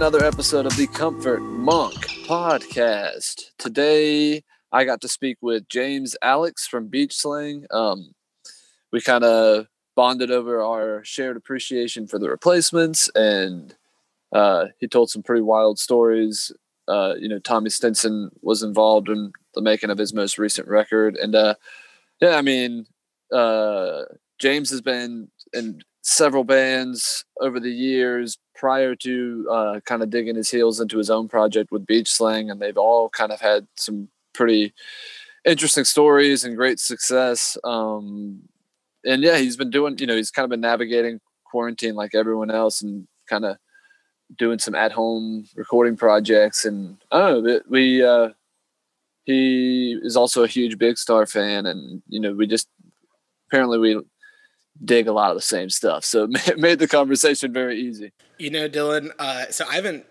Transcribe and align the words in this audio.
Another 0.00 0.24
episode 0.24 0.64
of 0.64 0.74
the 0.78 0.86
Comfort 0.86 1.40
Monk 1.40 1.94
podcast. 2.24 3.50
Today, 3.58 4.42
I 4.72 4.86
got 4.86 5.02
to 5.02 5.08
speak 5.08 5.36
with 5.42 5.68
James 5.68 6.16
Alex 6.22 6.66
from 6.66 6.86
Beach 6.86 7.14
Slang. 7.14 7.66
Um, 7.70 8.14
we 8.92 9.02
kind 9.02 9.24
of 9.24 9.66
bonded 9.96 10.30
over 10.30 10.62
our 10.62 11.04
shared 11.04 11.36
appreciation 11.36 12.06
for 12.06 12.18
the 12.18 12.30
replacements, 12.30 13.10
and 13.14 13.76
uh, 14.32 14.68
he 14.78 14.88
told 14.88 15.10
some 15.10 15.22
pretty 15.22 15.42
wild 15.42 15.78
stories. 15.78 16.50
Uh, 16.88 17.12
you 17.18 17.28
know, 17.28 17.38
Tommy 17.38 17.68
Stinson 17.68 18.30
was 18.40 18.62
involved 18.62 19.10
in 19.10 19.34
the 19.54 19.60
making 19.60 19.90
of 19.90 19.98
his 19.98 20.14
most 20.14 20.38
recent 20.38 20.66
record, 20.66 21.14
and 21.18 21.34
uh, 21.34 21.56
yeah, 22.22 22.36
I 22.36 22.40
mean, 22.40 22.86
uh, 23.30 24.04
James 24.38 24.70
has 24.70 24.80
been 24.80 25.28
in 25.52 25.82
several 26.00 26.44
bands 26.44 27.26
over 27.42 27.60
the 27.60 27.70
years 27.70 28.38
prior 28.60 28.94
to 28.94 29.48
uh, 29.50 29.80
kind 29.86 30.02
of 30.02 30.10
digging 30.10 30.36
his 30.36 30.50
heels 30.50 30.80
into 30.80 30.98
his 30.98 31.08
own 31.08 31.28
project 31.28 31.72
with 31.72 31.86
Beach 31.86 32.10
Slang, 32.10 32.50
and 32.50 32.60
they've 32.60 32.76
all 32.76 33.08
kind 33.08 33.32
of 33.32 33.40
had 33.40 33.66
some 33.76 34.08
pretty 34.34 34.74
interesting 35.46 35.84
stories 35.84 36.44
and 36.44 36.58
great 36.58 36.78
success. 36.78 37.56
Um, 37.64 38.42
and 39.02 39.22
yeah, 39.22 39.38
he's 39.38 39.56
been 39.56 39.70
doing, 39.70 39.96
you 39.98 40.06
know, 40.06 40.14
he's 40.14 40.30
kind 40.30 40.44
of 40.44 40.50
been 40.50 40.60
navigating 40.60 41.20
quarantine 41.46 41.94
like 41.94 42.14
everyone 42.14 42.50
else, 42.50 42.82
and 42.82 43.08
kind 43.30 43.46
of 43.46 43.56
doing 44.36 44.58
some 44.58 44.74
at 44.74 44.92
home 44.92 45.46
recording 45.56 45.96
projects. 45.96 46.66
And 46.66 46.98
I 47.10 47.18
don't 47.30 47.44
know, 47.44 47.60
we 47.66 48.04
uh, 48.04 48.28
he 49.24 49.98
is 50.02 50.18
also 50.18 50.44
a 50.44 50.48
huge 50.48 50.76
Big 50.76 50.98
Star 50.98 51.24
fan, 51.24 51.64
and 51.64 52.02
you 52.08 52.20
know, 52.20 52.34
we 52.34 52.46
just 52.46 52.68
apparently 53.48 53.78
we 53.78 54.02
dig 54.84 55.08
a 55.08 55.12
lot 55.12 55.30
of 55.30 55.36
the 55.38 55.42
same 55.42 55.70
stuff. 55.70 56.04
So 56.04 56.28
it 56.46 56.58
made 56.58 56.78
the 56.78 56.88
conversation 56.88 57.54
very 57.54 57.80
easy. 57.80 58.12
You 58.40 58.48
know, 58.48 58.70
Dylan, 58.70 59.10
uh, 59.18 59.50
so 59.50 59.66
I 59.68 59.74
haven't, 59.74 60.06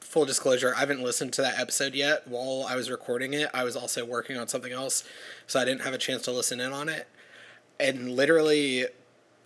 full 0.00 0.24
disclosure, 0.24 0.74
I 0.74 0.80
haven't 0.80 1.02
listened 1.02 1.34
to 1.34 1.42
that 1.42 1.58
episode 1.58 1.94
yet. 1.94 2.26
While 2.26 2.64
I 2.66 2.74
was 2.74 2.90
recording 2.90 3.34
it, 3.34 3.50
I 3.52 3.64
was 3.64 3.76
also 3.76 4.02
working 4.02 4.38
on 4.38 4.48
something 4.48 4.72
else. 4.72 5.04
So 5.46 5.60
I 5.60 5.66
didn't 5.66 5.82
have 5.82 5.92
a 5.92 5.98
chance 5.98 6.22
to 6.22 6.30
listen 6.30 6.58
in 6.58 6.72
on 6.72 6.88
it. 6.88 7.06
And 7.78 8.12
literally, 8.12 8.86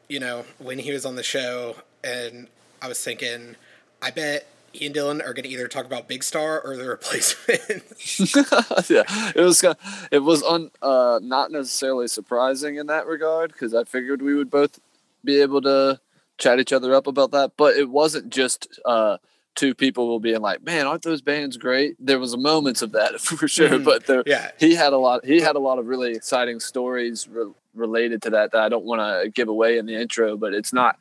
you 0.09 0.21
know, 0.21 0.45
when 0.59 0.79
he 0.79 0.93
was 0.93 1.05
on 1.05 1.17
the 1.17 1.25
show, 1.25 1.75
and 2.05 2.47
I 2.81 2.87
was 2.87 3.03
thinking, 3.03 3.57
I 4.01 4.13
bet 4.13 4.47
he 4.73 4.87
and 4.87 4.95
Dylan 4.95 5.27
are 5.27 5.35
going 5.35 5.43
to 5.43 5.49
either 5.49 5.67
talk 5.67 5.85
about 5.85 6.07
Big 6.07 6.23
Star 6.23 6.61
or 6.61 6.77
the 6.77 6.87
replacement. 6.87 7.59
yeah, 8.89 9.33
it 9.35 9.43
was 9.43 9.65
it 10.13 10.21
was 10.21 10.45
un, 10.45 10.71
uh, 10.81 11.19
not 11.21 11.51
necessarily 11.51 12.07
surprising 12.07 12.77
in 12.77 12.87
that 12.87 13.09
regard 13.09 13.51
because 13.51 13.75
I 13.75 13.83
figured 13.83 14.23
we 14.23 14.37
would 14.37 14.53
both 14.53 14.79
be 15.25 15.41
able 15.41 15.63
to 15.63 15.99
chat 16.41 16.59
each 16.59 16.73
other 16.73 16.95
up 16.95 17.07
about 17.07 17.31
that. 17.31 17.53
But 17.57 17.77
it 17.77 17.89
wasn't 17.89 18.31
just 18.31 18.81
uh, 18.85 19.19
two 19.55 19.75
people 19.75 20.09
will 20.09 20.21
being 20.21 20.41
like, 20.41 20.65
"Man, 20.65 20.87
aren't 20.87 21.03
those 21.03 21.23
bands 21.23 21.57
great?" 21.57 21.95
There 22.01 22.19
was 22.19 22.37
moments 22.37 22.83
of 22.83 22.93
that 22.93 23.21
for 23.21 23.47
sure, 23.47 23.69
mm, 23.69 23.85
but 23.85 24.07
there, 24.07 24.25
yeah, 24.27 24.51
he 24.59 24.75
had 24.75 24.93
a 24.93 24.99
lot. 24.99 25.25
He 25.25 25.41
had 25.41 25.57
a 25.57 25.61
lot 25.61 25.79
of 25.79 25.87
really 25.87 26.13
exciting 26.13 26.59
stories 26.59 27.29
re- 27.29 27.53
related 27.75 28.23
to 28.23 28.31
that 28.31 28.53
that 28.53 28.63
I 28.63 28.69
don't 28.69 28.85
want 28.85 29.01
to 29.01 29.31
give 29.31 29.49
away 29.49 29.79
in 29.79 29.87
the 29.87 30.01
intro. 30.01 30.37
But 30.37 30.55
it's 30.55 30.73
not 30.73 30.99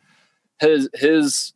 his 0.59 0.89
his 0.93 1.53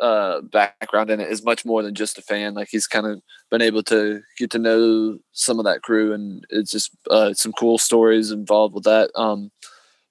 uh, 0.00 0.40
background 0.42 1.10
in 1.10 1.20
it 1.20 1.30
is 1.30 1.44
much 1.44 1.64
more 1.64 1.82
than 1.82 1.94
just 1.94 2.18
a 2.18 2.22
fan. 2.22 2.54
Like 2.54 2.68
he's 2.70 2.86
kind 2.86 3.06
of 3.06 3.20
been 3.50 3.62
able 3.62 3.82
to 3.84 4.22
get 4.36 4.50
to 4.50 4.58
know 4.58 5.18
some 5.32 5.58
of 5.58 5.64
that 5.64 5.82
crew, 5.82 6.12
and 6.12 6.44
it's 6.50 6.70
just 6.70 6.90
uh, 7.10 7.34
some 7.34 7.52
cool 7.52 7.78
stories 7.78 8.30
involved 8.30 8.74
with 8.74 8.84
that. 8.84 9.10
Um, 9.14 9.50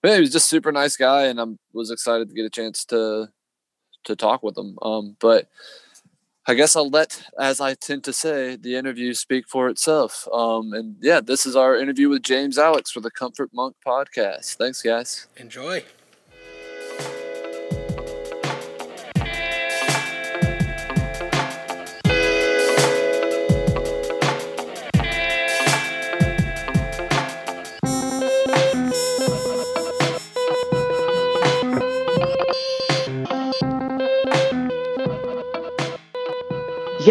but 0.01 0.11
yeah, 0.11 0.19
he's 0.19 0.31
just 0.31 0.49
super 0.49 0.71
nice 0.71 0.97
guy, 0.97 1.25
and 1.25 1.39
I 1.39 1.45
was 1.73 1.91
excited 1.91 2.29
to 2.29 2.35
get 2.35 2.45
a 2.45 2.49
chance 2.49 2.85
to 2.85 3.29
to 4.05 4.15
talk 4.15 4.43
with 4.43 4.57
him. 4.57 4.77
Um, 4.81 5.17
but 5.19 5.49
I 6.49 6.53
guess 6.53 6.77
I'll 6.77 6.89
let, 6.89 7.23
as 7.37 7.59
I 7.59 7.73
tend 7.73 8.05
to 8.05 8.13
say, 8.13 8.55
the 8.55 8.75
interview 8.75 9.13
speak 9.13 9.49
for 9.49 9.67
itself. 9.67 10.27
Um, 10.31 10.71
and 10.71 10.95
yeah, 11.01 11.19
this 11.19 11.45
is 11.45 11.57
our 11.57 11.75
interview 11.75 12.07
with 12.07 12.23
James 12.23 12.57
Alex 12.57 12.89
for 12.89 13.01
the 13.01 13.11
Comfort 13.11 13.49
Monk 13.53 13.75
podcast. 13.85 14.55
Thanks, 14.55 14.81
guys. 14.81 15.27
Enjoy. 15.35 15.83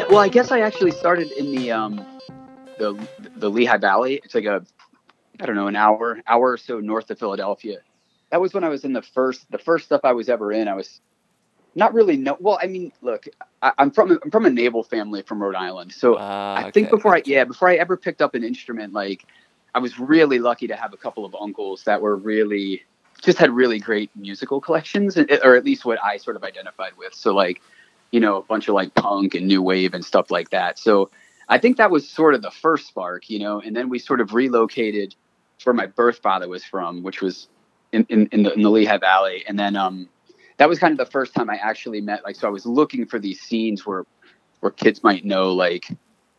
Well, 0.09 0.19
I 0.19 0.29
guess 0.29 0.51
I 0.51 0.61
actually 0.61 0.93
started 0.93 1.31
in 1.33 1.55
the 1.55 1.73
um, 1.73 1.97
the 2.79 2.99
the 3.37 3.51
Lehigh 3.51 3.79
Valley. 3.79 4.21
It's 4.25 4.35
like 4.35 4.45
a 4.45 4.65
I 5.41 5.47
don't 5.47 5.57
know 5.57 5.67
an 5.67 5.77
hour 5.77 6.21
hour 6.27 6.53
or 6.53 6.57
so 6.57 6.81
north 6.81 7.11
of 7.11 7.19
Philadelphia. 7.19 7.79
That 8.31 8.41
was 8.41 8.55
when 8.55 8.65
I 8.65 8.69
was 8.69 8.85
in 8.85 8.93
the 8.93 9.03
first 9.03 9.51
the 9.51 9.59
first 9.59 9.87
stuff 9.87 10.01
I 10.05 10.13
was 10.13 10.29
ever 10.29 10.53
in. 10.53 10.69
I 10.69 10.75
was 10.75 11.01
not 11.75 11.93
really 11.95 12.17
no. 12.17 12.37
Well, 12.41 12.59
I 12.61 12.67
mean, 12.67 12.93
look, 13.03 13.27
I, 13.63 13.73
am 13.79 13.91
from 13.91 14.19
I'm 14.23 14.31
from 14.31 14.47
a 14.47 14.51
naval 14.51 14.83
family 14.83 15.23
from 15.23 15.43
Rhode 15.43 15.55
Island, 15.55 15.93
so 15.93 16.15
uh, 16.15 16.63
I 16.67 16.71
think 16.71 16.91
before. 16.91 17.15
I 17.15 17.23
yeah 17.25 17.45
before 17.45 17.69
I 17.69 17.77
ever 17.77 17.97
picked 17.97 18.23
up 18.23 18.35
an 18.35 18.45
instrument, 18.45 18.93
like 18.93 19.27
I 19.75 19.79
was 19.79 19.99
really 19.99 20.39
lucky 20.39 20.67
to 20.69 20.77
have 20.77 20.93
a 20.93 20.97
couple 20.97 21.25
of 21.25 21.35
uncles 21.35 21.85
that 21.85 22.01
were 22.01 22.17
really 22.17 22.83
just 23.23 23.39
had 23.39 23.51
really 23.51 23.79
great 23.79 24.11
musical 24.15 24.61
collections, 24.61 25.17
or 25.17 25.57
at 25.57 25.65
least 25.65 25.85
what 25.85 26.03
I 26.03 26.17
sort 26.17 26.37
of 26.37 26.45
identified 26.45 26.93
with. 26.97 27.15
So 27.15 27.35
like 27.35 27.61
you 28.11 28.21
know, 28.21 28.37
a 28.37 28.43
bunch 28.43 28.69
of 28.69 28.75
like 28.75 28.95
punk 28.95 29.35
and 29.35 29.47
new 29.47 29.63
wave 29.63 29.95
and 29.95 30.05
stuff 30.05 30.31
like 30.31 30.51
that. 30.51 30.79
So 30.79 31.11
I 31.49 31.59
think 31.59 31.77
that 31.77 31.91
was 31.91 32.09
sort 32.09 32.35
of 32.35 32.43
the 32.43 32.51
first 32.51 32.87
spark, 32.87 33.29
you 33.31 33.39
know, 33.39 33.61
and 33.61 33.75
then 33.75 33.89
we 33.89 33.99
sort 33.99 34.21
of 34.21 34.35
relocated 34.35 35.15
where 35.65 35.75
my 35.75 35.87
birth 35.87 36.19
father 36.19 36.49
was 36.49 36.65
from, 36.65 37.03
which 37.03 37.21
was 37.21 37.49
in, 37.93 38.07
in, 38.09 38.27
in, 38.33 38.43
the, 38.43 38.53
in 38.53 38.63
the 38.63 38.71
Lehigh 38.71 38.99
Valley. 38.99 39.45
And 39.49 39.59
then 39.59 39.75
um, 39.77 40.09
that 40.59 40.69
was 40.69 40.79
kind 40.79 40.93
of 40.93 40.99
the 40.99 41.11
first 41.11 41.35
time 41.35 41.51
I 41.51 41.57
actually 41.57 42.01
met, 42.01 42.25
like, 42.25 42.37
so 42.37 42.47
I 42.47 42.51
was 42.51 42.67
looking 42.67 43.07
for 43.07 43.19
these 43.19 43.41
scenes 43.41 43.87
where, 43.87 44.05
where 44.61 44.71
kids 44.71 45.03
might 45.03 45.25
know 45.25 45.53
like 45.53 45.87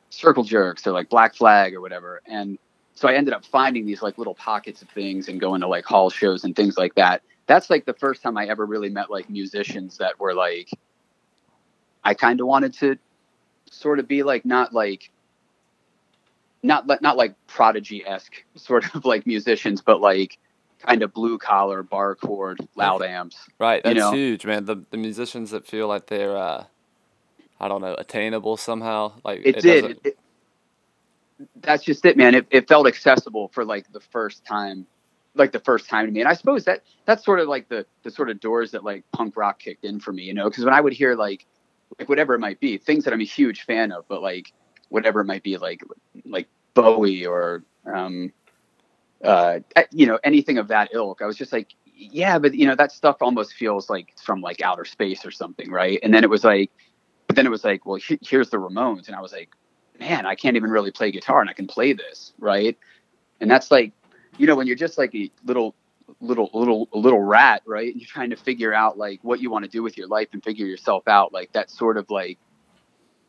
circle 0.10 0.44
jerks 0.44 0.86
or 0.88 0.92
like 0.92 1.10
black 1.10 1.36
flag 1.36 1.74
or 1.74 1.82
whatever. 1.82 2.22
And 2.26 2.58
so 2.94 3.08
I 3.08 3.14
ended 3.14 3.34
up 3.34 3.46
finding 3.46 3.86
these 3.86 4.02
like 4.02 4.18
little 4.18 4.36
pockets 4.36 4.82
of 4.82 4.90
things 4.90 5.28
and 5.28 5.40
going 5.40 5.62
to 5.62 5.68
like 5.68 5.86
hall 5.86 6.10
shows 6.10 6.44
and 6.44 6.56
things 6.56 6.78
like 6.78 6.96
that. 6.96 7.22
That's 7.46 7.70
like 7.70 7.86
the 7.86 7.94
first 7.94 8.22
time 8.22 8.38
I 8.38 8.48
ever 8.48 8.66
really 8.66 8.90
met 8.90 9.10
like 9.10 9.30
musicians 9.30 9.98
that 9.98 10.20
were 10.20 10.34
like, 10.34 10.70
I 12.08 12.14
kind 12.14 12.40
of 12.40 12.48
wanted 12.48 12.74
to 12.76 12.98
sort 13.70 14.00
of 14.00 14.08
be 14.08 14.24
like 14.24 14.46
not 14.46 14.74
like 14.74 15.12
not 16.64 16.88
not 17.02 17.18
like 17.18 17.36
prodigy 17.48 18.06
esque 18.06 18.46
sort 18.56 18.96
of 18.96 19.04
like 19.04 19.28
musicians, 19.28 19.82
but 19.82 20.00
like 20.00 20.38
kind 20.80 21.04
of 21.04 21.14
blue 21.14 21.38
collar, 21.38 21.84
bar 21.84 22.16
chord, 22.16 22.60
loud 22.76 23.04
amps. 23.04 23.38
Right, 23.60 23.84
that's 23.84 23.94
you 23.94 24.00
know? 24.00 24.14
huge, 24.14 24.46
man. 24.46 24.64
The 24.64 24.86
the 24.90 24.96
musicians 24.96 25.52
that 25.52 25.68
feel 25.68 25.90
like 25.90 26.08
they're 26.08 26.38
uh, 26.38 26.64
I 27.60 27.68
don't 27.68 27.82
know 27.82 27.94
attainable 27.94 28.56
somehow. 28.56 29.12
Like 29.26 29.42
it, 29.44 29.58
it 29.58 29.62
did. 29.62 29.84
It, 29.84 30.00
it, 30.06 30.20
that's 31.60 31.84
just 31.84 32.06
it, 32.06 32.16
man. 32.16 32.36
It, 32.36 32.48
it 32.52 32.70
felt 32.70 32.88
accessible 32.88 33.50
for 33.50 33.66
like 33.66 33.92
the 33.92 34.00
first 34.00 34.46
time, 34.46 34.88
like 35.36 35.52
the 35.52 35.60
first 35.60 35.90
time 35.90 36.06
to 36.06 36.12
me. 36.14 36.22
And 36.22 36.30
I 36.30 36.36
suppose 36.36 36.64
that 36.64 36.84
that's 37.04 37.26
sort 37.26 37.42
of 37.42 37.50
like 37.50 37.68
the 37.68 37.86
the 38.04 38.12
sort 38.12 38.30
of 38.30 38.40
doors 38.40 38.72
that 38.72 38.86
like 38.86 39.04
punk 39.12 39.36
rock 39.36 39.60
kicked 39.60 39.84
in 39.84 40.00
for 40.00 40.14
me, 40.14 40.24
you 40.24 40.34
know. 40.34 40.46
Because 40.50 40.64
when 40.64 40.74
I 40.74 40.80
would 40.80 40.94
hear 40.94 41.14
like 41.14 41.46
like 42.00 42.10
whatever 42.10 42.34
it 42.34 42.40
might 42.40 42.60
be, 42.60 42.78
things 42.78 43.04
that 43.06 43.14
I'm 43.14 43.22
a 43.22 43.26
huge 43.26 43.64
fan 43.64 43.92
of, 43.92 44.08
but 44.08 44.22
like 44.22 44.54
whatever 44.90 45.22
it 45.22 45.26
might 45.26 45.44
be, 45.44 45.58
like 45.58 45.82
like 46.26 46.48
Bowie 46.74 47.26
or 47.26 47.64
um, 47.92 48.32
uh, 49.24 49.60
you 49.92 50.06
know 50.06 50.20
anything 50.24 50.58
of 50.58 50.68
that 50.70 50.90
ilk. 50.94 51.22
I 51.22 51.26
was 51.26 51.38
just 51.38 51.54
like, 51.54 51.74
yeah, 51.86 52.38
but 52.40 52.54
you 52.54 52.66
know 52.68 52.76
that 52.76 52.92
stuff 52.92 53.18
almost 53.22 53.54
feels 53.54 53.90
like 53.90 54.14
from 54.18 54.42
like 54.42 54.62
outer 54.62 54.86
space 54.86 55.26
or 55.26 55.32
something, 55.32 55.72
right? 55.72 56.00
And 56.04 56.14
then 56.14 56.24
it 56.24 56.30
was 56.30 56.44
like, 56.44 56.72
but 57.28 57.36
then 57.36 57.46
it 57.46 57.50
was 57.50 57.64
like, 57.64 57.86
well, 57.86 57.96
he- 57.96 58.20
here's 58.22 58.50
the 58.50 58.58
Ramones, 58.58 59.08
and 59.08 59.16
I 59.16 59.22
was 59.22 59.32
like, 59.32 59.50
man, 60.00 60.26
I 60.26 60.36
can't 60.36 60.56
even 60.56 60.70
really 60.70 60.92
play 60.92 61.12
guitar, 61.12 61.42
and 61.42 61.50
I 61.50 61.54
can 61.54 61.68
play 61.68 61.94
this, 61.94 62.34
right? 62.40 62.78
And 63.42 63.50
that's 63.50 63.72
like, 63.72 63.92
you 64.38 64.48
know, 64.48 64.56
when 64.56 64.68
you're 64.68 64.76
just 64.76 64.98
like 64.98 65.14
a 65.16 65.32
little 65.46 65.76
little 66.20 66.50
little 66.54 66.88
little 66.94 67.22
rat 67.22 67.62
right? 67.66 67.92
And 67.92 68.02
you're 68.02 68.08
trying 68.08 68.30
to 68.30 68.36
figure 68.36 68.74
out 68.74 68.98
like 68.98 69.20
what 69.24 69.40
you 69.40 69.50
want 69.50 69.66
to 69.66 69.72
do 69.72 69.84
with 69.84 69.98
your 69.98 70.08
life 70.08 70.30
and 70.34 70.44
figure 70.44 70.66
yourself 70.66 71.08
out. 71.08 71.34
Like 71.34 71.52
that 71.54 71.70
sort 71.70 71.98
of 71.98 72.10
like 72.10 72.38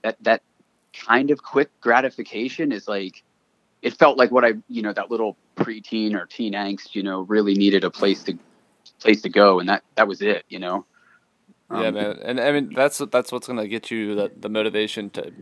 that 0.03 0.17
that 0.23 0.43
kind 0.93 1.31
of 1.31 1.43
quick 1.43 1.71
gratification 1.81 2.73
is 2.73 2.89
like 2.89 3.23
it 3.83 3.95
felt 3.95 4.19
like 4.19 4.31
what 4.31 4.45
i 4.45 4.53
you 4.69 4.83
know 4.83 4.93
that 4.93 5.11
little 5.11 5.37
preteen 5.57 6.15
or 6.15 6.27
teen 6.27 6.55
angst 6.55 6.95
you 6.95 7.03
know 7.03 7.21
really 7.23 7.55
needed 7.55 7.85
a 7.85 7.91
place 7.91 8.23
to 8.25 8.37
place 9.01 9.23
to 9.23 9.29
go 9.29 9.61
and 9.61 9.69
that 9.69 9.83
that 9.95 10.09
was 10.09 10.23
it 10.23 10.45
you 10.49 10.59
know? 10.59 10.85
Um, 11.71 11.83
yeah 11.83 11.91
man 11.91 12.19
and 12.23 12.41
i 12.41 12.53
mean 12.53 12.73
that's 12.75 12.99
that's 13.11 13.31
what's 13.31 13.47
going 13.47 13.59
to 13.59 13.69
get 13.69 13.91
you 13.91 14.15
the, 14.15 14.33
the 14.37 14.49
motivation 14.49 15.11
to 15.11 15.33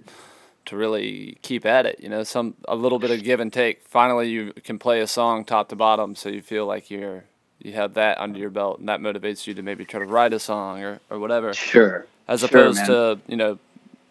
to 0.66 0.76
really 0.76 1.38
keep 1.42 1.64
at 1.66 1.86
it. 1.86 2.00
You 2.00 2.08
know, 2.08 2.22
some 2.22 2.54
a 2.68 2.76
little 2.76 2.98
bit 2.98 3.10
of 3.10 3.22
give 3.22 3.40
and 3.40 3.52
take. 3.52 3.82
Finally, 3.88 4.28
you 4.30 4.52
can 4.64 4.78
play 4.78 5.00
a 5.00 5.06
song 5.06 5.44
top 5.44 5.68
to 5.70 5.76
bottom, 5.76 6.14
so 6.14 6.28
you 6.28 6.42
feel 6.42 6.66
like 6.66 6.90
you're 6.90 7.24
you 7.58 7.72
have 7.72 7.94
that 7.94 8.18
under 8.20 8.38
your 8.38 8.50
belt, 8.50 8.78
and 8.78 8.88
that 8.88 9.00
motivates 9.00 9.46
you 9.46 9.54
to 9.54 9.62
maybe 9.62 9.84
try 9.84 9.98
to 10.00 10.06
write 10.06 10.32
a 10.32 10.38
song 10.38 10.82
or 10.82 11.00
or 11.10 11.18
whatever. 11.18 11.52
Sure. 11.54 12.06
as 12.28 12.40
Sure, 12.40 12.48
opposed 12.48 12.78
man. 12.78 12.86
to 12.88 13.18
you 13.26 13.36
know, 13.36 13.58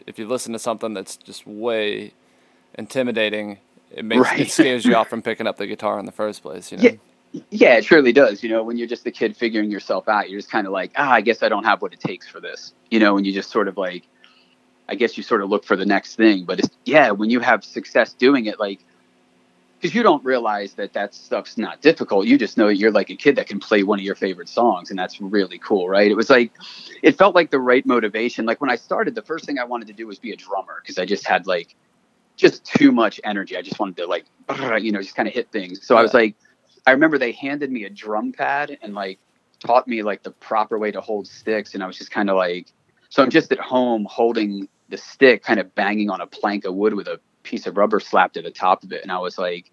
if 0.07 0.17
you 0.19 0.27
listen 0.27 0.53
to 0.53 0.59
something 0.59 0.93
that's 0.93 1.15
just 1.17 1.45
way 1.47 2.13
intimidating, 2.77 3.59
it 3.91 4.03
makes 4.05 4.21
Right. 4.21 4.39
it 4.41 4.51
scares 4.51 4.85
you 4.85 4.95
off 4.95 5.09
from 5.09 5.21
picking 5.21 5.47
up 5.47 5.57
the 5.57 5.67
guitar 5.67 5.99
in 5.99 6.05
the 6.05 6.11
first 6.11 6.41
place. 6.41 6.71
You 6.71 6.77
know. 6.77 6.83
Yeah. 6.83 6.91
Yeah, 7.49 7.75
it 7.75 7.83
surely 7.83 8.13
does. 8.13 8.43
You 8.43 8.49
know, 8.49 8.63
when 8.63 8.77
you're 8.77 8.87
just 8.87 9.05
a 9.05 9.11
kid 9.11 9.35
figuring 9.35 9.69
yourself 9.69 10.07
out, 10.07 10.29
you're 10.29 10.39
just 10.39 10.49
kind 10.49 10.65
of 10.65 10.71
like, 10.71 10.93
ah, 10.95 11.11
I 11.11 11.19
guess 11.19 11.43
I 11.43 11.49
don't 11.49 11.65
have 11.65 11.81
what 11.81 11.91
it 11.91 11.99
takes 11.99 12.25
for 12.29 12.39
this. 12.39 12.73
You 12.91 12.99
know, 12.99 13.17
and 13.17 13.25
you 13.27 13.33
just 13.33 13.49
sort 13.51 13.67
of 13.67 13.75
like, 13.77 14.03
I 14.87 14.95
guess 14.95 15.17
you 15.17 15.23
sort 15.23 15.41
of 15.41 15.49
look 15.49 15.65
for 15.65 15.75
the 15.75 15.85
next 15.85 16.15
thing. 16.15 16.45
But 16.45 16.59
it's, 16.59 16.69
yeah, 16.85 17.11
when 17.11 17.29
you 17.29 17.39
have 17.39 17.63
success 17.63 18.13
doing 18.13 18.45
it, 18.45 18.59
like, 18.59 18.79
because 19.79 19.93
you 19.93 20.03
don't 20.03 20.23
realize 20.23 20.73
that 20.75 20.93
that 20.93 21.13
stuff's 21.13 21.57
not 21.57 21.81
difficult. 21.81 22.25
You 22.25 22.37
just 22.37 22.57
know 22.57 22.69
you're 22.69 22.91
like 22.91 23.09
a 23.09 23.15
kid 23.15 23.35
that 23.35 23.47
can 23.47 23.59
play 23.59 23.83
one 23.83 23.99
of 23.99 24.05
your 24.05 24.15
favorite 24.15 24.49
songs, 24.49 24.89
and 24.89 24.97
that's 24.97 25.19
really 25.21 25.59
cool, 25.59 25.89
right? 25.89 26.09
It 26.09 26.15
was 26.15 26.29
like, 26.29 26.51
it 27.03 27.17
felt 27.17 27.35
like 27.35 27.51
the 27.51 27.59
right 27.59 27.85
motivation. 27.85 28.45
Like 28.45 28.61
when 28.61 28.69
I 28.69 28.77
started, 28.77 29.15
the 29.15 29.21
first 29.21 29.45
thing 29.45 29.59
I 29.59 29.63
wanted 29.65 29.87
to 29.87 29.93
do 29.93 30.07
was 30.07 30.17
be 30.17 30.31
a 30.31 30.35
drummer 30.35 30.81
because 30.81 30.97
I 30.97 31.05
just 31.05 31.27
had 31.27 31.45
like, 31.45 31.75
just 32.37 32.65
too 32.65 32.91
much 32.91 33.21
energy. 33.23 33.55
I 33.55 33.61
just 33.61 33.79
wanted 33.79 33.97
to 33.97 34.07
like, 34.07 34.25
you 34.81 34.91
know, 34.91 35.01
just 35.01 35.15
kind 35.15 35.27
of 35.27 35.33
hit 35.33 35.51
things. 35.51 35.85
So 35.85 35.95
I 35.95 36.01
was 36.01 36.13
like, 36.13 36.35
I 36.85 36.91
remember 36.91 37.17
they 37.17 37.31
handed 37.31 37.71
me 37.71 37.85
a 37.85 37.89
drum 37.89 38.33
pad 38.33 38.77
and 38.81 38.93
like 38.93 39.19
taught 39.59 39.87
me 39.87 40.03
like 40.03 40.21
the 40.23 40.31
proper 40.31 40.77
way 40.77 40.91
to 40.91 41.01
hold 41.01 41.27
sticks, 41.27 41.75
and 41.75 41.83
I 41.83 41.87
was 41.87 41.97
just 41.97 42.11
kind 42.11 42.29
of 42.29 42.35
like, 42.35 42.67
so 43.09 43.23
I'm 43.23 43.29
just 43.29 43.51
at 43.51 43.59
home 43.59 44.05
holding 44.09 44.67
the 44.89 44.97
stick, 44.97 45.43
kind 45.43 45.59
of 45.59 45.73
banging 45.75 46.09
on 46.09 46.21
a 46.21 46.27
plank 46.27 46.65
of 46.65 46.75
wood 46.75 46.93
with 46.93 47.07
a 47.07 47.19
piece 47.43 47.67
of 47.67 47.77
rubber 47.77 47.99
slapped 47.99 48.35
to 48.35 48.41
the 48.41 48.51
top 48.51 48.83
of 48.83 48.91
it, 48.91 49.03
and 49.03 49.11
I 49.11 49.19
was 49.19 49.37
like, 49.37 49.71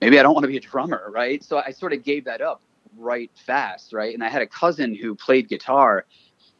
maybe 0.00 0.18
I 0.18 0.22
don't 0.22 0.34
want 0.34 0.44
to 0.44 0.48
be 0.48 0.56
a 0.56 0.60
drummer, 0.60 1.10
right? 1.10 1.42
So 1.42 1.58
I 1.58 1.70
sort 1.70 1.92
of 1.92 2.02
gave 2.02 2.24
that 2.24 2.40
up 2.40 2.60
right 2.96 3.30
fast, 3.46 3.92
right? 3.92 4.14
And 4.14 4.22
I 4.22 4.28
had 4.28 4.42
a 4.42 4.46
cousin 4.46 4.94
who 4.94 5.14
played 5.14 5.48
guitar, 5.48 6.04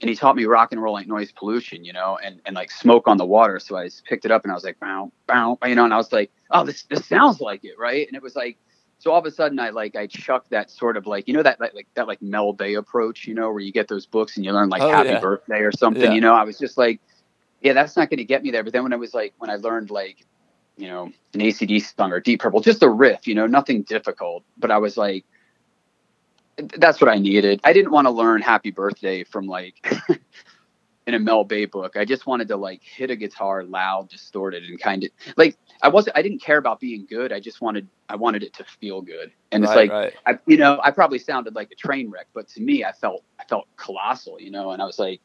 and 0.01 0.09
he 0.09 0.17
taught 0.17 0.37
me 0.37 0.45
rock 0.45 0.73
and 0.73 0.83
roll 0.83 0.99
ain't 0.99 1.09
noise 1.09 1.33
pollution, 1.33 1.85
you 1.85 1.93
know, 1.93 2.19
and 2.23 2.41
and 2.47 2.57
like 2.57 2.71
smoke 2.71 3.07
on 3.07 3.17
the 3.17 3.27
water. 3.27 3.59
So 3.61 3.77
I 3.77 3.89
picked 4.09 4.25
it 4.25 4.31
up 4.31 4.43
and 4.45 4.51
I 4.51 4.55
was 4.55 4.65
like, 4.65 4.79
bow, 4.81 5.13
bow, 5.27 5.59
you 5.65 5.75
know, 5.75 5.85
and 5.85 5.95
I 5.95 5.97
was 5.97 6.13
like, 6.13 6.31
oh, 6.51 6.65
this 6.65 6.83
this 6.85 7.07
sounds 7.07 7.41
like 7.41 7.65
it, 7.65 7.79
right? 7.79 8.07
And 8.07 8.17
it 8.17 8.23
was 8.23 8.37
like, 8.37 8.59
so 8.99 9.11
all 9.11 9.19
of 9.19 9.27
a 9.27 9.31
sudden 9.31 9.59
I 9.59 9.71
like 9.71 9.97
I 9.97 10.07
chucked 10.07 10.51
that 10.51 10.71
sort 10.71 10.97
of 10.97 11.07
like 11.07 11.29
you 11.29 11.35
know 11.35 11.43
that 11.43 11.61
like, 11.61 11.75
like 11.75 11.89
that 11.95 12.07
like 12.07 12.23
Mel 12.23 12.53
Bay 12.53 12.75
approach, 12.75 13.27
you 13.27 13.35
know, 13.35 13.51
where 13.51 13.61
you 13.61 13.73
get 13.73 13.89
those 13.89 14.07
books 14.07 14.37
and 14.37 14.45
you 14.45 14.53
learn 14.53 14.69
like 14.69 14.83
Oh, 14.83 14.91
Happy 14.91 15.11
yeah. 15.11 15.21
Birthday 15.21 15.61
or 15.61 15.73
something, 15.73 16.03
Yeah. 16.03 16.13
you 16.13 16.21
know. 16.21 16.35
I 16.35 16.45
was 16.45 16.59
just 16.59 16.79
like, 16.79 17.01
yeah, 17.61 17.73
that's 17.73 17.97
not 17.97 18.09
going 18.11 18.19
to 18.19 18.25
get 18.25 18.43
me 18.43 18.51
there. 18.51 18.63
But 18.63 18.73
then 18.73 18.83
when 18.83 18.93
I 18.93 18.97
was 18.97 19.13
like 19.15 19.35
when 19.39 19.51
I 19.51 19.57
learned 19.57 19.91
like 19.91 20.25
you 20.77 20.89
know 20.89 21.05
an 21.35 21.41
ACD 21.41 21.83
song 21.83 22.13
or 22.13 22.21
Deep 22.21 22.41
Purple, 22.41 22.61
just 22.61 22.83
a 22.83 22.89
riff, 22.89 23.27
you 23.27 23.35
know, 23.35 23.47
nothing 23.47 23.83
difficult. 23.83 24.45
But 24.57 24.71
I 24.71 24.79
was 24.79 24.97
like, 24.97 25.25
that's 26.79 27.01
what 27.01 27.11
I 27.11 27.17
needed. 27.19 27.61
I 27.65 27.73
didn't 27.73 27.91
want 27.91 28.07
to 28.07 28.11
learn 28.11 28.41
Happy 28.43 28.71
Birthday 28.71 29.25
from 29.25 29.47
like 29.47 29.87
in 31.07 31.15
a 31.15 31.19
Mel 31.19 31.45
Bay 31.45 31.65
book. 31.67 31.97
I 31.97 32.05
just 32.05 32.27
wanted 32.27 32.49
to 32.49 32.57
like 32.57 32.83
hit 32.83 33.11
a 33.11 33.17
guitar 33.17 33.65
loud, 33.65 34.09
distorted, 34.09 34.65
and 34.65 34.79
kind 34.81 35.05
of 35.05 35.11
like 35.37 35.57
I 35.85 35.89
wasn't. 35.89 36.17
I 36.17 36.23
didn't 36.23 36.41
care 36.41 36.57
about 36.57 36.81
being 36.81 37.05
good. 37.05 37.31
I 37.31 37.41
just 37.41 37.61
wanted. 37.61 37.87
I 38.09 38.17
wanted 38.17 38.43
it 38.43 38.55
to 38.55 38.65
feel 38.65 39.03
good. 39.03 39.31
And 39.53 39.63
it's 39.63 39.75
like 39.75 39.91
right. 39.91 40.15
I, 40.27 40.39
you 40.47 40.57
know, 40.57 40.81
I 40.83 40.91
probably 40.91 41.19
sounded 41.19 41.55
like 41.55 41.71
a 41.71 41.75
train 41.75 42.11
wreck, 42.11 42.27
but 42.33 42.49
to 42.49 42.61
me, 42.61 42.85
I 42.85 42.93
felt. 42.93 43.23
I 43.39 43.45
felt 43.45 43.69
colossal, 43.77 44.41
you 44.41 44.51
know. 44.51 44.71
And 44.71 44.81
I 44.81 44.87
was 44.87 44.99
like, 44.99 45.21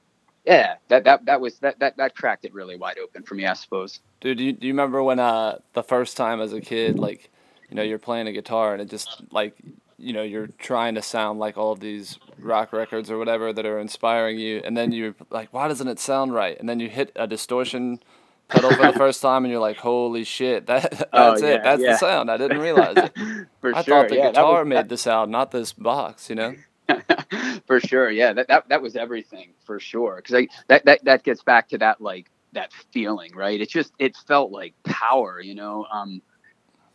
yeah, 0.45 0.75
that 0.89 1.05
that 1.05 1.25
that 1.25 1.39
was 1.39 1.59
that 1.59 1.79
that 1.79 1.95
that 1.95 2.13
cracked 2.13 2.43
it 2.43 2.53
really 2.53 2.75
wide 2.75 2.97
open 2.99 3.23
for 3.23 3.35
me, 3.35 3.45
I 3.45 3.53
suppose. 3.53 4.01
Dude, 4.19 4.37
do 4.37 4.43
you, 4.43 4.51
do 4.51 4.67
you 4.67 4.73
remember 4.73 5.01
when 5.01 5.19
uh 5.19 5.59
the 5.73 5.83
first 5.83 6.17
time 6.17 6.41
as 6.41 6.51
a 6.51 6.59
kid, 6.59 6.99
like, 6.99 7.29
you 7.69 7.75
know, 7.75 7.83
you're 7.83 7.97
playing 7.97 8.27
a 8.27 8.33
guitar 8.33 8.73
and 8.73 8.81
it 8.81 8.89
just 8.89 9.21
like, 9.31 9.55
you 9.97 10.11
know, 10.11 10.23
you're 10.23 10.47
trying 10.57 10.95
to 10.95 11.01
sound 11.01 11.39
like 11.39 11.57
all 11.57 11.71
of 11.71 11.79
these 11.79 12.19
rock 12.37 12.73
records 12.73 13.09
or 13.09 13.17
whatever 13.17 13.53
that 13.53 13.65
are 13.65 13.79
inspiring 13.79 14.37
you, 14.37 14.61
and 14.65 14.75
then 14.75 14.91
you're 14.91 15.15
like, 15.29 15.53
why 15.53 15.69
doesn't 15.69 15.87
it 15.87 15.99
sound 15.99 16.33
right? 16.33 16.59
And 16.59 16.67
then 16.67 16.81
you 16.81 16.89
hit 16.89 17.13
a 17.15 17.27
distortion 17.27 18.01
pedal 18.49 18.71
for 18.71 18.91
the 18.91 18.93
first 18.97 19.21
time, 19.21 19.45
and 19.45 19.51
you're 19.51 19.61
like, 19.61 19.77
holy 19.77 20.23
shit, 20.23 20.67
that 20.67 20.91
that's 20.91 21.03
Oh, 21.13 21.33
it, 21.35 21.63
that's 21.63 21.81
yeah. 21.81 21.91
the 21.93 21.97
sound. 21.97 22.29
I 22.29 22.37
didn't 22.37 22.59
realize 22.59 22.97
it. 22.97 23.13
for 23.61 23.75
I 23.75 23.83
sure, 23.83 24.01
thought 24.01 24.09
the 24.09 24.15
yeah, 24.17 24.29
guitar 24.31 24.63
was- 24.63 24.67
made 24.69 24.89
the 24.89 24.97
sound, 24.97 25.31
not 25.31 25.51
this 25.51 25.71
box. 25.73 26.29
You 26.29 26.35
know? 26.35 26.55
for 27.67 27.79
sure 27.79 28.09
yeah 28.09 28.33
that, 28.33 28.47
that 28.47 28.67
that 28.69 28.81
was 28.81 28.95
everything 28.95 29.49
for 29.63 29.79
sure 29.79 30.15
because 30.15 30.33
I 30.33 30.47
that, 30.69 30.85
that 30.85 31.03
that 31.05 31.21
gets 31.23 31.43
back 31.43 31.69
to 31.69 31.77
that 31.77 32.01
like 32.01 32.31
that 32.53 32.73
feeling 32.91 33.35
right 33.35 33.61
it 33.61 33.69
just 33.69 33.93
it 33.99 34.17
felt 34.27 34.49
like 34.51 34.73
power 34.85 35.39
you 35.39 35.53
know 35.53 35.85
um 35.91 36.19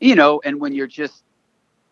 you 0.00 0.16
know 0.16 0.40
and 0.44 0.60
when 0.60 0.74
you're 0.74 0.88
just 0.88 1.22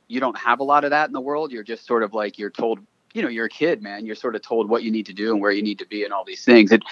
you 0.09 0.19
don't 0.19 0.37
have 0.37 0.59
a 0.59 0.65
lot 0.65 0.83
of 0.83 0.91
that 0.91 1.07
in 1.07 1.13
the 1.13 1.21
world 1.21 1.53
you're 1.53 1.63
just 1.63 1.87
sort 1.87 2.03
of 2.03 2.13
like 2.13 2.41
you're 2.41 2.51
told 2.51 2.81
you 3.15 3.23
know 3.23 3.29
you're 3.29 3.47
a 3.47 3.49
kid 3.49 3.81
man 3.81 4.05
you're 4.05 4.17
sort 4.17 4.35
of 4.35 4.43
told 4.43 4.69
what 4.69 4.83
you 4.83 4.91
need 4.91 5.07
to 5.07 5.13
do 5.13 5.31
and 5.31 5.41
where 5.41 5.53
you 5.53 5.63
need 5.63 5.79
to 5.79 5.87
be 5.87 6.03
and 6.03 6.13
all 6.13 6.25
these 6.25 6.45
things 6.45 6.73
and 6.73 6.83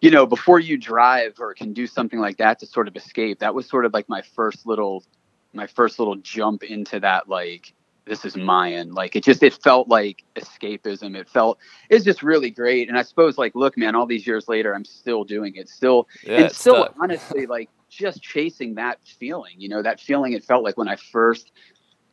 you 0.00 0.10
know 0.10 0.26
before 0.26 0.60
you 0.60 0.76
drive 0.76 1.34
or 1.40 1.54
can 1.54 1.72
do 1.72 1.86
something 1.86 2.20
like 2.20 2.36
that 2.38 2.58
to 2.58 2.66
sort 2.66 2.88
of 2.88 2.96
escape 2.96 3.38
that 3.40 3.54
was 3.54 3.68
sort 3.68 3.84
of 3.84 3.92
like 3.92 4.08
my 4.08 4.22
first 4.22 4.66
little 4.66 5.04
my 5.52 5.66
first 5.66 5.98
little 5.98 6.16
jump 6.16 6.62
into 6.62 7.00
that 7.00 7.28
like 7.28 7.74
this 8.08 8.24
is 8.24 8.36
Mayan. 8.36 8.92
Like 8.92 9.14
it 9.14 9.22
just 9.22 9.42
it 9.42 9.54
felt 9.54 9.88
like 9.88 10.24
escapism. 10.34 11.14
It 11.14 11.28
felt 11.28 11.58
it's 11.90 12.04
just 12.04 12.22
really 12.22 12.50
great. 12.50 12.88
And 12.88 12.98
I 12.98 13.02
suppose 13.02 13.38
like 13.38 13.54
look, 13.54 13.76
man, 13.76 13.94
all 13.94 14.06
these 14.06 14.26
years 14.26 14.48
later, 14.48 14.74
I'm 14.74 14.84
still 14.84 15.24
doing 15.24 15.54
it. 15.54 15.68
Still 15.68 16.08
Yeah, 16.24 16.42
and 16.42 16.52
still 16.52 16.88
honestly 17.00 17.46
like 17.46 17.70
just 17.88 18.22
chasing 18.22 18.74
that 18.74 18.98
feeling. 19.06 19.54
You 19.58 19.68
know, 19.68 19.82
that 19.82 20.00
feeling 20.00 20.32
it 20.32 20.42
felt 20.42 20.64
like 20.64 20.76
when 20.76 20.88
I 20.88 20.96
first, 20.96 21.52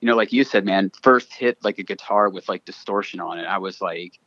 you 0.01 0.07
know, 0.07 0.15
like 0.15 0.31
you 0.31 0.43
said, 0.43 0.65
man, 0.65 0.91
first 1.01 1.33
hit 1.33 1.57
like 1.63 1.79
a 1.79 1.83
guitar 1.83 2.29
with 2.29 2.47
like 2.47 2.65
distortion 2.65 3.19
on 3.19 3.39
it. 3.39 3.45
I 3.45 3.57
was 3.57 3.81
like, 3.81 4.19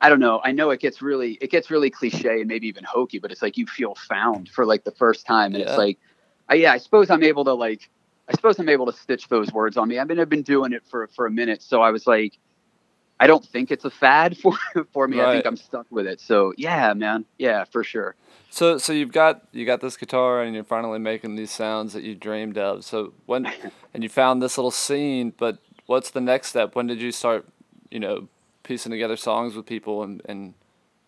I 0.00 0.08
don't 0.08 0.20
know. 0.20 0.40
I 0.42 0.52
know 0.52 0.70
it 0.70 0.80
gets 0.80 1.02
really 1.02 1.32
it 1.40 1.50
gets 1.50 1.70
really 1.70 1.90
cliche 1.90 2.40
and 2.40 2.48
maybe 2.48 2.66
even 2.68 2.84
hokey, 2.84 3.18
but 3.18 3.30
it's 3.30 3.42
like 3.42 3.58
you 3.58 3.66
feel 3.66 3.94
found 3.94 4.48
for 4.48 4.64
like 4.64 4.84
the 4.84 4.92
first 4.92 5.26
time. 5.26 5.54
And 5.54 5.62
Yeah. 5.62 5.68
it's 5.70 5.78
like, 5.78 5.98
I, 6.48 6.54
yeah, 6.54 6.72
I 6.72 6.78
suppose 6.78 7.10
I'm 7.10 7.22
able 7.22 7.44
to 7.44 7.54
like 7.54 7.90
I 8.28 8.32
suppose 8.32 8.58
I'm 8.58 8.68
able 8.68 8.86
to 8.86 8.92
stitch 8.92 9.28
those 9.28 9.52
words 9.52 9.76
on 9.76 9.88
me. 9.88 9.98
I 9.98 10.04
mean, 10.04 10.20
I've 10.20 10.28
been 10.28 10.42
doing 10.42 10.72
it 10.72 10.84
for 10.86 11.06
for 11.08 11.26
a 11.26 11.30
minute, 11.30 11.62
so 11.62 11.82
I 11.82 11.90
was 11.90 12.06
like, 12.06 12.38
I 13.18 13.26
don't 13.26 13.44
think 13.44 13.70
it's 13.70 13.84
a 13.84 13.90
fad 13.90 14.38
for 14.42 14.54
for 14.92 15.06
me. 15.06 15.20
I 15.20 15.32
think 15.32 15.46
I'm 15.46 15.56
stuck 15.56 15.86
with 15.90 16.06
it. 16.06 16.20
So 16.20 16.54
yeah, 16.56 16.94
man, 16.94 17.26
yeah, 17.38 17.64
for 17.64 17.84
sure. 17.84 18.14
So 18.48 18.78
so 18.78 18.92
you've 18.92 19.12
got 19.12 19.42
you 19.52 19.66
got 19.66 19.80
this 19.80 19.96
guitar 19.98 20.42
and 20.42 20.54
you're 20.54 20.64
finally 20.64 20.98
making 20.98 21.36
these 21.36 21.50
sounds 21.50 21.92
that 21.92 22.04
you 22.04 22.14
dreamed 22.14 22.56
of. 22.56 22.84
So 22.84 23.12
when 23.26 23.52
and 23.94 24.02
you 24.02 24.08
found 24.08 24.42
this 24.42 24.56
little 24.56 24.70
scene, 24.70 25.34
but 25.36 25.58
what's 25.86 26.10
the 26.10 26.20
next 26.22 26.48
step? 26.48 26.74
When 26.74 26.86
did 26.86 27.00
you 27.02 27.12
start, 27.12 27.46
you 27.90 28.00
know, 28.00 28.28
piecing 28.62 28.90
together 28.90 29.16
songs 29.16 29.54
with 29.54 29.66
people 29.66 30.02
and, 30.02 30.22
and 30.26 30.54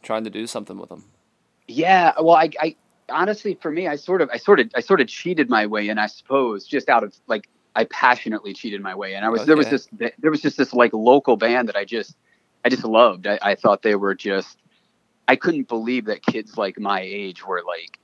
trying 0.03 0.25
to 0.25 0.31
do 0.31 0.47
something 0.47 0.79
with 0.79 0.89
them? 0.89 1.05
Yeah, 1.69 2.13
well, 2.21 2.37
I, 2.37 2.51
I 2.61 2.77
honestly, 3.09 3.55
for 3.61 3.71
me, 3.71 3.87
I 3.89 3.97
sort 3.97 4.21
of, 4.21 4.31
I 4.33 4.37
sort 4.37 4.61
of, 4.61 4.71
I 4.75 4.81
sort 4.81 5.01
of 5.01 5.09
cheated 5.09 5.49
my 5.49 5.67
way 5.67 5.89
in. 5.89 5.99
I 5.99 6.07
suppose 6.07 6.67
just 6.67 6.89
out 6.89 7.05
of 7.05 7.15
like, 7.27 7.49
I 7.75 7.85
passionately 7.85 8.53
cheated 8.53 8.83
my 8.83 8.95
way 8.95 9.15
in. 9.15 9.25
I 9.25 9.31
was 9.31 9.47
there 9.47 9.57
was 9.57 9.67
Okay. 9.67 9.77
this 9.77 10.13
there 10.19 10.31
was 10.31 10.43
just 10.43 10.59
this 10.59 10.75
like 10.75 10.93
local 10.93 11.37
band 11.37 11.69
that 11.69 11.77
I 11.77 11.85
just, 11.85 12.17
I 12.65 12.69
just 12.69 12.85
loved. 12.85 13.27
I, 13.27 13.39
I 13.41 13.55
thought 13.55 13.83
they 13.83 13.95
were 13.95 14.15
just, 14.15 14.59
I 15.29 15.37
couldn't 15.37 15.69
believe 15.69 16.05
that 16.07 16.25
kids 16.27 16.59
like 16.59 16.79
my 16.79 17.01
age 17.01 17.47
were 17.47 17.63
like 17.67 17.99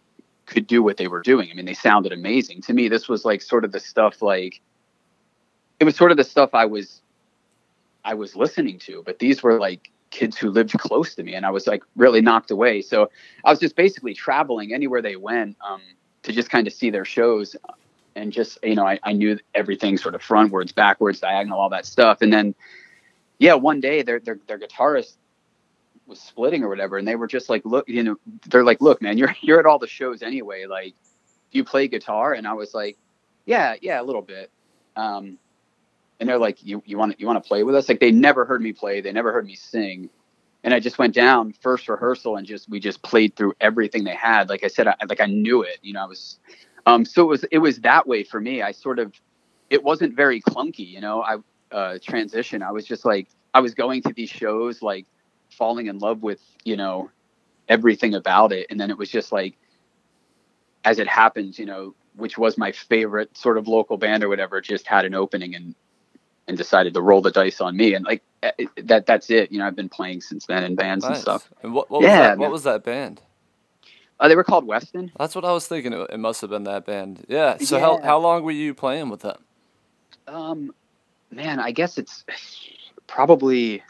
could 0.47 0.67
do 0.67 0.83
what 0.83 0.97
they 0.97 1.09
were 1.09 1.21
doing. 1.21 1.51
I 1.51 1.55
mean, 1.55 1.67
they 1.67 1.75
sounded 1.75 2.13
amazing 2.13 2.63
to 2.63 2.73
me. 2.73 2.89
This 2.89 3.09
was 3.09 3.27
like 3.27 3.43
sort 3.43 3.65
of 3.65 3.73
the 3.73 3.81
stuff 3.81 4.23
like, 4.23 4.63
it 5.79 5.85
was 5.85 5.95
sort 5.95 6.11
of 6.11 6.17
the 6.17 6.25
stuff 6.25 6.55
I 6.55 6.65
was, 6.65 7.03
I 8.09 8.15
was 8.15 8.35
listening 8.35 8.79
to. 8.81 9.03
But 9.05 9.19
these 9.19 9.43
were 9.43 9.61
like 9.61 9.91
kids 10.11 10.39
who 10.39 10.51
lived 10.51 10.73
close 10.79 11.15
to 11.17 11.23
me, 11.23 11.35
and 11.35 11.45
I 11.45 11.51
was 11.51 11.67
like 11.67 11.83
really 11.95 12.23
knocked 12.23 12.51
away. 12.51 12.81
So 12.81 13.11
I 13.45 13.51
was 13.51 13.61
just 13.61 13.77
basically 13.77 14.15
traveling 14.15 14.73
anywhere 14.73 15.03
they 15.03 15.17
went 15.17 15.57
um, 15.69 15.83
to 16.23 16.33
just 16.33 16.49
kind 16.49 16.67
of 16.67 16.73
see 16.73 16.89
their 16.89 17.05
shows. 17.05 17.55
And 18.17 18.33
just, 18.33 18.59
you 18.65 18.75
know, 18.75 18.85
I, 18.85 18.99
I 19.05 19.13
knew 19.13 19.39
everything 19.55 19.97
sort 19.97 20.17
of 20.17 20.23
frontwards, 20.23 20.75
backwards, 20.75 21.21
diagonal, 21.21 21.61
all 21.61 21.69
that 21.69 21.87
stuff. 21.87 22.21
And 22.21 22.33
then, 22.33 22.55
yeah, 23.39 23.55
one 23.55 23.81
day 23.81 24.03
their, 24.03 24.19
their, 24.19 24.41
their 24.49 24.59
guitarist 24.59 25.15
was 26.07 26.19
splitting 26.19 26.65
or 26.65 26.69
whatever. 26.69 26.97
And 26.99 27.07
they 27.07 27.15
were 27.15 27.29
just 27.29 27.49
like, 27.49 27.65
look, 27.65 27.89
you 27.89 28.03
know, 28.03 28.17
they're 28.49 28.65
like, 28.65 28.81
look, 28.81 29.01
man, 29.01 29.19
you're, 29.19 29.37
you're 29.41 29.61
at 29.61 29.67
all 29.67 29.79
the 29.79 29.87
shows 29.87 30.23
anyway. 30.23 30.67
Like, 30.67 30.95
do 31.53 31.59
you 31.59 31.65
play 31.65 31.87
guitar? 31.87 32.33
And 32.33 32.49
I 32.49 32.55
was 32.55 32.75
like, 32.75 32.97
yeah, 33.47 33.77
yeah, 33.81 34.01
a 34.01 34.03
little 34.03 34.23
bit. 34.23 34.51
Um, 34.97 35.39
and 36.21 36.29
they're 36.29 36.39
like, 36.39 36.65
you, 36.65 36.83
you 36.85 36.99
want 36.99 37.19
you 37.21 37.27
want 37.27 37.43
to 37.43 37.47
play 37.47 37.63
with 37.63 37.75
us? 37.75 37.89
Like 37.89 38.01
they 38.01 38.11
never 38.11 38.45
heard 38.45 38.61
me 38.61 38.73
play. 38.73 39.01
They 39.01 39.13
never 39.13 39.33
heard 39.33 39.47
me 39.47 39.55
sing 39.55 40.11
and 40.65 40.75
I 40.75 40.81
just 40.81 40.99
went 40.99 41.15
down 41.15 41.53
first 41.61 41.89
rehearsal 41.89 42.37
and 42.37 42.47
just 42.47 42.69
we 42.69 42.81
just 42.81 43.03
played 43.03 43.37
through 43.37 43.55
everything 43.61 44.05
they 44.05 44.15
had. 44.15 44.49
Like 44.49 44.65
I 44.65 44.69
said, 44.69 44.89
I, 44.89 44.95
like 45.09 45.21
I 45.21 45.27
knew 45.27 45.63
it. 45.63 45.79
You 45.83 45.93
know, 45.93 46.03
I 46.03 46.07
was 46.07 46.39
um, 46.87 47.05
so 47.05 47.23
it 47.23 47.27
was 47.27 47.45
it 47.53 47.59
was 47.59 47.79
that 47.81 48.07
way 48.07 48.25
for 48.25 48.41
me. 48.41 48.63
I 48.63 48.73
sort 48.73 48.99
of 48.99 49.13
it 49.71 49.83
wasn't 49.83 50.17
very 50.17 50.41
clunky. 50.41 50.87
You 50.89 51.01
know, 51.01 51.23
I 51.23 51.37
uh, 51.71 51.99
transition. 52.03 52.63
I 52.63 52.73
was 52.73 52.87
just 52.87 53.05
like 53.05 53.29
I 53.55 53.61
was 53.61 53.75
going 53.75 54.03
to 54.03 54.13
these 54.13 54.31
shows 54.31 54.83
like 54.83 55.07
falling 55.51 55.87
in 55.87 55.99
love 55.99 56.23
with 56.23 56.41
you 56.65 56.77
know 56.77 57.11
everything 57.69 58.15
about 58.15 58.53
it, 58.53 58.67
and 58.71 58.81
then 58.81 58.91
it 58.91 58.99
was 58.99 59.11
just 59.11 59.31
like 59.31 59.57
as 60.85 60.99
it 60.99 61.07
happens, 61.09 61.59
you 61.59 61.67
know, 61.67 61.95
which 62.17 62.39
was 62.39 62.57
my 62.57 62.73
favorite 62.73 63.37
sort 63.37 63.59
of 63.59 63.69
local 63.69 63.97
band 63.97 64.25
or 64.25 64.29
whatever, 64.29 64.61
just 64.61 64.87
had 64.87 65.05
an 65.05 65.15
opening 65.15 65.55
and 65.55 65.75
and 66.49 66.57
decided 66.59 66.95
to 66.95 67.03
roll 67.03 67.23
the 67.23 67.31
dice 67.31 67.61
on 67.61 67.77
me 67.77 67.95
and 67.95 68.05
like 68.05 68.23
eh, 68.43 68.51
eh, 68.59 68.67
that 68.85 69.07
that's 69.07 69.31
it 69.31 69.53
you 69.53 69.59
know 69.59 69.67
i've 69.67 69.77
been 69.77 69.89
playing 69.89 70.21
since 70.21 70.47
then 70.47 70.65
in 70.65 70.75
bands 70.75 71.05
Nice. 71.05 71.19
and 71.19 71.23
stuff 71.23 71.51
And 71.63 71.75
what, 71.75 71.91
what 71.91 72.03
Yeah, 72.03 72.09
was 72.09 72.19
that? 72.19 72.39
What 72.39 72.51
was 72.53 72.63
that 72.65 72.85
band? 72.85 73.23
uh, 74.21 74.29
they 74.29 74.37
were 74.37 74.45
called 74.45 74.67
weston 74.67 75.13
That's 75.19 75.35
what 75.35 75.45
I 75.45 75.53
was 75.53 75.67
thinking. 75.69 75.93
It, 75.93 76.11
it 76.11 76.19
must 76.19 76.41
have 76.43 76.51
been 76.51 76.65
that 76.65 76.87
band. 76.87 77.25
Yeah. 77.29 77.59
So 77.59 77.79
how 77.79 77.99
Yeah. 77.99 78.07
how 78.07 78.19
long 78.19 78.43
were 78.45 78.51
you 78.53 78.75
playing 78.75 79.09
with 79.11 79.21
them? 79.21 79.45
um 80.27 80.73
man 81.31 81.61
i 81.61 81.71
guess 81.73 81.99
it's 81.99 82.25
probably 83.07 83.83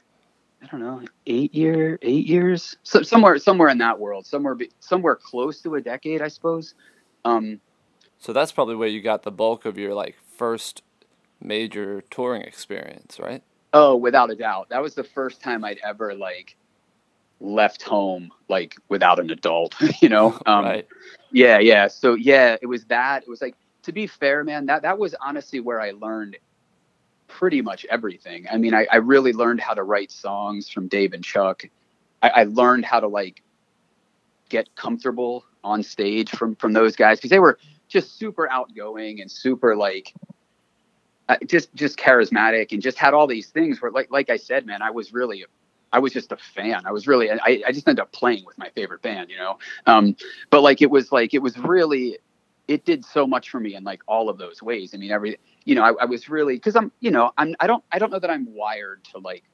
i 0.62 0.66
don't 0.66 0.80
know 0.80 1.02
eight 1.26 1.54
year 1.54 1.98
eight 2.02 2.26
years 2.26 2.76
so 2.82 3.02
somewhere 3.02 3.38
somewhere 3.38 3.68
in 3.68 3.78
that 3.78 3.98
world 3.98 4.26
somewhere 4.26 4.56
somewhere 4.80 5.16
close 5.16 5.60
to 5.62 5.74
a 5.76 5.80
decade 5.80 6.22
i 6.22 6.28
suppose 6.28 6.74
um 7.24 7.60
So 8.18 8.32
that's 8.32 8.52
probably 8.52 8.76
where 8.76 8.88
you 8.88 9.00
got 9.02 9.22
the 9.22 9.30
bulk 9.32 9.64
of 9.64 9.78
your 9.78 9.94
like 9.94 10.16
first 10.36 10.82
major 11.40 12.02
touring 12.10 12.42
experience, 12.42 13.18
right? 13.18 13.42
Oh, 13.72 13.96
without 13.96 14.30
a 14.30 14.34
doubt. 14.34 14.70
That 14.70 14.82
was 14.82 14.94
the 14.94 15.04
first 15.04 15.42
time 15.42 15.64
I'd 15.64 15.78
ever 15.84 16.14
like 16.14 16.56
left 17.40 17.82
home 17.82 18.30
like 18.48 18.76
without 18.88 19.20
an 19.20 19.30
adult, 19.30 19.74
you 20.02 20.08
know? 20.08 20.38
Um 20.46 20.64
right. 20.64 20.86
yeah, 21.32 21.58
yeah. 21.58 21.88
So 21.88 22.14
yeah, 22.14 22.56
it 22.60 22.66
was 22.66 22.84
that. 22.86 23.22
It 23.22 23.28
was 23.28 23.40
like 23.40 23.54
to 23.82 23.92
be 23.92 24.06
fair, 24.06 24.44
man, 24.44 24.66
that 24.66 24.82
that 24.82 24.98
was 24.98 25.14
honestly 25.20 25.60
where 25.60 25.80
I 25.80 25.92
learned 25.92 26.36
pretty 27.28 27.60
much 27.60 27.86
everything. 27.90 28.46
I 28.50 28.56
mean, 28.56 28.74
I, 28.74 28.86
I 28.90 28.96
really 28.96 29.32
learned 29.32 29.60
how 29.60 29.74
to 29.74 29.82
write 29.82 30.10
songs 30.10 30.68
from 30.68 30.88
Dave 30.88 31.12
and 31.12 31.22
Chuck. 31.22 31.64
I, 32.22 32.28
I 32.30 32.44
learned 32.44 32.84
how 32.84 33.00
to 33.00 33.08
like 33.08 33.42
get 34.48 34.74
comfortable 34.74 35.44
on 35.62 35.82
stage 35.82 36.30
from 36.30 36.56
from 36.56 36.72
those 36.72 36.96
guys 36.96 37.18
because 37.18 37.30
they 37.30 37.38
were 37.38 37.58
just 37.88 38.18
super 38.18 38.50
outgoing 38.50 39.20
and 39.20 39.30
super 39.30 39.76
like 39.76 40.14
uh, 41.28 41.36
just 41.46 41.74
just 41.74 41.98
charismatic 41.98 42.72
and 42.72 42.80
just 42.80 42.98
had 42.98 43.14
all 43.14 43.26
these 43.26 43.48
things 43.48 43.80
where 43.82 43.90
like 43.90 44.10
like 44.10 44.30
I 44.30 44.36
said, 44.36 44.66
man, 44.66 44.82
I 44.82 44.90
was 44.90 45.12
really 45.12 45.44
I 45.92 45.98
was 45.98 46.12
just 46.12 46.32
a 46.32 46.36
fan. 46.36 46.82
I 46.86 46.92
was 46.92 47.06
really 47.06 47.30
I, 47.30 47.62
I 47.66 47.72
just 47.72 47.86
ended 47.88 48.00
up 48.02 48.12
playing 48.12 48.44
with 48.44 48.58
my 48.58 48.70
favorite 48.70 49.02
band, 49.02 49.30
you 49.30 49.36
know. 49.36 49.58
Um, 49.86 50.16
but 50.50 50.62
like 50.62 50.82
it 50.82 50.90
was 50.90 51.12
like 51.12 51.34
it 51.34 51.42
was 51.42 51.58
really 51.58 52.18
it 52.66 52.84
did 52.84 53.04
so 53.04 53.26
much 53.26 53.50
for 53.50 53.60
me 53.60 53.74
in 53.74 53.84
like 53.84 54.02
all 54.06 54.28
of 54.28 54.38
those 54.38 54.62
ways. 54.62 54.94
I 54.94 54.98
mean, 54.98 55.10
every 55.10 55.38
you 55.64 55.74
know, 55.74 55.82
I, 55.82 55.92
I 56.02 56.04
was 56.04 56.28
really 56.28 56.54
because 56.54 56.76
I'm 56.76 56.92
you 57.00 57.10
know 57.10 57.32
I'm 57.36 57.54
I 57.60 57.66
don't 57.66 57.84
I 57.92 57.98
don't 57.98 58.10
know 58.10 58.18
that 58.18 58.30
I'm 58.30 58.54
wired 58.54 59.04
to 59.12 59.18
like 59.18 59.44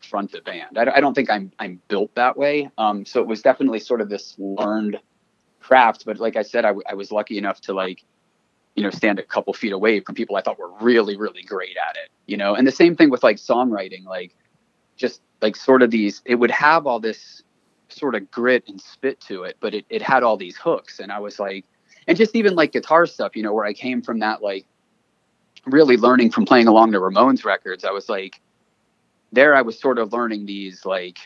front 0.00 0.32
the 0.32 0.40
band. 0.40 0.78
I, 0.78 0.96
I 0.96 1.00
don't 1.00 1.14
think 1.14 1.30
I'm 1.30 1.52
I'm 1.58 1.80
built 1.88 2.14
that 2.14 2.36
way. 2.36 2.70
Um, 2.78 3.04
so 3.04 3.20
it 3.20 3.26
was 3.26 3.42
definitely 3.42 3.80
sort 3.80 4.00
of 4.00 4.08
this 4.08 4.34
learned 4.38 4.98
craft. 5.60 6.04
But 6.06 6.18
like 6.18 6.36
I 6.36 6.42
said, 6.42 6.64
I 6.64 6.94
was 6.94 7.10
lucky 7.10 7.38
enough 7.38 7.60
to 7.62 7.72
like 7.72 8.04
you 8.76 8.82
know 8.82 8.90
stand 8.90 9.18
a 9.18 9.22
couple 9.22 9.52
feet 9.52 9.72
away 9.72 10.00
from 10.00 10.14
people 10.14 10.36
I 10.36 10.42
thought 10.42 10.58
were 10.58 10.72
really 10.80 11.16
really 11.16 11.42
great 11.42 11.76
at 11.76 11.96
it. 11.96 12.10
You 12.26 12.36
know, 12.36 12.54
and 12.54 12.66
the 12.66 12.72
same 12.72 12.94
thing 12.94 13.10
with 13.10 13.22
like 13.22 13.36
songwriting, 13.36 14.04
like 14.04 14.34
just 14.96 15.22
like 15.42 15.56
sort 15.56 15.82
of 15.82 15.90
these. 15.90 16.22
It 16.24 16.36
would 16.36 16.50
have 16.50 16.86
all 16.86 17.00
this 17.00 17.42
sort 17.88 18.14
of 18.14 18.30
grit 18.30 18.64
and 18.68 18.80
spit 18.80 19.20
to 19.22 19.44
it, 19.44 19.56
but 19.60 19.74
it 19.74 19.86
it 19.88 20.02
had 20.02 20.22
all 20.22 20.36
these 20.36 20.56
hooks, 20.56 21.00
and 21.00 21.10
I 21.10 21.18
was 21.18 21.38
like, 21.38 21.64
and 22.06 22.16
just 22.16 22.36
even 22.36 22.54
like 22.54 22.72
guitar 22.72 23.06
stuff, 23.06 23.34
you 23.34 23.42
know, 23.42 23.52
where 23.52 23.64
I 23.64 23.72
came 23.72 24.02
from 24.02 24.20
that 24.20 24.42
like 24.42 24.66
really 25.64 25.96
learning 25.96 26.30
from 26.30 26.44
playing 26.44 26.68
along 26.68 26.92
the 26.92 26.98
Ramones 26.98 27.44
records. 27.44 27.84
I 27.84 27.90
was 27.90 28.08
like, 28.08 28.40
there 29.32 29.54
I 29.54 29.62
was 29.62 29.78
sort 29.78 29.98
of 29.98 30.12
learning 30.12 30.46
these 30.46 30.84
like 30.84 31.18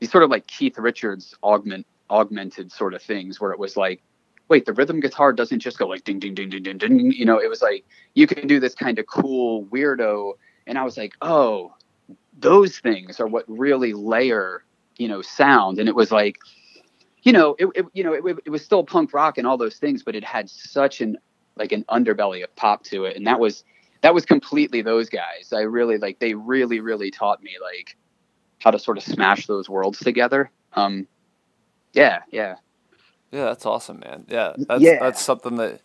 these 0.00 0.10
sort 0.10 0.24
of 0.24 0.30
like 0.30 0.46
Keith 0.46 0.78
Richards 0.78 1.34
augment 1.42 1.86
augmented 2.10 2.72
sort 2.72 2.94
of 2.94 3.02
things 3.02 3.40
where 3.40 3.52
it 3.52 3.58
was 3.58 3.76
like, 3.76 4.02
wait, 4.48 4.64
the 4.64 4.72
rhythm 4.72 5.00
guitar 5.00 5.32
doesn't 5.32 5.60
just 5.60 5.78
go 5.78 5.86
like 5.86 6.04
ding 6.04 6.18
ding 6.18 6.34
ding 6.34 6.50
ding 6.50 6.62
ding 6.62 6.78
ding. 6.78 7.12
You 7.12 7.24
know, 7.24 7.38
it 7.38 7.48
was 7.48 7.62
like 7.62 7.84
you 8.14 8.26
can 8.26 8.46
do 8.46 8.58
this 8.60 8.74
kind 8.74 8.98
of 8.98 9.06
cool 9.06 9.64
weirdo. 9.66 10.32
And 10.66 10.78
I 10.78 10.84
was 10.84 10.96
like, 10.96 11.14
oh, 11.22 11.74
those 12.38 12.78
things 12.78 13.20
are 13.20 13.26
what 13.26 13.44
really 13.46 13.92
layer, 13.92 14.64
you 14.96 15.08
know, 15.08 15.22
sound. 15.22 15.78
And 15.78 15.88
it 15.88 15.94
was 15.94 16.10
like, 16.10 16.38
you 17.22 17.32
know, 17.32 17.56
it, 17.58 17.68
it 17.74 17.86
you 17.92 18.04
know, 18.04 18.12
it, 18.12 18.38
it 18.46 18.50
was 18.50 18.64
still 18.64 18.84
punk 18.84 19.12
rock 19.12 19.38
and 19.38 19.46
all 19.46 19.56
those 19.56 19.76
things, 19.76 20.02
but 20.02 20.14
it 20.16 20.24
had 20.24 20.48
such 20.48 21.00
an 21.00 21.18
like 21.56 21.72
an 21.72 21.84
underbelly 21.84 22.42
of 22.42 22.54
pop 22.56 22.84
to 22.84 23.04
it. 23.04 23.16
And 23.16 23.26
that 23.26 23.40
was 23.40 23.64
that 24.00 24.14
was 24.14 24.24
completely 24.24 24.80
those 24.82 25.08
guys. 25.08 25.52
I 25.52 25.60
really 25.60 25.98
like 25.98 26.20
they 26.20 26.34
really, 26.34 26.80
really 26.80 27.10
taught 27.10 27.42
me 27.42 27.56
like 27.60 27.96
how 28.60 28.70
to 28.70 28.78
sort 28.78 28.96
of 28.96 29.04
smash 29.04 29.46
those 29.46 29.68
worlds 29.68 29.98
together. 29.98 30.50
Um 30.72 31.06
yeah, 31.92 32.20
yeah. 32.30 32.56
Yeah, 33.32 33.44
that's 33.46 33.66
awesome, 33.66 34.00
man. 34.00 34.24
Yeah, 34.28 34.54
that's 34.68 34.82
Yeah. 34.82 34.98
that's 35.00 35.22
something 35.22 35.56
that 35.56 35.80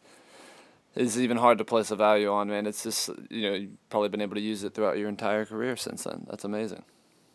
is 0.95 1.19
even 1.19 1.38
hard 1.38 1.57
to 1.59 1.65
place 1.65 1.91
a 1.91 1.95
value 1.95 2.31
on, 2.31 2.50
man. 2.50 2.65
It's 2.67 2.83
just 2.83 3.09
you 3.29 3.50
know 3.50 3.55
you've 3.55 3.89
probably 3.89 4.09
been 4.09 4.21
able 4.21 4.35
to 4.35 4.41
use 4.41 4.63
it 4.63 4.73
throughout 4.73 4.97
your 4.97 5.09
entire 5.09 5.45
career 5.45 5.75
since 5.75 6.03
then. 6.03 6.25
That's 6.29 6.45
amazing. 6.45 6.83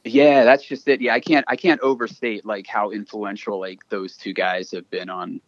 Yeah, 0.05 0.45
that's 0.45 0.65
just 0.65 0.89
it. 0.89 1.01
Yeah, 1.01 1.15
I 1.15 1.21
can't 1.21 1.45
I 1.49 1.57
can't 1.57 1.81
overstate 1.83 2.47
like 2.47 2.67
how 2.67 2.91
influential 2.91 3.61
like 3.61 3.81
those 3.91 4.17
two 4.17 4.33
guys 4.33 4.71
have 4.73 4.89
been 4.91 5.11
on 5.11 5.41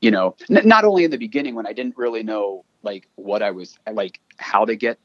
you 0.00 0.10
know, 0.10 0.36
n- 0.50 0.68
not 0.68 0.84
only 0.84 1.04
in 1.04 1.10
the 1.10 1.18
beginning 1.18 1.54
when 1.54 1.66
I 1.66 1.72
didn't 1.72 1.96
really 1.96 2.22
know 2.22 2.64
like 2.82 3.08
what 3.16 3.42
I 3.42 3.50
was 3.52 3.78
like 3.90 4.20
how 4.36 4.64
to 4.66 4.76
get 4.76 4.98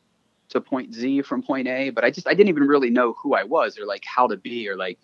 to 0.50 0.60
point 0.60 0.94
Z 0.94 1.22
from 1.24 1.44
point 1.44 1.68
A, 1.68 1.90
but 1.92 2.04
I 2.04 2.12
just 2.12 2.28
I 2.28 2.34
didn't 2.34 2.50
even 2.50 2.64
really 2.64 2.90
know 2.90 3.14
who 3.14 3.34
I 3.34 3.44
was 3.44 3.78
or 3.80 3.86
like 3.86 4.04
how 4.06 4.28
to 4.28 4.38
be 4.38 4.68
or 4.68 4.76
like 4.76 5.00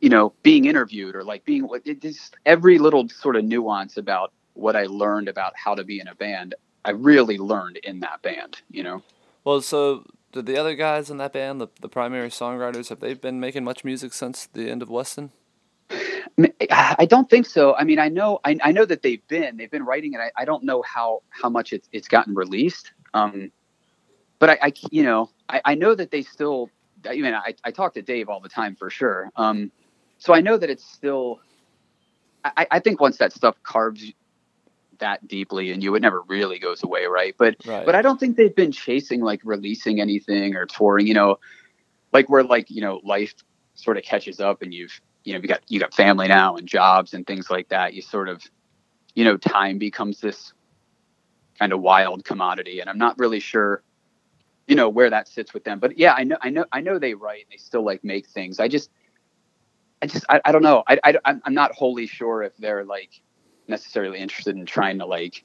you 0.00 0.08
know, 0.08 0.32
being 0.42 0.64
interviewed 0.64 1.14
or 1.14 1.24
like 1.24 1.44
being 1.44 1.68
it 1.84 2.00
just 2.00 2.36
every 2.46 2.78
little 2.78 3.08
sort 3.08 3.36
of 3.36 3.44
nuance 3.44 3.96
about 3.96 4.32
what 4.54 4.76
I 4.76 4.84
learned 4.84 5.28
about 5.28 5.52
how 5.56 5.74
to 5.74 5.84
be 5.84 6.00
in 6.00 6.08
a 6.08 6.14
band, 6.14 6.54
I 6.84 6.90
really 6.90 7.38
learned 7.38 7.76
in 7.78 8.00
that 8.00 8.22
band, 8.22 8.62
you 8.70 8.82
know. 8.82 9.02
Well, 9.44 9.60
so 9.60 10.04
did 10.32 10.46
the 10.46 10.56
other 10.56 10.74
guys 10.74 11.10
in 11.10 11.18
that 11.18 11.32
band, 11.32 11.60
the 11.60 11.68
the 11.80 11.88
primary 11.88 12.30
songwriters, 12.30 12.88
have 12.88 13.00
they 13.00 13.14
been 13.14 13.40
making 13.40 13.64
much 13.64 13.84
music 13.84 14.12
since 14.12 14.46
the 14.46 14.70
end 14.70 14.82
of 14.82 14.90
Weston? 14.90 15.32
I 16.70 17.06
don't 17.06 17.28
think 17.28 17.46
so. 17.46 17.74
I 17.74 17.84
mean, 17.84 17.98
I 17.98 18.08
know, 18.08 18.40
I, 18.44 18.56
I 18.62 18.72
know 18.72 18.84
that 18.84 19.02
they've 19.02 19.26
been, 19.28 19.56
they've 19.56 19.70
been 19.70 19.84
writing 19.84 20.14
it. 20.14 20.20
I, 20.20 20.30
I 20.36 20.44
don't 20.44 20.64
know 20.64 20.82
how, 20.82 21.22
how 21.28 21.48
much 21.48 21.72
it's, 21.72 21.88
it's 21.92 22.08
gotten 22.08 22.34
released. 22.34 22.92
Um, 23.12 23.50
but 24.38 24.50
I, 24.50 24.58
I, 24.62 24.72
you 24.90 25.02
know, 25.02 25.30
I, 25.48 25.60
I 25.64 25.74
know 25.74 25.94
that 25.94 26.10
they 26.10 26.22
still, 26.22 26.70
I 27.06 27.16
mean, 27.16 27.34
I, 27.34 27.54
I 27.64 27.70
talk 27.72 27.94
to 27.94 28.02
Dave 28.02 28.28
all 28.28 28.40
the 28.40 28.48
time 28.48 28.76
for 28.76 28.88
sure. 28.88 29.30
Um, 29.36 29.70
so 30.20 30.34
I 30.34 30.40
know 30.40 30.56
that 30.56 30.70
it's 30.70 30.84
still, 30.84 31.40
I, 32.44 32.66
I 32.70 32.78
think 32.78 33.00
once 33.00 33.16
that 33.16 33.32
stuff 33.32 33.56
carves 33.62 34.12
that 34.98 35.26
deeply 35.26 35.72
and 35.72 35.82
you, 35.82 35.94
it 35.94 36.00
never 36.00 36.20
really 36.28 36.58
goes 36.58 36.82
away. 36.82 37.06
Right. 37.06 37.34
But, 37.36 37.56
Right. 37.66 37.86
but 37.86 37.94
I 37.94 38.02
don't 38.02 38.20
think 38.20 38.36
they've 38.36 38.54
been 38.54 38.70
chasing 38.70 39.22
like 39.22 39.40
releasing 39.44 39.98
anything 39.98 40.54
or 40.54 40.66
touring, 40.66 41.06
you 41.06 41.14
know, 41.14 41.38
like 42.12 42.28
where 42.28 42.44
like, 42.44 42.70
you 42.70 42.82
know, 42.82 43.00
life 43.02 43.34
sort 43.74 43.96
of 43.96 44.04
catches 44.04 44.40
up 44.40 44.60
and 44.60 44.74
you've, 44.74 45.00
you 45.24 45.32
know, 45.32 45.40
you 45.40 45.48
got, 45.48 45.62
you 45.68 45.80
got 45.80 45.94
family 45.94 46.28
now 46.28 46.56
and 46.56 46.68
jobs 46.68 47.14
and 47.14 47.26
things 47.26 47.50
like 47.50 47.70
that. 47.70 47.94
You 47.94 48.02
sort 48.02 48.28
of, 48.28 48.42
you 49.14 49.24
know, 49.24 49.38
time 49.38 49.78
becomes 49.78 50.20
this 50.20 50.52
kind 51.58 51.72
of 51.72 51.80
wild 51.80 52.24
commodity. 52.24 52.80
And 52.80 52.90
I'm 52.90 52.98
not 52.98 53.18
really 53.18 53.40
sure, 53.40 53.82
you 54.68 54.76
know, 54.76 54.90
where 54.90 55.08
that 55.08 55.28
sits 55.28 55.54
with 55.54 55.64
them, 55.64 55.78
but 55.78 55.98
yeah, 55.98 56.12
I 56.12 56.24
know, 56.24 56.36
I 56.42 56.50
know, 56.50 56.66
I 56.70 56.80
know 56.82 56.98
they 56.98 57.14
write, 57.14 57.44
and 57.44 57.52
they 57.52 57.56
still 57.56 57.82
like 57.82 58.04
make 58.04 58.26
things. 58.28 58.60
I 58.60 58.68
just, 58.68 58.90
I 60.02 60.06
just, 60.06 60.24
I, 60.28 60.40
I 60.44 60.52
don't 60.52 60.62
know. 60.62 60.82
I, 60.88 60.98
I, 61.04 61.14
I'm 61.44 61.54
not 61.54 61.72
wholly 61.72 62.06
sure 62.06 62.42
if 62.42 62.56
they're 62.56 62.84
like 62.84 63.10
necessarily 63.68 64.18
interested 64.18 64.56
in 64.56 64.66
trying 64.66 64.98
to 64.98 65.06
like, 65.06 65.44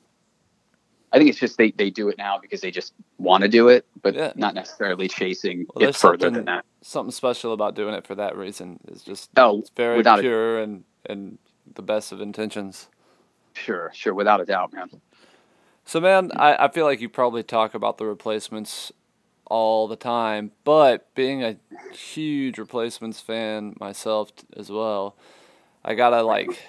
I 1.12 1.18
think 1.18 1.30
it's 1.30 1.40
just 1.40 1.58
they, 1.58 1.72
they 1.72 1.90
do 1.90 2.10
it 2.10 2.18
now 2.18 2.40
because 2.40 2.62
they 2.62 2.72
just 2.72 2.94
want 3.18 3.44
to 3.44 3.48
do 3.48 3.70
it, 3.70 3.86
but 4.02 4.16
Yeah. 4.16 4.34
not 4.36 4.54
necessarily 4.54 5.08
chasing 5.08 5.66
Well, 5.76 5.90
it 5.90 5.96
further 5.96 6.30
than 6.30 6.46
that. 6.46 6.66
Something 6.82 7.12
special 7.12 7.54
about 7.54 7.76
doing 7.76 7.94
it 7.94 8.06
for 8.08 8.16
that 8.16 8.36
reason 8.38 8.80
is 8.88 9.02
just 9.04 9.30
Oh, 9.38 9.60
it's 9.60 9.72
very 9.76 9.98
without 9.98 10.20
a- 10.20 10.24
pure 10.24 10.60
and 10.60 10.84
and 11.06 11.38
the 11.74 11.82
best 11.82 12.12
of 12.12 12.22
intentions. 12.22 12.88
Sure, 13.54 13.92
sure, 13.94 14.14
without 14.14 14.42
a 14.42 14.46
doubt, 14.46 14.74
man. 14.74 14.90
So, 15.86 16.02
man, 16.02 16.32
I, 16.36 16.66
I 16.66 16.68
feel 16.72 16.86
like 16.86 17.00
you 17.00 17.10
probably 17.10 17.44
talk 17.44 17.74
about 17.76 17.98
the 17.98 18.06
replacements 18.06 18.92
all 19.48 19.88
the 19.88 19.96
time, 19.96 20.52
but 20.64 21.14
being 21.16 21.44
a 21.44 21.58
huge 21.94 22.58
replacements 22.58 23.20
fan 23.20 23.76
myself 23.80 24.36
t- 24.36 24.44
as 24.58 24.70
well, 24.70 25.16
I 25.84 25.94
gotta 25.96 26.24
like 26.24 26.60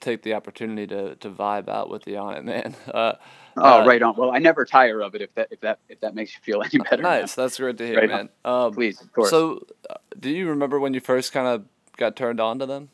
take 0.00 0.22
the 0.22 0.34
opportunity 0.34 0.86
to, 0.88 1.14
to 1.16 1.30
vibe 1.30 1.68
out 1.68 1.88
with 1.88 2.06
you 2.08 2.16
on 2.18 2.34
it, 2.36 2.44
man. 2.44 2.74
Uh, 2.92 3.14
Oh, 3.54 3.82
Uh, 3.82 3.86
right 3.86 4.00
on. 4.02 4.16
Well, 4.16 4.30
I 4.30 4.38
never 4.38 4.64
tire 4.64 5.02
of 5.02 5.14
it. 5.14 5.20
If 5.20 5.34
that 5.34 5.48
if 5.50 5.60
that 5.60 5.78
if 5.90 6.00
that 6.00 6.14
makes 6.14 6.32
you 6.34 6.40
feel 6.42 6.62
any 6.62 6.78
better. 6.82 7.02
man. 7.02 7.20
nice, 7.20 7.34
that's 7.34 7.58
great 7.58 7.76
to 7.76 7.86
hear, 7.86 7.98
Right 7.98 8.08
man. 8.08 8.28
Um, 8.46 8.72
Please, 8.72 8.98
of 9.02 9.12
course. 9.12 9.28
so, 9.28 9.66
uh, 9.90 9.96
do 10.18 10.30
you 10.30 10.48
remember 10.48 10.80
when 10.80 10.94
you 10.94 11.00
first 11.00 11.32
kind 11.32 11.46
of 11.46 11.66
got 11.98 12.16
turned 12.16 12.40
on 12.40 12.58
to 12.60 12.64
them? 12.66 12.88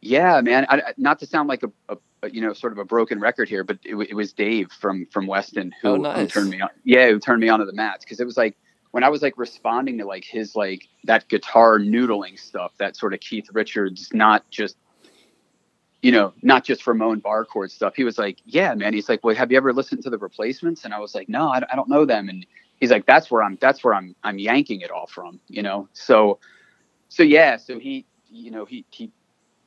Yeah, 0.00 0.40
man. 0.40 0.66
I, 0.68 0.94
not 0.96 1.20
to 1.20 1.26
sound 1.26 1.48
like 1.48 1.62
a, 1.62 1.70
a, 1.88 1.96
you 2.32 2.40
know 2.40 2.52
sort 2.52 2.72
of 2.72 2.78
a 2.78 2.84
broken 2.84 3.20
record 3.20 3.48
here, 3.48 3.64
but 3.64 3.78
it, 3.84 3.94
it 3.94 4.14
was 4.14 4.32
Dave 4.32 4.70
from 4.72 5.06
from 5.06 5.26
Weston 5.26 5.72
who, 5.82 6.06
Oh, 6.06 6.12
who 6.12 6.26
turned 6.26 6.50
me 6.50 6.60
on. 6.60 6.70
Yeah, 6.84 7.08
who 7.08 7.18
turned 7.18 7.40
me 7.40 7.48
onto 7.48 7.66
the 7.66 7.72
mats 7.72 8.04
because 8.04 8.20
it 8.20 8.24
was 8.26 8.36
like 8.36 8.56
when 8.90 9.02
I 9.02 9.08
was 9.08 9.22
like 9.22 9.34
responding 9.36 9.98
to 9.98 10.06
like 10.06 10.24
his 10.24 10.54
like 10.54 10.88
that 11.04 11.28
guitar 11.28 11.78
noodling 11.78 12.38
stuff, 12.38 12.72
that 12.78 12.96
sort 12.96 13.14
of 13.14 13.20
Keith 13.20 13.48
Richards, 13.52 14.10
not 14.12 14.48
just 14.50 14.76
you 16.04 16.12
know, 16.12 16.34
not 16.42 16.64
just 16.64 16.86
Ramone 16.86 17.20
bar 17.20 17.46
chord 17.46 17.70
stuff. 17.70 17.94
He 17.96 18.04
was 18.04 18.18
like, 18.18 18.36
yeah, 18.44 18.74
man. 18.74 18.92
He's 18.92 19.08
like, 19.08 19.24
well, 19.24 19.34
have 19.34 19.50
you 19.50 19.56
ever 19.56 19.72
listened 19.72 20.02
to 20.02 20.10
the 20.10 20.18
replacements? 20.18 20.84
And 20.84 20.92
I 20.92 20.98
was 20.98 21.14
like, 21.14 21.30
no, 21.30 21.48
I, 21.48 21.62
I 21.72 21.74
don't 21.74 21.88
know 21.88 22.04
them. 22.04 22.28
And 22.28 22.44
he's 22.76 22.90
like, 22.90 23.06
that's 23.06 23.30
where 23.30 23.42
I'm, 23.42 23.56
that's 23.58 23.82
where 23.82 23.94
I'm, 23.94 24.14
I'm 24.22 24.38
yanking 24.38 24.82
it 24.82 24.90
all 24.90 25.06
from, 25.06 25.40
you 25.48 25.62
know? 25.62 25.88
So, 25.94 26.40
so 27.08 27.22
yeah, 27.22 27.56
so 27.56 27.78
he, 27.78 28.04
you 28.28 28.50
know, 28.50 28.66
he, 28.66 28.84
he 28.90 29.12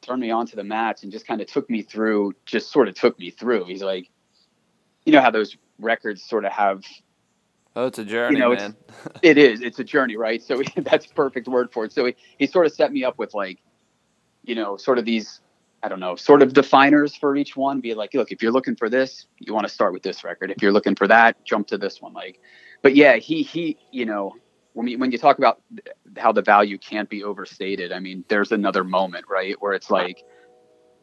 turned 0.08 0.22
me 0.22 0.32
onto 0.32 0.56
the 0.56 0.64
mats 0.64 1.04
and 1.04 1.12
just 1.12 1.28
kind 1.28 1.42
of 1.42 1.48
took 1.48 1.70
me 1.70 1.82
through, 1.82 2.34
just 2.46 2.72
sort 2.72 2.88
of 2.88 2.96
took 2.96 3.20
me 3.20 3.30
through. 3.30 3.66
He's 3.66 3.84
like, 3.84 4.10
you 5.06 5.12
know 5.12 5.22
how 5.22 5.32
those 5.32 5.58
records 5.80 6.24
sort 6.24 6.46
of 6.46 6.52
have 6.52 6.84
Oh, 7.78 7.86
it's 7.86 8.00
a 8.00 8.06
journey, 8.06 8.38
you 8.38 8.42
know, 8.42 8.56
man. 8.56 8.76
It's, 8.88 9.20
it 9.22 9.38
is. 9.38 9.62
It's 9.62 9.78
a 9.78 9.84
journey, 9.84 10.18
right? 10.18 10.42
So 10.42 10.64
that's 10.78 11.06
perfect 11.06 11.48
word 11.48 11.72
for 11.72 11.86
it. 11.86 11.94
So 11.94 12.06
he, 12.06 12.16
he 12.40 12.48
sort 12.48 12.66
of 12.66 12.72
set 12.72 12.92
me 12.92 13.04
up 13.04 13.20
with 13.20 13.36
like, 13.36 13.60
you 14.44 14.56
know, 14.56 14.78
sort 14.78 14.98
of 14.98 15.06
these, 15.06 15.42
I 15.84 15.88
don't 15.88 16.00
know, 16.00 16.16
sort 16.16 16.42
of 16.42 16.54
definers 16.54 17.16
for 17.16 17.36
each 17.36 17.56
one. 17.56 17.80
Be 17.80 17.94
like, 17.94 18.16
look, 18.16 18.32
if 18.32 18.42
you're 18.42 18.52
looking 18.52 18.76
for 18.76 18.90
this, 18.90 19.28
you 19.38 19.54
want 19.54 19.68
to 19.68 19.72
start 19.72 19.94
with 19.94 20.02
this 20.02 20.24
record. 20.24 20.50
If 20.50 20.60
you're 20.64 20.72
looking 20.72 20.96
for 20.96 21.08
that, 21.08 21.46
jump 21.46 21.68
to 21.68 21.78
this 21.78 22.02
one. 22.02 22.14
Like, 22.14 22.40
but 22.82 22.96
yeah, 22.96 23.18
he 23.18 23.44
he, 23.44 23.78
you 23.92 24.06
know, 24.06 24.34
when 24.78 24.88
you, 24.88 25.00
when 25.00 25.12
you 25.12 25.18
talk 25.18 25.40
about 25.40 25.60
how 26.18 26.32
the 26.32 26.44
value 26.44 26.78
can't 26.78 27.10
be 27.10 27.24
overstated, 27.24 27.92
I 27.92 28.00
mean, 28.00 28.24
there's 28.28 28.52
another 28.52 28.84
moment, 28.84 29.26
right, 29.28 29.56
where 29.60 29.74
it's 29.74 29.90
like, 29.90 30.24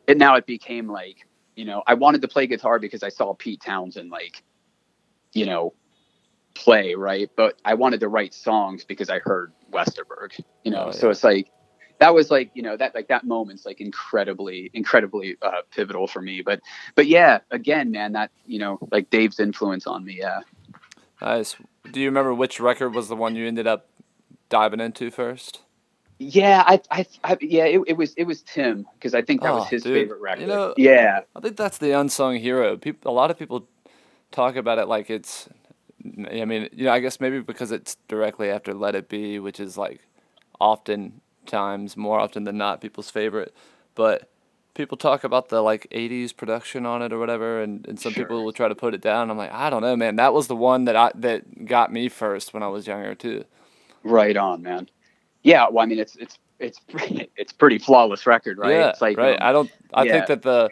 it 0.07 0.17
now 0.17 0.37
it 0.37 0.47
became 0.47 0.87
like, 0.89 1.27
you 1.57 1.65
know, 1.65 1.83
I 1.85 1.95
wanted 1.95 2.23
to 2.23 2.29
play 2.29 2.47
guitar 2.47 2.79
because 2.79 3.03
I 3.03 3.09
saw 3.09 3.35
Pete 3.35 3.61
Townshend 3.61 4.11
like, 4.11 4.45
you 5.33 5.47
know, 5.47 5.75
play, 6.55 6.95
right? 6.95 7.29
But 7.37 7.59
I 7.65 7.75
wanted 7.75 7.99
to 8.01 8.09
write 8.09 8.33
songs 8.33 8.85
because 8.85 9.11
I 9.11 9.19
heard 9.19 9.53
Westerberg, 9.73 10.41
you 10.63 10.71
know. 10.71 10.87
Oh, 10.87 10.91
So 10.93 11.11
it's 11.11 11.25
like 11.25 11.51
that 11.99 12.15
was 12.15 12.31
like, 12.31 12.53
you 12.55 12.63
know, 12.63 12.77
that 12.77 12.95
like 12.95 13.09
that 13.09 13.25
moment's 13.25 13.67
like 13.67 13.81
incredibly, 13.81 14.71
incredibly 14.73 15.37
uh, 15.43 15.63
pivotal 15.73 16.07
for 16.07 16.23
me. 16.23 16.43
But 16.43 16.61
but 16.95 17.09
yeah, 17.09 17.41
again, 17.51 17.91
man, 17.91 18.13
that 18.13 18.31
you 18.47 18.61
know, 18.61 18.79
like 18.93 19.11
Dave's 19.11 19.41
influence 19.41 19.89
on 19.89 20.05
me. 20.05 20.19
Yeah. 20.21 20.43
Nice. 21.21 21.57
Do 21.91 22.01
you 22.01 22.07
remember 22.07 22.35
which 22.35 22.61
record 22.61 22.95
was 22.95 23.09
the 23.09 23.17
one 23.17 23.37
you 23.37 23.47
ended 23.47 23.67
up 23.67 23.89
diving 24.49 24.81
into 24.81 25.11
first? 25.11 25.61
Yeah, 26.19 26.63
I, 26.67 26.81
I, 26.91 27.07
I 27.25 27.37
yeah, 27.41 27.65
it, 27.65 27.81
it 27.89 27.97
was, 27.97 28.15
it 28.15 28.25
was 28.25 28.43
Tim 28.43 28.87
because 28.95 29.15
I 29.15 29.23
think 29.23 29.43
that 29.43 29.51
Oh, 29.51 29.57
was 29.57 29.65
ah, 29.65 29.69
his 29.69 29.83
dude, 29.83 29.95
favorite 29.95 30.21
record. 30.21 30.43
you 30.43 30.47
know- 30.47 30.75
yeah, 30.77 31.21
I 31.37 31.41
think 31.41 31.57
that's 31.57 31.79
the 31.79 31.93
unsung 31.93 32.37
hero. 32.39 32.77
People, 32.77 33.11
a 33.11 33.15
lot 33.15 33.31
of 33.31 33.39
people 33.39 33.69
talk 34.33 34.57
about 34.57 34.79
it 34.79 34.89
like 34.89 35.11
it's. 35.11 35.49
I 36.31 36.45
mean, 36.45 36.69
you 36.73 36.85
know, 36.85 36.93
I 36.93 37.01
guess 37.01 37.19
maybe 37.21 37.41
because 37.41 37.73
it's 37.73 37.97
directly 38.09 38.51
after 38.51 38.75
"Let 38.75 38.95
It 38.95 39.09
Be," 39.09 39.39
which 39.39 39.59
is 39.59 39.79
like 39.79 40.01
often 40.61 41.21
times, 41.47 41.97
more 41.97 42.21
often 42.21 42.45
than 42.45 42.59
not, 42.59 42.81
people's 42.83 43.11
favorite. 43.11 43.55
But 43.95 44.31
people 44.75 44.97
talk 44.97 45.25
about 45.25 45.49
the 45.49 45.63
like 45.63 45.87
'80s 45.91 46.37
production 46.37 46.85
on 46.87 47.03
it 47.03 47.13
or 47.13 47.19
whatever, 47.19 47.63
and, 47.63 47.87
and 47.87 47.99
some 47.99 48.13
Sure. 48.13 48.25
people 48.25 48.45
will 48.45 48.53
try 48.53 48.69
to 48.69 48.75
put 48.75 48.95
it 48.95 49.01
down. 49.01 49.31
I'm 49.31 49.37
like, 49.39 49.53
I 49.53 49.71
don't 49.71 49.83
know, 49.83 49.97
man. 49.97 50.17
That 50.17 50.35
was 50.35 50.47
the 50.49 50.57
one 50.57 50.85
that 50.85 50.97
I 50.97 51.13
that 51.17 51.65
got 51.67 51.93
me 51.93 52.09
first 52.09 52.53
when 52.55 52.63
I 52.63 52.69
was 52.69 52.87
younger 52.87 53.15
too. 53.15 53.45
right 54.03 54.37
on, 54.37 54.63
man. 54.63 54.89
Yeah, 55.43 55.67
well, 55.71 55.83
I 55.83 55.87
mean, 55.87 55.99
it's, 55.99 56.17
it's, 56.17 56.39
it's, 56.59 56.81
it's 57.37 57.53
pretty 57.53 57.79
flawless 57.79 58.27
record, 58.27 58.57
right? 58.59 58.71
Yeah, 58.73 58.89
it's 58.91 59.01
like, 59.03 59.19
right. 59.19 59.41
um, 59.41 59.47
I 59.49 59.53
don't. 59.53 59.71
I 59.93 60.05
yeah. 60.05 60.13
think 60.13 60.27
that 60.29 60.43
the 60.43 60.71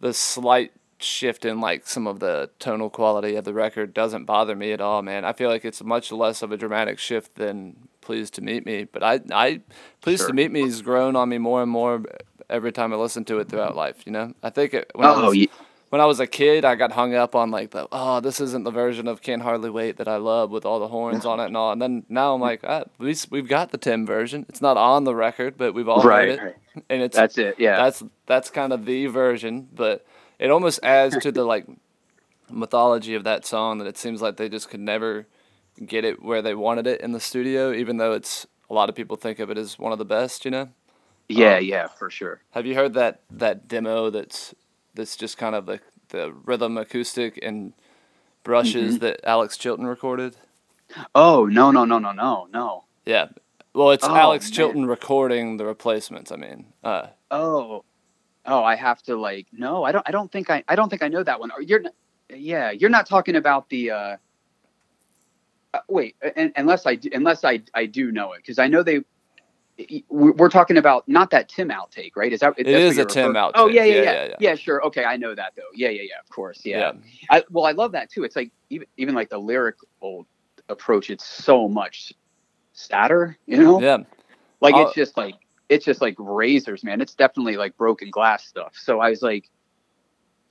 the 0.00 0.12
slight 0.12 0.72
shift 0.98 1.44
in 1.44 1.60
like 1.60 1.86
some 1.86 2.06
of 2.06 2.18
the 2.18 2.50
tonal 2.58 2.88
quality 2.90 3.36
of 3.36 3.44
the 3.44 3.52
record 3.54 3.92
doesn't 3.94 4.24
bother 4.24 4.56
me 4.56 4.72
at 4.72 4.80
all, 4.80 5.02
man. 5.02 5.24
I 5.24 5.32
feel 5.32 5.48
like 5.50 5.64
it's 5.64 5.82
much 5.82 6.10
less 6.12 6.42
of 6.42 6.50
a 6.52 6.56
dramatic 6.56 6.98
shift 6.98 7.36
than 7.36 7.88
"Pleased 8.00 8.34
to 8.34 8.42
Meet 8.42 8.66
Me," 8.66 8.84
but 8.84 9.02
I, 9.02 9.20
I, 9.32 9.60
"Pleased 10.00 10.20
Sure. 10.22 10.28
to 10.28 10.34
Meet 10.34 10.50
Me" 10.50 10.62
has 10.62 10.82
grown 10.82 11.14
on 11.16 11.28
me 11.28 11.38
more 11.38 11.62
and 11.62 11.70
more 11.70 12.02
every 12.50 12.72
time 12.72 12.92
I 12.92 12.96
listen 12.96 13.24
to 13.26 13.38
it 13.38 13.48
throughout 13.48 13.76
life. 13.76 14.02
You 14.06 14.12
know, 14.12 14.34
I 14.42 14.50
think 14.50 14.74
it, 14.74 14.90
when 14.94 15.06
I 15.06 15.14
oh, 15.14 15.26
was 15.26 15.36
ye- 15.36 15.50
when 15.90 16.00
I 16.00 16.06
was 16.06 16.18
a 16.18 16.26
kid, 16.26 16.64
I 16.64 16.74
got 16.74 16.92
hung 16.92 17.14
up 17.14 17.34
on 17.34 17.50
like 17.50 17.70
the 17.70 17.86
oh, 17.92 18.20
this 18.20 18.40
isn't 18.40 18.64
the 18.64 18.70
version 18.70 19.06
of 19.06 19.22
"Can't 19.22 19.42
Hardly 19.42 19.70
Wait" 19.70 19.96
that 19.98 20.08
I 20.08 20.16
love 20.16 20.50
with 20.50 20.66
all 20.66 20.80
the 20.80 20.88
horns 20.88 21.24
on 21.24 21.38
it 21.40 21.46
and 21.46 21.56
all. 21.56 21.70
And 21.72 21.80
then 21.80 22.04
now 22.08 22.34
I'm 22.34 22.40
like, 22.40 22.60
ah, 22.64 22.84
we 22.98 23.12
s- 23.12 23.30
we've 23.30 23.48
got 23.48 23.70
the 23.70 23.78
Tim 23.78 24.04
version. 24.04 24.44
It's 24.48 24.60
not 24.60 24.76
on 24.76 25.04
the 25.04 25.14
record, 25.14 25.56
but 25.56 25.72
we've 25.74 25.88
all 25.88 26.02
right, 26.02 26.30
heard 26.30 26.38
it, 26.38 26.42
right. 26.42 26.84
and 26.90 27.02
it's 27.02 27.16
That's 27.16 27.38
it. 27.38 27.56
Yeah. 27.58 27.76
that's 27.76 28.02
that's 28.26 28.50
kind 28.50 28.72
of 28.72 28.84
the 28.86 29.06
version, 29.06 29.68
but 29.72 30.04
it 30.38 30.50
almost 30.50 30.80
adds 30.82 31.16
to 31.18 31.30
the 31.30 31.44
like 31.54 31.66
mythology 32.50 33.14
of 33.14 33.24
that 33.24 33.46
song 33.46 33.78
that 33.78 33.86
it 33.86 33.96
seems 33.96 34.20
like 34.20 34.36
they 34.36 34.48
just 34.48 34.68
could 34.68 34.80
never 34.80 35.26
get 35.84 36.04
it 36.04 36.22
where 36.22 36.42
they 36.42 36.54
wanted 36.54 36.86
it 36.86 37.00
in 37.00 37.12
the 37.12 37.20
studio, 37.20 37.72
even 37.72 37.96
though 37.96 38.12
it's 38.12 38.46
a 38.70 38.74
lot 38.74 38.88
of 38.88 38.94
people 38.94 39.16
think 39.16 39.38
of 39.38 39.50
it 39.50 39.58
as 39.58 39.78
one 39.78 39.92
of 39.92 39.98
the 39.98 40.04
best. 40.04 40.44
You 40.44 40.50
know, 40.50 40.68
yeah, 41.28 41.56
um, 41.56 41.64
yeah, 41.64 41.86
for 41.86 42.10
sure. 42.10 42.40
have 42.50 42.66
you 42.66 42.74
heard 42.74 42.94
that 42.94 43.22
that 43.30 43.66
demo 43.68 44.10
that's 44.10 44.54
that's 44.94 45.16
just 45.16 45.38
kind 45.38 45.54
of 45.54 45.66
the 45.66 45.80
the 46.10 46.32
rhythm 46.44 46.76
acoustic 46.78 47.38
and 47.42 47.72
brushes 48.44 48.98
that 49.00 49.20
Alex 49.24 49.56
Chilton 49.56 49.86
recorded? 49.86 50.36
Oh, 51.14 51.46
no, 51.46 51.70
no, 51.70 51.84
no, 51.84 51.98
no, 51.98 52.12
no, 52.12 52.46
no. 52.52 52.84
Yeah. 53.06 53.28
Well, 53.72 53.90
it's 53.90 54.04
Oh, 54.04 54.14
Alex 54.14 54.46
man. 54.46 54.52
Chilton 54.52 54.86
recording 54.86 55.56
the 55.56 55.64
replacements. 55.64 56.30
I 56.30 56.36
mean, 56.36 56.66
uh, 56.84 57.08
Oh, 57.30 57.84
oh, 58.46 58.62
I 58.62 58.76
have 58.76 59.02
to 59.04 59.16
like. 59.16 59.46
No, 59.52 59.82
I 59.82 59.90
don't. 59.90 60.08
I 60.08 60.12
don't 60.12 60.30
think 60.30 60.50
I. 60.50 60.62
I 60.68 60.76
don't 60.76 60.88
think 60.88 61.02
I 61.02 61.08
know 61.08 61.24
that 61.24 61.40
one. 61.40 61.50
Or 61.50 61.60
You're. 61.62 61.82
Yeah, 62.30 62.70
you're 62.70 62.90
not 62.90 63.06
talking 63.06 63.34
about 63.36 63.68
the. 63.70 63.90
uh, 63.90 64.16
uh 65.72 65.80
Wait, 65.88 66.14
un 66.36 66.52
unless 66.56 66.86
I 66.86 66.94
do- 66.94 67.10
unless 67.12 67.44
I 67.44 67.62
I 67.74 67.86
do 67.86 68.12
know 68.12 68.32
it 68.34 68.38
because 68.42 68.58
I 68.60 68.68
know 68.68 68.82
they. 68.84 69.00
We're 70.08 70.50
talking 70.50 70.76
about 70.76 71.08
not 71.08 71.30
that 71.30 71.48
Tim 71.48 71.68
outtake, 71.68 72.12
right? 72.14 72.32
Is 72.32 72.40
that 72.40 72.54
It 72.56 72.68
is 72.68 72.96
a 72.98 73.04
Tim 73.04 73.32
referring- 73.34 73.52
Oh 73.56 73.66
yeah, 73.66 73.84
yeah, 73.84 73.94
Yeah, 73.94 74.02
yeah, 74.02 74.12
yeah, 74.12 74.24
yeah, 74.26 74.34
yeah. 74.38 74.54
Sure. 74.54 74.84
Okay, 74.86 75.04
I 75.04 75.16
know 75.16 75.34
that 75.34 75.54
though. 75.56 75.62
Yeah, 75.74 75.88
yeah, 75.88 76.02
yeah. 76.02 76.20
Of 76.22 76.28
course. 76.28 76.60
yeah. 76.64 76.78
Yeah. 76.78 76.92
I, 77.30 77.44
well, 77.50 77.64
I 77.66 77.72
love 77.72 77.92
that 77.92 78.10
too. 78.10 78.22
It's 78.24 78.36
like 78.36 78.52
even 78.70 78.86
even 78.96 79.14
like 79.14 79.30
the 79.30 79.38
lyrical 79.38 80.26
approach. 80.68 81.10
It's 81.10 81.24
so 81.24 81.68
much 81.68 82.12
sadder, 82.72 83.36
you 83.46 83.56
know. 83.56 83.80
Yeah. 83.80 83.98
Like 84.60 84.74
I'll- 84.74 84.86
it's 84.86 84.94
just 84.94 85.16
like 85.16 85.34
it's 85.68 85.84
just 85.84 86.00
like 86.00 86.14
razors, 86.18 86.84
man. 86.84 87.00
It's 87.00 87.14
definitely 87.14 87.56
like 87.56 87.76
broken 87.76 88.10
glass 88.10 88.46
stuff. 88.46 88.74
So 88.76 89.00
I 89.00 89.10
was 89.10 89.22
like, 89.22 89.50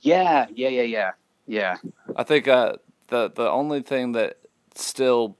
yeah, 0.00 0.46
yeah, 0.54 0.68
yeah, 0.68 0.82
yeah, 0.82 1.10
yeah. 1.46 1.76
I 2.16 2.24
think 2.24 2.46
uh, 2.46 2.74
the 3.08 3.30
the 3.30 3.48
only 3.50 3.80
thing 3.80 4.12
that 4.12 4.38
still 4.74 5.38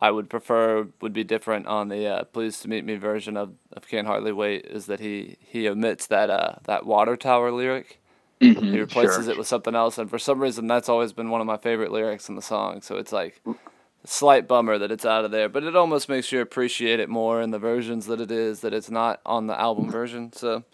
I 0.00 0.10
would 0.10 0.30
prefer 0.30 0.88
would 1.00 1.12
be 1.12 1.24
different 1.24 1.66
on 1.66 1.88
the 1.88 2.06
uh, 2.06 2.24
"Pleased 2.24 2.62
to 2.62 2.68
Meet 2.68 2.84
Me" 2.84 2.96
version 2.96 3.36
of, 3.36 3.52
of 3.72 3.86
"Can't 3.88 4.06
Hardly 4.06 4.32
Wait" 4.32 4.66
is 4.66 4.86
that 4.86 5.00
he 5.00 5.36
he 5.40 5.68
omits 5.68 6.06
that 6.08 6.30
uh, 6.30 6.54
that 6.64 6.86
water 6.86 7.16
tower 7.16 7.52
lyric. 7.52 8.00
Mhm, 8.40 8.72
He 8.72 8.80
replaces 8.80 9.26
sure. 9.26 9.30
it 9.32 9.38
with 9.38 9.46
something 9.46 9.74
else, 9.74 9.98
and 9.98 10.08
for 10.08 10.18
some 10.18 10.40
reason 10.40 10.66
that's 10.66 10.88
always 10.88 11.12
been 11.12 11.30
one 11.30 11.40
of 11.42 11.46
my 11.46 11.58
favorite 11.58 11.92
lyrics 11.92 12.28
in 12.28 12.36
the 12.36 12.42
song. 12.42 12.80
So 12.82 12.96
it's 12.96 13.12
like 13.12 13.42
a 14.04 14.08
slight 14.08 14.48
bummer 14.48 14.78
that 14.78 14.90
it's 14.90 15.04
out 15.04 15.24
of 15.26 15.30
there, 15.30 15.48
but 15.48 15.64
it 15.64 15.76
almost 15.76 16.08
makes 16.08 16.32
you 16.32 16.40
appreciate 16.40 17.00
it 17.00 17.08
more 17.10 17.42
in 17.42 17.50
the 17.50 17.58
versions 17.58 18.06
that 18.06 18.20
it 18.20 18.30
is 18.30 18.60
that 18.60 18.72
it's 18.74 18.90
not 18.90 19.20
on 19.26 19.46
the 19.48 19.60
album 19.60 19.90
version. 19.90 20.32
So 20.32 20.64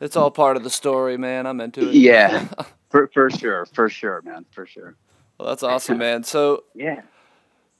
it's 0.00 0.16
all 0.16 0.30
part 0.30 0.56
of 0.56 0.62
the 0.64 0.70
story, 0.70 1.16
man. 1.16 1.46
I'm 1.46 1.60
into 1.60 1.88
it. 1.88 1.96
Yeah, 1.96 2.46
for 2.90 3.08
for 3.12 3.30
sure, 3.30 3.66
for 3.66 3.88
sure, 3.88 4.22
man, 4.22 4.46
for 4.52 4.66
sure. 4.66 4.94
well, 5.38 5.48
that's 5.48 5.62
awesome, 5.64 5.98
man. 5.98 6.22
So 6.24 6.64
Yeah. 6.74 7.02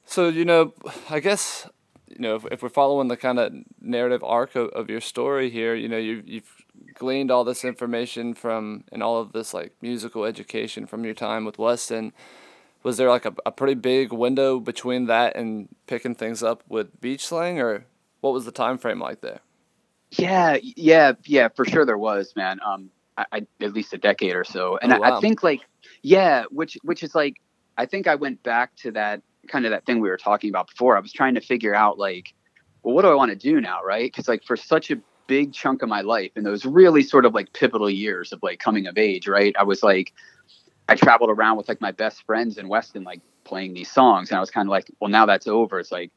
So 0.05 0.27
you 0.29 0.45
know, 0.45 0.73
I 1.09 1.19
guess 1.19 1.69
you 2.07 2.19
know 2.19 2.35
if, 2.35 2.45
if 2.51 2.63
we're 2.63 2.69
following 2.69 3.07
the 3.07 3.17
kind 3.17 3.39
of 3.39 3.53
narrative 3.79 4.23
arc 4.23 4.55
of, 4.55 4.69
of 4.69 4.89
your 4.89 5.01
story 5.01 5.49
here, 5.49 5.75
you 5.75 5.87
know, 5.87 5.97
you've 5.97 6.27
you've 6.27 6.51
gleaned 6.95 7.31
all 7.31 7.43
this 7.43 7.63
information 7.63 8.33
from 8.33 8.83
and 8.91 9.01
all 9.01 9.19
of 9.19 9.31
this 9.31 9.53
like 9.53 9.73
musical 9.81 10.25
education 10.25 10.85
from 10.85 11.05
your 11.05 11.13
time 11.13 11.45
with 11.45 11.57
Weston. 11.57 12.13
Was 12.83 12.97
there 12.97 13.09
like 13.09 13.25
a, 13.25 13.33
a 13.45 13.51
pretty 13.51 13.75
big 13.75 14.11
window 14.11 14.59
between 14.59 15.05
that 15.05 15.35
and 15.35 15.69
picking 15.85 16.15
things 16.15 16.41
up 16.41 16.63
with 16.67 16.99
beach 16.99 17.25
slang, 17.25 17.59
or 17.59 17.85
what 18.21 18.33
was 18.33 18.45
the 18.45 18.51
time 18.51 18.77
frame 18.79 18.99
like 18.99 19.21
there? 19.21 19.39
Yeah, 20.11 20.57
yeah, 20.61 21.13
yeah, 21.25 21.47
for 21.49 21.63
sure 21.63 21.85
there 21.85 21.97
was, 21.97 22.33
man. 22.35 22.59
Um, 22.65 22.89
I, 23.17 23.25
I 23.31 23.47
at 23.61 23.73
least 23.73 23.93
a 23.93 23.97
decade 23.97 24.35
or 24.35 24.43
so, 24.43 24.77
and 24.81 24.91
Oh, 24.91 25.01
I. 25.01 25.17
I 25.17 25.21
think 25.21 25.43
like, 25.43 25.61
yeah, 26.01 26.43
which 26.49 26.77
which 26.83 27.03
is 27.03 27.15
like, 27.15 27.35
I 27.77 27.85
think 27.85 28.07
I 28.07 28.15
went 28.15 28.41
back 28.43 28.75
to 28.77 28.91
that 28.91 29.21
kind 29.47 29.65
of 29.65 29.71
that 29.71 29.85
thing 29.85 29.99
we 29.99 30.09
were 30.09 30.17
talking 30.17 30.49
about 30.49 30.67
before. 30.67 30.97
I 30.97 30.99
was 30.99 31.11
trying 31.11 31.35
to 31.35 31.41
figure 31.41 31.73
out 31.73 31.97
like, 31.97 32.33
well, 32.83 32.95
what 32.95 33.03
do 33.03 33.09
I 33.09 33.15
want 33.15 33.31
to 33.31 33.37
do 33.37 33.61
now, 33.61 33.83
right? 33.83 34.11
Because 34.11 34.27
like 34.27 34.43
for 34.43 34.57
such 34.57 34.91
a 34.91 34.97
big 35.27 35.53
chunk 35.53 35.81
of 35.81 35.89
my 35.89 36.01
life, 36.01 36.31
in 36.35 36.43
those 36.43 36.65
really 36.65 37.03
sort 37.03 37.25
of 37.25 37.33
like 37.33 37.53
pivotal 37.53 37.89
years 37.89 38.31
of 38.31 38.41
like 38.43 38.59
coming 38.59 38.87
of 38.87 38.97
age, 38.97 39.27
right? 39.27 39.55
I 39.57 39.63
was 39.63 39.83
like, 39.83 40.13
I 40.89 40.95
traveled 40.95 41.29
around 41.29 41.57
with 41.57 41.69
like 41.69 41.81
my 41.81 41.91
best 41.91 42.23
friends 42.25 42.57
in 42.57 42.67
Weston, 42.67 43.03
like 43.03 43.21
playing 43.43 43.73
these 43.73 43.89
songs, 43.89 44.29
and 44.29 44.37
I 44.37 44.39
was 44.39 44.51
kind 44.51 44.67
of 44.67 44.71
like, 44.71 44.91
well, 44.99 45.09
now 45.09 45.25
that's 45.25 45.47
over. 45.47 45.79
It's 45.79 45.91
like, 45.91 46.11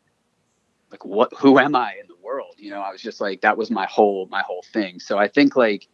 like 0.91 1.05
what? 1.05 1.33
Who 1.39 1.59
am 1.59 1.75
I 1.75 1.93
in 2.01 2.09
the 2.09 2.17
world? 2.23 2.55
You 2.59 2.71
know, 2.71 2.81
I 2.81 2.91
was 2.91 3.03
just 3.03 3.21
like, 3.21 3.41
that 3.43 3.57
was 3.57 3.71
my 3.71 3.87
whole 3.87 4.27
my 4.31 4.43
whole 4.43 4.65
thing. 4.73 5.01
So 5.01 5.19
I 5.19 5.29
think 5.29 5.55
like 5.57 5.89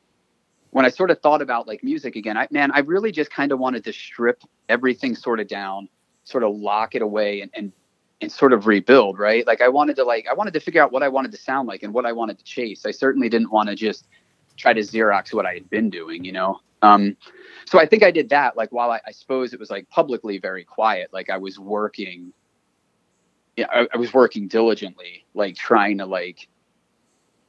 when 0.71 0.85
I 0.85 0.89
sort 0.89 1.11
of 1.11 1.21
thought 1.21 1.43
about 1.43 1.67
like 1.67 1.83
music 1.83 2.17
again, 2.17 2.37
I 2.37 2.49
man, 2.51 2.71
I 2.73 2.81
really 2.81 3.13
just 3.13 3.31
kind 3.31 3.53
of 3.53 3.59
wanted 3.59 3.85
to 3.85 3.93
strip 3.93 4.43
everything 4.69 5.15
sort 5.15 5.41
of 5.41 5.49
down, 5.49 5.89
sort 6.25 6.45
of 6.45 6.55
lock 6.57 6.95
it 6.95 7.03
away, 7.03 7.41
and 7.41 7.51
and 7.55 7.73
and 8.21 8.31
sort 8.31 8.53
of 8.53 8.67
rebuild, 8.67 9.19
right? 9.19 9.47
Like 9.47 9.61
I 9.61 9.69
wanted 9.69 9.97
to 9.97 10.05
like 10.05 10.27
I 10.29 10.35
wanted 10.35 10.55
to 10.55 10.61
figure 10.61 10.83
out 10.83 10.93
what 10.93 11.03
I 11.03 11.09
wanted 11.09 11.33
to 11.33 11.39
sound 11.39 11.69
like 11.69 11.83
and 11.83 11.93
what 11.95 12.07
I 12.07 12.13
wanted 12.13 12.39
to 12.39 12.45
chase. 12.45 12.85
I 12.85 12.91
certainly 12.91 13.29
didn't 13.29 13.51
want 13.51 13.69
to 13.69 13.75
just 13.75 14.07
try 14.57 14.73
to 14.73 14.81
Xerox 14.81 15.33
what 15.33 15.47
I 15.47 15.55
had 15.55 15.71
been 15.71 15.91
doing, 15.91 16.25
you 16.25 16.33
know. 16.33 16.61
Um, 16.83 17.17
so 17.65 17.79
I 17.79 17.87
think 17.87 18.03
I 18.03 18.11
did 18.11 18.29
that. 18.31 18.57
Like 18.57 18.71
while 18.73 18.91
I, 18.91 19.01
I 19.07 19.13
suppose 19.13 19.53
it 19.53 19.61
was 19.61 19.71
like 19.71 19.89
publicly 19.89 20.39
very 20.39 20.65
quiet, 20.65 21.11
like 21.13 21.31
I 21.31 21.39
was 21.39 21.59
working. 21.59 22.33
Yeah, 23.57 23.67
I, 23.71 23.87
I 23.93 23.97
was 23.97 24.15
working 24.15 24.49
diligently, 24.49 25.27
like 25.35 25.57
trying 25.57 25.99
to 25.99 26.07
like 26.07 26.49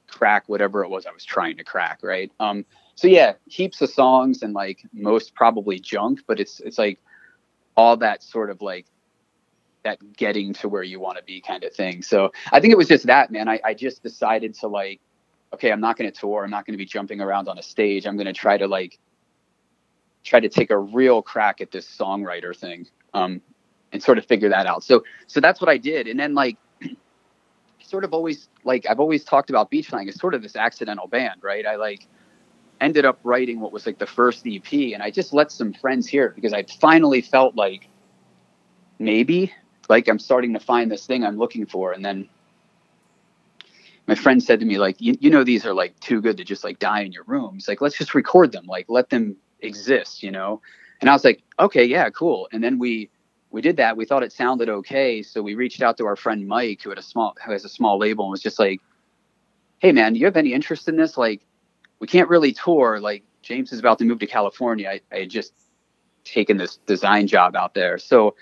crack 0.08 0.48
whatever 0.48 0.84
it 0.84 0.90
was 0.90 1.06
I 1.06 1.12
was 1.12 1.24
trying 1.24 1.58
to 1.58 1.64
crack, 1.64 2.00
right? 2.04 2.32
Um, 2.40 2.66
so 2.96 3.08
yeah, 3.08 3.34
heaps 3.48 3.82
of 3.82 3.90
songs 3.90 4.42
and 4.42 4.54
like 4.54 4.82
most 4.94 5.34
probably 5.36 5.80
junk, 5.80 6.22
but 6.28 6.40
it's 6.40 6.60
it's 6.62 6.78
like 6.78 7.00
all 7.76 7.98
that 7.98 8.24
sort 8.24 8.50
of 8.50 8.62
like 8.62 8.86
that 9.84 10.00
getting 10.16 10.54
to 10.54 10.70
where 10.70 10.84
you 10.84 11.00
want 11.00 11.18
to 11.18 11.24
be 11.24 11.42
kind 11.42 11.64
of 11.64 11.74
thing. 11.74 12.02
So 12.02 12.32
I 12.52 12.60
think 12.60 12.72
it 12.72 12.78
was 12.78 12.88
just 12.88 13.08
that, 13.08 13.32
man. 13.32 13.48
I, 13.48 13.60
I 13.64 13.74
just 13.74 14.04
decided 14.04 14.54
to 14.56 14.68
like, 14.68 15.00
okay, 15.54 15.72
I'm 15.72 15.82
not 15.82 15.98
going 15.98 16.12
to 16.12 16.18
tour. 16.18 16.44
I'm 16.44 16.52
not 16.52 16.66
going 16.66 16.74
to 16.74 16.78
be 16.78 16.86
jumping 16.86 17.20
around 17.20 17.48
on 17.48 17.58
a 17.58 17.64
stage. 17.64 18.06
I'm 18.06 18.16
going 18.16 18.28
to 18.28 18.34
try 18.34 18.58
to 18.58 18.68
like, 18.68 19.00
try 20.24 20.40
to 20.40 20.50
take 20.50 20.70
a 20.70 20.78
real 20.78 21.22
crack 21.22 21.62
at 21.62 21.72
this 21.72 21.88
songwriter 21.88 22.56
thing, 22.56 22.88
um, 23.14 23.42
and 23.92 24.02
sort 24.02 24.18
of 24.18 24.26
figure 24.26 24.50
that 24.50 24.68
out. 24.68 24.84
So, 24.84 25.04
so 25.28 25.42
that's 25.42 25.60
what 25.60 25.70
I 25.70 25.78
did. 25.78 26.08
And 26.08 26.20
then 26.20 26.34
like, 26.36 26.58
sort 27.80 28.04
of 28.04 28.14
always 28.14 28.48
like 28.64 28.86
I've 28.90 29.00
always 29.00 29.24
talked 29.24 29.50
about 29.50 29.70
Beach 29.70 29.92
as 29.94 30.16
sort 30.16 30.34
of 30.34 30.42
this 30.42 30.56
accidental 30.56 31.08
band, 31.08 31.42
right? 31.42 31.66
I 31.66 31.76
like 31.76 32.08
ended 32.82 33.06
up 33.06 33.20
writing 33.24 33.60
what 33.60 33.72
was 33.72 33.86
like 33.86 34.00
the 34.00 34.08
first 34.08 34.46
EP, 34.46 34.72
and 34.74 35.02
I 35.02 35.12
just 35.12 35.34
let 35.34 35.52
some 35.52 35.74
friends 35.74 36.08
hear 36.08 36.26
it 36.26 36.36
because 36.36 36.54
I 36.54 36.64
finally 36.64 37.22
felt 37.22 37.56
like 37.56 37.88
maybe 39.00 39.54
like 39.90 40.08
I'm 40.08 40.20
starting 40.20 40.54
to 40.54 40.60
find 40.60 40.92
this 40.92 41.06
thing 41.06 41.24
I'm 41.24 41.38
looking 41.38 41.66
for, 41.66 41.92
and 41.94 42.04
then 42.04 42.28
my 44.08 44.16
friend 44.16 44.44
said 44.44 44.60
to 44.60 44.66
me 44.66 44.78
like 44.78 45.00
you, 45.00 45.16
you 45.20 45.30
know 45.30 45.44
these 45.44 45.66
are 45.66 45.74
like 45.74 45.98
too 46.00 46.22
good 46.22 46.38
to 46.38 46.44
just 46.44 46.64
like 46.64 46.80
die 46.80 47.02
in 47.02 47.12
your 47.12 47.24
rooms 47.26 47.68
like 47.68 47.80
let's 47.82 47.98
just 47.98 48.16
record 48.16 48.52
them 48.52 48.66
like 48.66 48.86
let 48.90 49.10
them 49.10 49.38
exist 49.62 50.24
you 50.24 50.32
know 50.32 50.60
and 51.00 51.10
i 51.10 51.14
was 51.14 51.24
like 51.24 51.44
okay 51.60 51.86
yeah 51.86 52.10
cool 52.10 52.50
and 52.52 52.64
then 52.64 52.80
we 52.80 53.10
we 53.52 53.62
did 53.62 53.78
that. 53.78 53.98
We 53.98 54.06
thought 54.06 54.24
it 54.24 54.32
sounded 54.32 54.70
okay, 54.70 55.22
so 55.22 55.42
we 55.42 55.56
reached 55.56 55.82
out 55.82 55.98
to 55.98 56.06
our 56.06 56.16
friend 56.16 56.48
Mike, 56.48 56.82
who 56.82 56.90
had 56.90 56.98
a 56.98 57.04
small 57.04 57.36
who 57.46 57.52
has 57.52 57.66
a 57.66 57.70
small 57.70 58.00
label, 58.00 58.26
and 58.26 58.32
was 58.32 58.42
just 58.42 58.58
like, 58.58 58.82
"Hey, 59.80 59.92
man, 59.92 60.14
do 60.14 60.20
you 60.20 60.26
have 60.26 60.38
any 60.38 60.54
interest 60.54 60.88
in 60.88 60.96
this? 60.96 61.18
Like, 61.18 61.42
we 62.02 62.08
can't 62.08 62.28
really 62.28 62.52
tour. 62.52 63.00
Like, 63.00 63.24
James 63.42 63.72
is 63.72 63.80
about 63.80 64.00
to 64.00 64.06
move 64.06 64.20
to 64.20 64.28
California. 64.28 64.90
I, 64.90 65.02
I 65.16 65.20
had 65.20 65.30
just 65.30 65.54
taken 66.26 66.58
this 66.58 66.78
design 66.86 67.28
job 67.28 67.56
out 67.56 67.74
there, 67.74 67.98
so." 67.98 68.36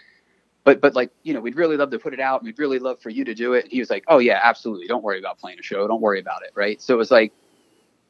But, 0.65 0.81
but 0.81 0.93
like 0.93 1.09
you 1.23 1.33
know 1.33 1.39
we'd 1.39 1.55
really 1.55 1.77
love 1.77 1.89
to 1.91 1.97
put 1.97 2.13
it 2.13 2.19
out 2.19 2.43
we'd 2.43 2.59
really 2.59 2.77
love 2.77 3.01
for 3.01 3.09
you 3.09 3.23
to 3.23 3.33
do 3.33 3.53
it 3.53 3.63
and 3.63 3.71
he 3.71 3.79
was 3.79 3.89
like 3.89 4.03
oh 4.07 4.19
yeah 4.19 4.39
absolutely 4.43 4.85
don't 4.85 5.01
worry 5.01 5.17
about 5.17 5.39
playing 5.39 5.57
a 5.57 5.63
show 5.63 5.87
don't 5.87 6.01
worry 6.01 6.19
about 6.19 6.43
it 6.43 6.51
right 6.53 6.79
so 6.79 6.93
it 6.93 6.97
was 6.97 7.09
like 7.09 7.31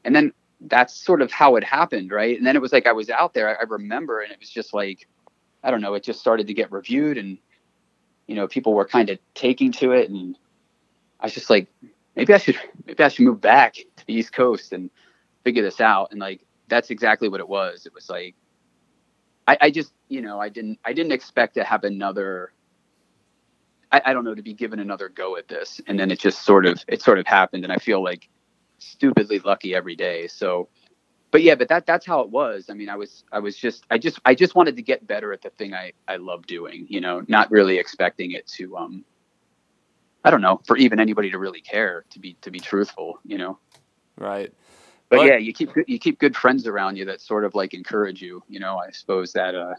and 0.03 0.13
then 0.13 0.33
that's 0.61 0.93
sort 0.93 1.21
of 1.21 1.31
how 1.31 1.55
it 1.55 1.63
happened 1.63 2.11
right 2.11 2.37
and 2.37 2.45
then 2.45 2.57
it 2.57 2.61
was 2.61 2.73
like 2.73 2.87
i 2.87 2.91
was 2.91 3.09
out 3.11 3.33
there 3.33 3.47
I, 3.47 3.61
I 3.61 3.65
remember 3.69 4.19
and 4.21 4.31
it 4.31 4.39
was 4.39 4.49
just 4.49 4.73
like 4.73 5.07
I 5.63 5.71
don't 5.71 5.81
know, 5.81 5.93
it 5.93 6.03
just 6.03 6.19
started 6.19 6.47
to 6.47 6.53
get 6.53 6.71
reviewed 6.71 7.17
and, 7.17 7.37
you 8.27 8.35
know, 8.35 8.47
people 8.47 8.73
were 8.73 8.85
kind 8.85 9.09
of 9.09 9.19
taking 9.33 9.71
to 9.73 9.91
it. 9.91 10.09
And 10.09 10.37
I 11.19 11.25
was 11.25 11.33
just 11.33 11.49
like, 11.49 11.67
maybe 12.15 12.33
I 12.33 12.37
should, 12.37 12.57
maybe 12.85 13.03
I 13.03 13.09
should 13.09 13.25
move 13.25 13.41
back 13.41 13.75
to 13.75 14.05
the 14.05 14.13
East 14.13 14.31
Coast 14.31 14.71
and 14.71 14.89
figure 15.43 15.63
this 15.63 15.81
out. 15.81 16.11
And 16.11 16.19
like, 16.19 16.41
that's 16.67 16.89
exactly 16.89 17.29
what 17.29 17.39
it 17.39 17.47
was. 17.47 17.85
It 17.85 17.93
was 17.93 18.09
like, 18.09 18.35
I, 19.47 19.57
I 19.61 19.71
just, 19.71 19.93
you 20.07 20.21
know, 20.21 20.39
I 20.39 20.49
didn't, 20.49 20.79
I 20.85 20.93
didn't 20.93 21.11
expect 21.11 21.55
to 21.55 21.63
have 21.63 21.83
another, 21.83 22.53
I, 23.91 24.01
I 24.05 24.13
don't 24.13 24.23
know, 24.23 24.35
to 24.35 24.43
be 24.43 24.53
given 24.53 24.79
another 24.79 25.09
go 25.09 25.37
at 25.37 25.47
this. 25.47 25.81
And 25.87 25.99
then 25.99 26.11
it 26.11 26.19
just 26.19 26.45
sort 26.45 26.65
of, 26.65 26.83
it 26.87 27.01
sort 27.01 27.17
of 27.17 27.25
happened. 27.25 27.63
And 27.63 27.73
I 27.73 27.77
feel 27.77 28.03
like 28.03 28.29
stupidly 28.77 29.39
lucky 29.39 29.75
every 29.75 29.95
day. 29.95 30.27
So, 30.27 30.69
but 31.31 31.43
yeah, 31.43 31.55
but 31.55 31.67
that 31.69 31.85
that's 31.85 32.05
how 32.05 32.21
it 32.21 32.29
was. 32.29 32.69
I 32.69 32.73
mean, 32.73 32.89
I 32.89 32.95
was 32.95 33.23
I 33.31 33.39
was 33.39 33.55
just 33.55 33.85
I 33.91 33.97
just 33.97 34.19
I 34.25 34.33
just 34.33 34.55
wanted 34.55 34.75
to 34.77 34.81
get 34.81 35.05
better 35.05 35.31
at 35.31 35.41
the 35.41 35.51
thing 35.51 35.73
I 35.73 35.93
I 36.07 36.15
love 36.15 36.47
doing. 36.47 36.87
You 36.89 37.01
know, 37.01 37.23
not 37.27 37.51
really 37.51 37.77
expecting 37.77 38.31
it 38.31 38.47
to 38.47 38.75
um 38.77 39.05
I 40.23 40.31
don't 40.31 40.41
know 40.41 40.59
for 40.65 40.75
even 40.77 40.99
anybody 40.99 41.29
to 41.31 41.37
really 41.37 41.61
care 41.61 42.05
to 42.09 42.19
be 42.19 42.35
to 42.41 42.51
be 42.51 42.59
truthful. 42.59 43.19
You 43.23 43.37
know. 43.37 43.59
Right. 44.17 44.51
But, 45.09 45.17
but 45.17 45.25
yeah, 45.25 45.37
you 45.37 45.53
keep 45.53 45.71
you 45.87 45.97
keep 45.97 46.19
good 46.19 46.35
friends 46.35 46.67
around 46.67 46.95
you 46.95 47.05
that 47.05 47.19
sort 47.19 47.43
of 47.43 47.55
like 47.55 47.73
encourage 47.73 48.21
you. 48.21 48.43
You 48.47 48.59
know, 48.59 48.77
I 48.77 48.91
suppose 48.91 49.33
that 49.33 49.55
uh 49.55 49.73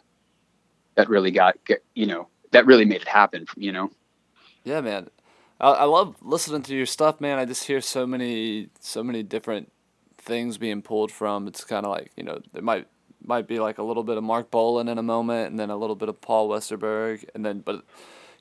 that 0.96 1.08
really 1.08 1.30
got 1.30 1.56
you 1.94 2.06
know 2.06 2.28
that 2.50 2.66
really 2.66 2.84
made 2.84 3.02
it 3.02 3.08
happen. 3.08 3.46
You 3.56 3.72
know. 3.72 3.90
Yeah, 4.64 4.80
man. 4.80 5.08
I, 5.60 5.70
I 5.70 5.84
love 5.84 6.16
listening 6.20 6.62
to 6.62 6.74
your 6.74 6.86
stuff, 6.86 7.20
man. 7.20 7.38
I 7.38 7.44
just 7.44 7.64
hear 7.64 7.80
so 7.80 8.06
many 8.06 8.68
so 8.80 9.04
many 9.04 9.22
different 9.22 9.70
things 10.18 10.58
being 10.58 10.82
pulled 10.82 11.12
from. 11.12 11.46
It's 11.46 11.64
kind 11.64 11.86
of 11.86 11.92
like 11.92 12.10
you 12.16 12.24
know 12.24 12.40
there 12.52 12.62
might 12.62 12.88
might 13.24 13.46
be 13.46 13.60
like 13.60 13.78
a 13.78 13.84
little 13.84 14.02
bit 14.02 14.16
of 14.16 14.24
Marc 14.24 14.50
Bolan 14.50 14.88
in 14.88 14.98
a 14.98 15.02
moment, 15.02 15.50
and 15.50 15.60
then 15.60 15.70
a 15.70 15.76
little 15.76 15.96
bit 15.96 16.08
of 16.08 16.20
Paul 16.20 16.48
Westerberg, 16.48 17.24
and 17.36 17.46
then 17.46 17.60
but 17.60 17.84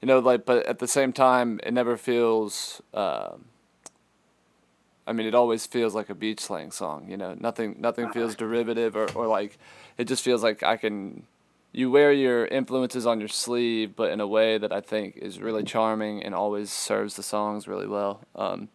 you 0.01 0.07
know 0.07 0.17
like 0.19 0.45
but 0.45 0.65
at 0.65 0.79
the 0.79 0.87
same 0.87 1.13
time 1.13 1.59
it 1.63 1.73
never 1.73 1.97
feels. 1.97 2.81
Uh, 2.95 3.33
I 5.09 5.11
mean, 5.11 5.25
it 5.25 5.33
always 5.33 5.65
feels 5.65 5.95
like 5.95 6.11
a 6.11 6.15
beach 6.15 6.39
slang 6.39 6.69
song. 6.69 7.07
You 7.09 7.17
know, 7.17 7.35
nothing 7.39 7.77
nothing 7.79 8.11
feels 8.11 8.35
derivative 8.35 8.95
or, 8.95 9.11
or 9.13 9.25
like 9.25 9.57
it 9.97 10.05
just 10.05 10.23
feels 10.23 10.43
like 10.43 10.61
I 10.61 10.77
can. 10.77 11.23
You 11.71 11.89
wear 11.91 12.11
your 12.11 12.45
influences 12.45 13.05
on 13.05 13.19
your 13.19 13.27
sleeve, 13.27 13.95
but 13.95 14.11
in 14.11 14.19
a 14.19 14.27
way 14.27 14.57
that 14.57 14.71
I 14.71 14.81
think 14.81 15.17
is 15.17 15.39
really 15.39 15.63
charming 15.63 16.23
and 16.23 16.33
always 16.33 16.71
serves 16.71 17.15
the 17.15 17.23
songs 17.23 17.67
really 17.67 17.87
well. 17.87 18.21
Um, 18.35 18.69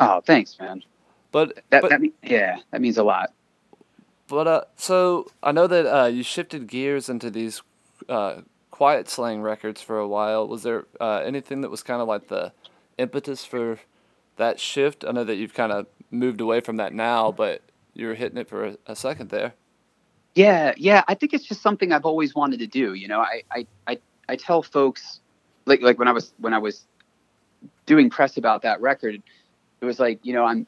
oh, 0.00 0.20
thanks, 0.20 0.58
man. 0.58 0.82
But 1.30 1.62
that, 1.70 1.82
but, 1.82 1.90
that 1.90 2.00
mean, 2.00 2.12
yeah, 2.22 2.58
that 2.70 2.80
means 2.80 2.98
a 2.98 3.02
lot. 3.02 3.32
But 4.28 4.46
uh, 4.46 4.64
so 4.76 5.30
I 5.42 5.52
know 5.52 5.66
that 5.66 5.86
uh, 5.86 6.06
you 6.06 6.22
shifted 6.22 6.68
gears 6.68 7.08
into 7.08 7.30
these 7.30 7.62
uh, 8.08 8.42
quiet 8.70 9.08
slang 9.08 9.40
records 9.40 9.80
for 9.80 9.98
a 9.98 10.08
while. 10.08 10.46
Was 10.46 10.62
there 10.62 10.86
uh, 11.00 11.22
anything 11.24 11.62
that 11.62 11.70
was 11.70 11.82
kind 11.82 12.02
of 12.02 12.08
like 12.08 12.28
the 12.28 12.52
impetus 12.98 13.44
for 13.44 13.78
that 14.42 14.60
shift? 14.60 15.04
I 15.06 15.12
know 15.12 15.24
that 15.24 15.36
you've 15.36 15.54
kind 15.54 15.72
of 15.72 15.86
moved 16.10 16.40
away 16.40 16.60
from 16.60 16.76
that 16.76 16.92
now, 16.92 17.32
but 17.32 17.62
you 17.94 18.06
were 18.06 18.14
hitting 18.14 18.38
it 18.38 18.48
for 18.48 18.64
a, 18.66 18.76
a 18.86 18.96
second 18.96 19.30
there. 19.30 19.54
Yeah, 20.34 20.72
yeah. 20.76 21.02
I 21.08 21.14
think 21.14 21.34
it's 21.34 21.44
just 21.44 21.62
something 21.62 21.92
I've 21.92 22.06
always 22.06 22.34
wanted 22.34 22.60
to 22.60 22.66
do. 22.66 22.94
You 22.94 23.08
know, 23.08 23.20
I, 23.20 23.42
I, 23.50 23.66
I, 23.86 23.98
I 24.28 24.36
tell 24.36 24.62
folks 24.62 25.20
like 25.66 25.82
like 25.82 25.98
when 25.98 26.08
I 26.08 26.12
was 26.12 26.32
when 26.38 26.54
I 26.54 26.58
was 26.58 26.86
doing 27.86 28.10
press 28.10 28.36
about 28.36 28.62
that 28.62 28.80
record, 28.80 29.22
it 29.80 29.84
was 29.84 30.00
like 30.00 30.20
you 30.22 30.32
know 30.32 30.44
I'm 30.44 30.66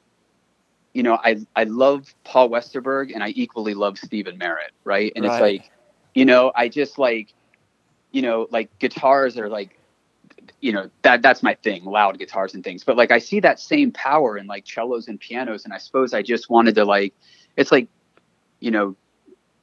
you 0.95 1.03
know, 1.03 1.19
I 1.23 1.45
I 1.55 1.65
love 1.65 2.15
Paul 2.23 2.49
Westerberg 2.49 3.13
and 3.13 3.23
I 3.23 3.31
equally 3.31 3.75
love 3.75 3.99
Stephin 3.99 4.39
Merritt, 4.39 4.71
right? 4.85 5.13
And 5.15 5.25
right. 5.25 5.35
it's 5.35 5.41
like, 5.41 5.71
you 6.15 6.25
know, 6.25 6.53
I 6.55 6.69
just 6.69 6.99
like, 6.99 7.35
you 8.13 8.23
know, 8.23 8.47
like 8.51 8.79
guitars 8.79 9.37
are 9.37 9.49
like, 9.49 9.79
you 10.61 10.73
know, 10.73 10.91
that 11.03 11.23
that's 11.23 11.43
my 11.43 11.55
thing, 11.55 11.85
loud 11.85 12.19
guitars 12.19 12.55
and 12.55 12.65
things. 12.65 12.85
But 12.85 12.97
like 12.97 13.11
I 13.11 13.19
see 13.19 13.41
that 13.41 13.61
same 13.61 13.93
power 13.93 14.37
in 14.39 14.47
like 14.47 14.67
cellos 14.67 15.09
and 15.09 15.19
pianos, 15.19 15.65
and 15.65 15.73
I 15.73 15.79
suppose 15.79 16.15
I 16.15 16.23
just 16.23 16.51
wanted 16.51 16.75
to 16.77 16.85
like, 16.85 17.15
it's 17.57 17.73
like, 17.73 17.89
you 18.61 18.71
know, 18.71 18.97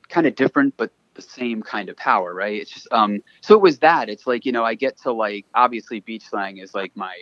kind 0.10 0.28
of 0.28 0.36
different, 0.36 0.76
but 0.78 0.91
the 1.13 1.22
same 1.22 1.62
kind 1.62 1.89
of 1.89 1.98
power, 1.98 2.34
right? 2.34 2.62
It's 2.62 2.72
just 2.72 2.88
um. 2.91 3.24
So 3.41 3.56
it 3.56 3.62
was 3.62 3.80
that. 3.80 4.10
It's 4.10 4.26
like 4.28 4.46
you 4.46 4.52
know, 4.52 4.63
I 4.63 4.76
get 4.76 4.98
to 5.00 5.12
like 5.12 5.46
obviously 5.54 6.00
beach 6.00 6.24
slang 6.30 6.58
is 6.58 6.74
like 6.74 6.96
my, 6.96 7.15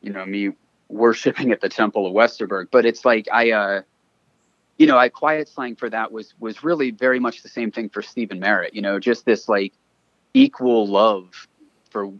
you 0.00 0.12
know, 0.12 0.24
me 0.24 0.50
worshiping 0.88 1.52
at 1.52 1.60
the 1.60 1.68
temple 1.68 2.06
of 2.06 2.12
Westerberg. 2.12 2.68
But 2.70 2.86
it's 2.86 3.04
like 3.04 3.28
I, 3.32 3.52
uh, 3.52 3.82
you 4.78 4.86
know, 4.86 4.98
I 4.98 5.08
quiet 5.08 5.48
slang 5.48 5.76
for 5.76 5.88
that 5.90 6.12
was 6.12 6.34
was 6.40 6.64
really 6.64 6.90
very 6.90 7.20
much 7.20 7.42
the 7.42 7.48
same 7.48 7.70
thing 7.70 7.88
for 7.88 8.02
Stephin 8.02 8.40
Merritt. 8.40 8.74
You 8.74 8.82
know, 8.82 8.98
just 8.98 9.24
this 9.24 9.48
like 9.48 9.72
equal 10.34 10.86
love 10.86 11.48
for, 11.90 12.12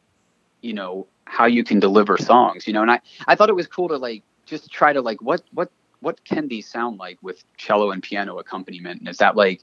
you 0.67 0.75
know, 0.75 1.07
how 1.25 1.47
you 1.47 1.65
can 1.65 1.81
deliver 1.81 2.19
songs. 2.19 2.67
You 2.67 2.73
know, 2.73 2.83
and 2.83 2.91
I 2.91 3.01
I 3.27 3.35
thought 3.35 3.49
it 3.49 3.55
was 3.55 3.67
cool 3.67 3.89
to 3.89 3.97
like 3.97 4.23
just 4.45 4.71
try 4.71 4.93
to 4.93 5.01
like 5.01 5.23
what 5.23 5.43
what 5.53 5.71
what 6.01 6.25
can 6.25 6.49
these 6.49 6.69
sound 6.69 6.99
like 6.99 7.19
with 7.23 7.43
cello 7.57 7.91
and 7.91 8.03
piano 8.03 8.39
accompaniment? 8.39 9.01
And 9.01 9.09
is 9.09 9.19
that 9.19 9.37
like 9.37 9.63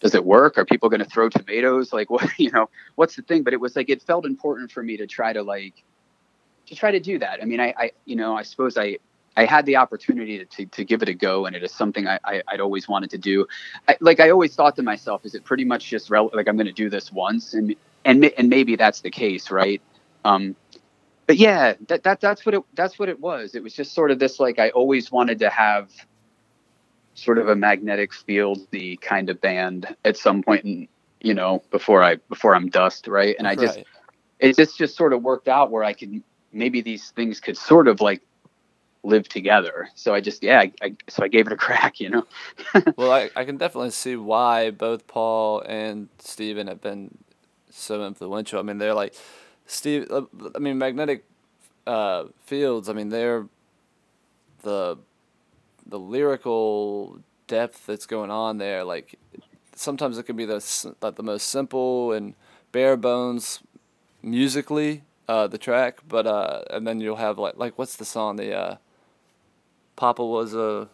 does 0.00 0.14
it 0.16 0.24
work? 0.24 0.58
Are 0.58 0.64
people 0.64 0.88
going 0.88 1.00
to 1.00 1.08
throw 1.08 1.28
tomatoes? 1.28 1.92
Like 1.92 2.10
what, 2.14 2.28
you 2.38 2.50
know, 2.50 2.68
what's 2.96 3.16
the 3.16 3.22
thing? 3.22 3.42
But 3.44 3.54
it 3.54 3.60
was 3.60 3.76
like, 3.76 3.88
it 3.88 4.02
felt 4.02 4.26
important 4.26 4.70
for 4.70 4.82
me 4.82 4.96
to 4.98 5.06
try 5.06 5.32
to 5.32 5.42
like, 5.42 5.74
to 6.66 6.74
try 6.74 6.90
to 6.90 7.00
do 7.00 7.18
that. 7.20 7.40
I 7.40 7.44
mean, 7.44 7.60
I, 7.60 7.74
I 7.78 7.92
you 8.04 8.16
know, 8.16 8.36
I 8.36 8.42
suppose 8.42 8.76
I, 8.76 8.98
I 9.36 9.46
had 9.46 9.64
the 9.64 9.76
opportunity 9.76 10.38
to, 10.38 10.44
to, 10.44 10.66
to, 10.66 10.84
give 10.84 11.02
it 11.02 11.08
a 11.08 11.14
go, 11.14 11.46
and 11.46 11.56
it 11.56 11.62
is 11.62 11.72
something 11.72 12.06
I, 12.06 12.18
I, 12.22 12.42
would 12.52 12.60
always 12.60 12.86
wanted 12.86 13.10
to 13.10 13.18
do. 13.18 13.46
I, 13.88 13.96
like 14.00 14.20
I 14.20 14.28
always 14.28 14.54
thought 14.54 14.76
to 14.76 14.82
myself, 14.82 15.24
is 15.24 15.34
it 15.34 15.42
pretty 15.44 15.64
much 15.64 15.88
just 15.88 16.10
rel- 16.10 16.30
like 16.34 16.48
I'm 16.48 16.56
going 16.56 16.66
to 16.66 16.72
do 16.72 16.90
this 16.90 17.10
once, 17.10 17.54
and 17.54 17.74
and 18.04 18.26
and 18.26 18.50
maybe 18.50 18.76
that's 18.76 19.00
the 19.00 19.10
case, 19.10 19.50
right? 19.50 19.80
Um, 20.24 20.56
but 21.26 21.36
yeah, 21.36 21.74
that, 21.88 22.02
that 22.02 22.20
that's 22.20 22.44
what 22.44 22.54
it 22.54 22.62
that's 22.74 22.98
what 22.98 23.08
it 23.08 23.20
was. 23.20 23.54
It 23.54 23.62
was 23.62 23.74
just 23.74 23.94
sort 23.94 24.10
of 24.10 24.18
this 24.18 24.40
like 24.40 24.58
I 24.58 24.70
always 24.70 25.10
wanted 25.10 25.38
to 25.40 25.50
have 25.50 25.90
sort 27.14 27.38
of 27.38 27.48
a 27.48 27.56
magnetic 27.56 28.12
field 28.12 28.58
the 28.70 28.96
kind 28.96 29.30
of 29.30 29.40
band 29.40 29.94
at 30.04 30.16
some 30.16 30.42
point 30.42 30.64
in 30.64 30.88
you 31.20 31.34
know 31.34 31.62
before 31.70 32.02
I 32.02 32.16
before 32.28 32.54
I'm 32.54 32.68
dust, 32.68 33.06
right? 33.06 33.36
And 33.38 33.46
I 33.46 33.54
just 33.54 33.76
right. 33.76 33.86
it 34.40 34.56
just 34.56 34.76
just 34.78 34.96
sort 34.96 35.12
of 35.12 35.22
worked 35.22 35.48
out 35.48 35.70
where 35.70 35.84
I 35.84 35.92
could 35.92 36.22
maybe 36.52 36.80
these 36.80 37.10
things 37.10 37.40
could 37.40 37.56
sort 37.56 37.88
of 37.88 38.00
like 38.00 38.20
live 39.04 39.28
together. 39.28 39.88
So 39.94 40.14
I 40.14 40.20
just 40.20 40.42
yeah, 40.42 40.60
I, 40.60 40.72
I, 40.82 40.96
so 41.08 41.22
I 41.22 41.28
gave 41.28 41.46
it 41.46 41.52
a 41.52 41.56
crack, 41.64 42.00
you 42.00 42.10
know. 42.10 42.26
well, 42.96 43.12
I, 43.12 43.30
I 43.36 43.44
can 43.44 43.56
definitely 43.56 43.90
see 43.90 44.16
why 44.16 44.70
both 44.70 45.06
Paul 45.06 45.62
and 45.66 46.08
Stephin 46.18 46.66
have 46.66 46.80
been 46.80 47.16
so 47.70 48.06
influential. 48.06 48.58
I 48.58 48.62
mean, 48.62 48.78
they're 48.78 48.94
like 48.94 49.14
Steve. 49.66 50.06
Uh, 50.10 50.22
I 50.54 50.58
mean, 50.58 50.78
magnetic 50.78 51.24
uh, 51.86 52.24
fields. 52.44 52.88
I 52.88 52.92
mean, 52.92 53.08
they're 53.08 53.46
the 54.62 54.98
the 55.86 55.98
lyrical 55.98 57.18
depth 57.46 57.86
that's 57.86 58.06
going 58.06 58.30
on 58.30 58.58
there. 58.58 58.84
Like 58.84 59.18
sometimes 59.74 60.18
it 60.18 60.24
can 60.24 60.36
be 60.36 60.44
the 60.44 60.94
like 61.00 61.16
the 61.16 61.22
most 61.22 61.48
simple 61.48 62.12
and 62.12 62.34
bare 62.70 62.96
bones 62.96 63.60
musically 64.22 65.02
uh, 65.28 65.46
the 65.46 65.58
track, 65.58 66.00
but 66.08 66.26
uh, 66.26 66.62
and 66.70 66.86
then 66.86 67.00
you'll 67.00 67.16
have 67.16 67.38
like 67.38 67.56
like 67.56 67.78
what's 67.78 67.96
the 67.96 68.04
song 68.04 68.36
the 68.36 68.54
uh, 68.54 68.76
Papa 69.96 70.24
was 70.24 70.54
a 70.54 70.88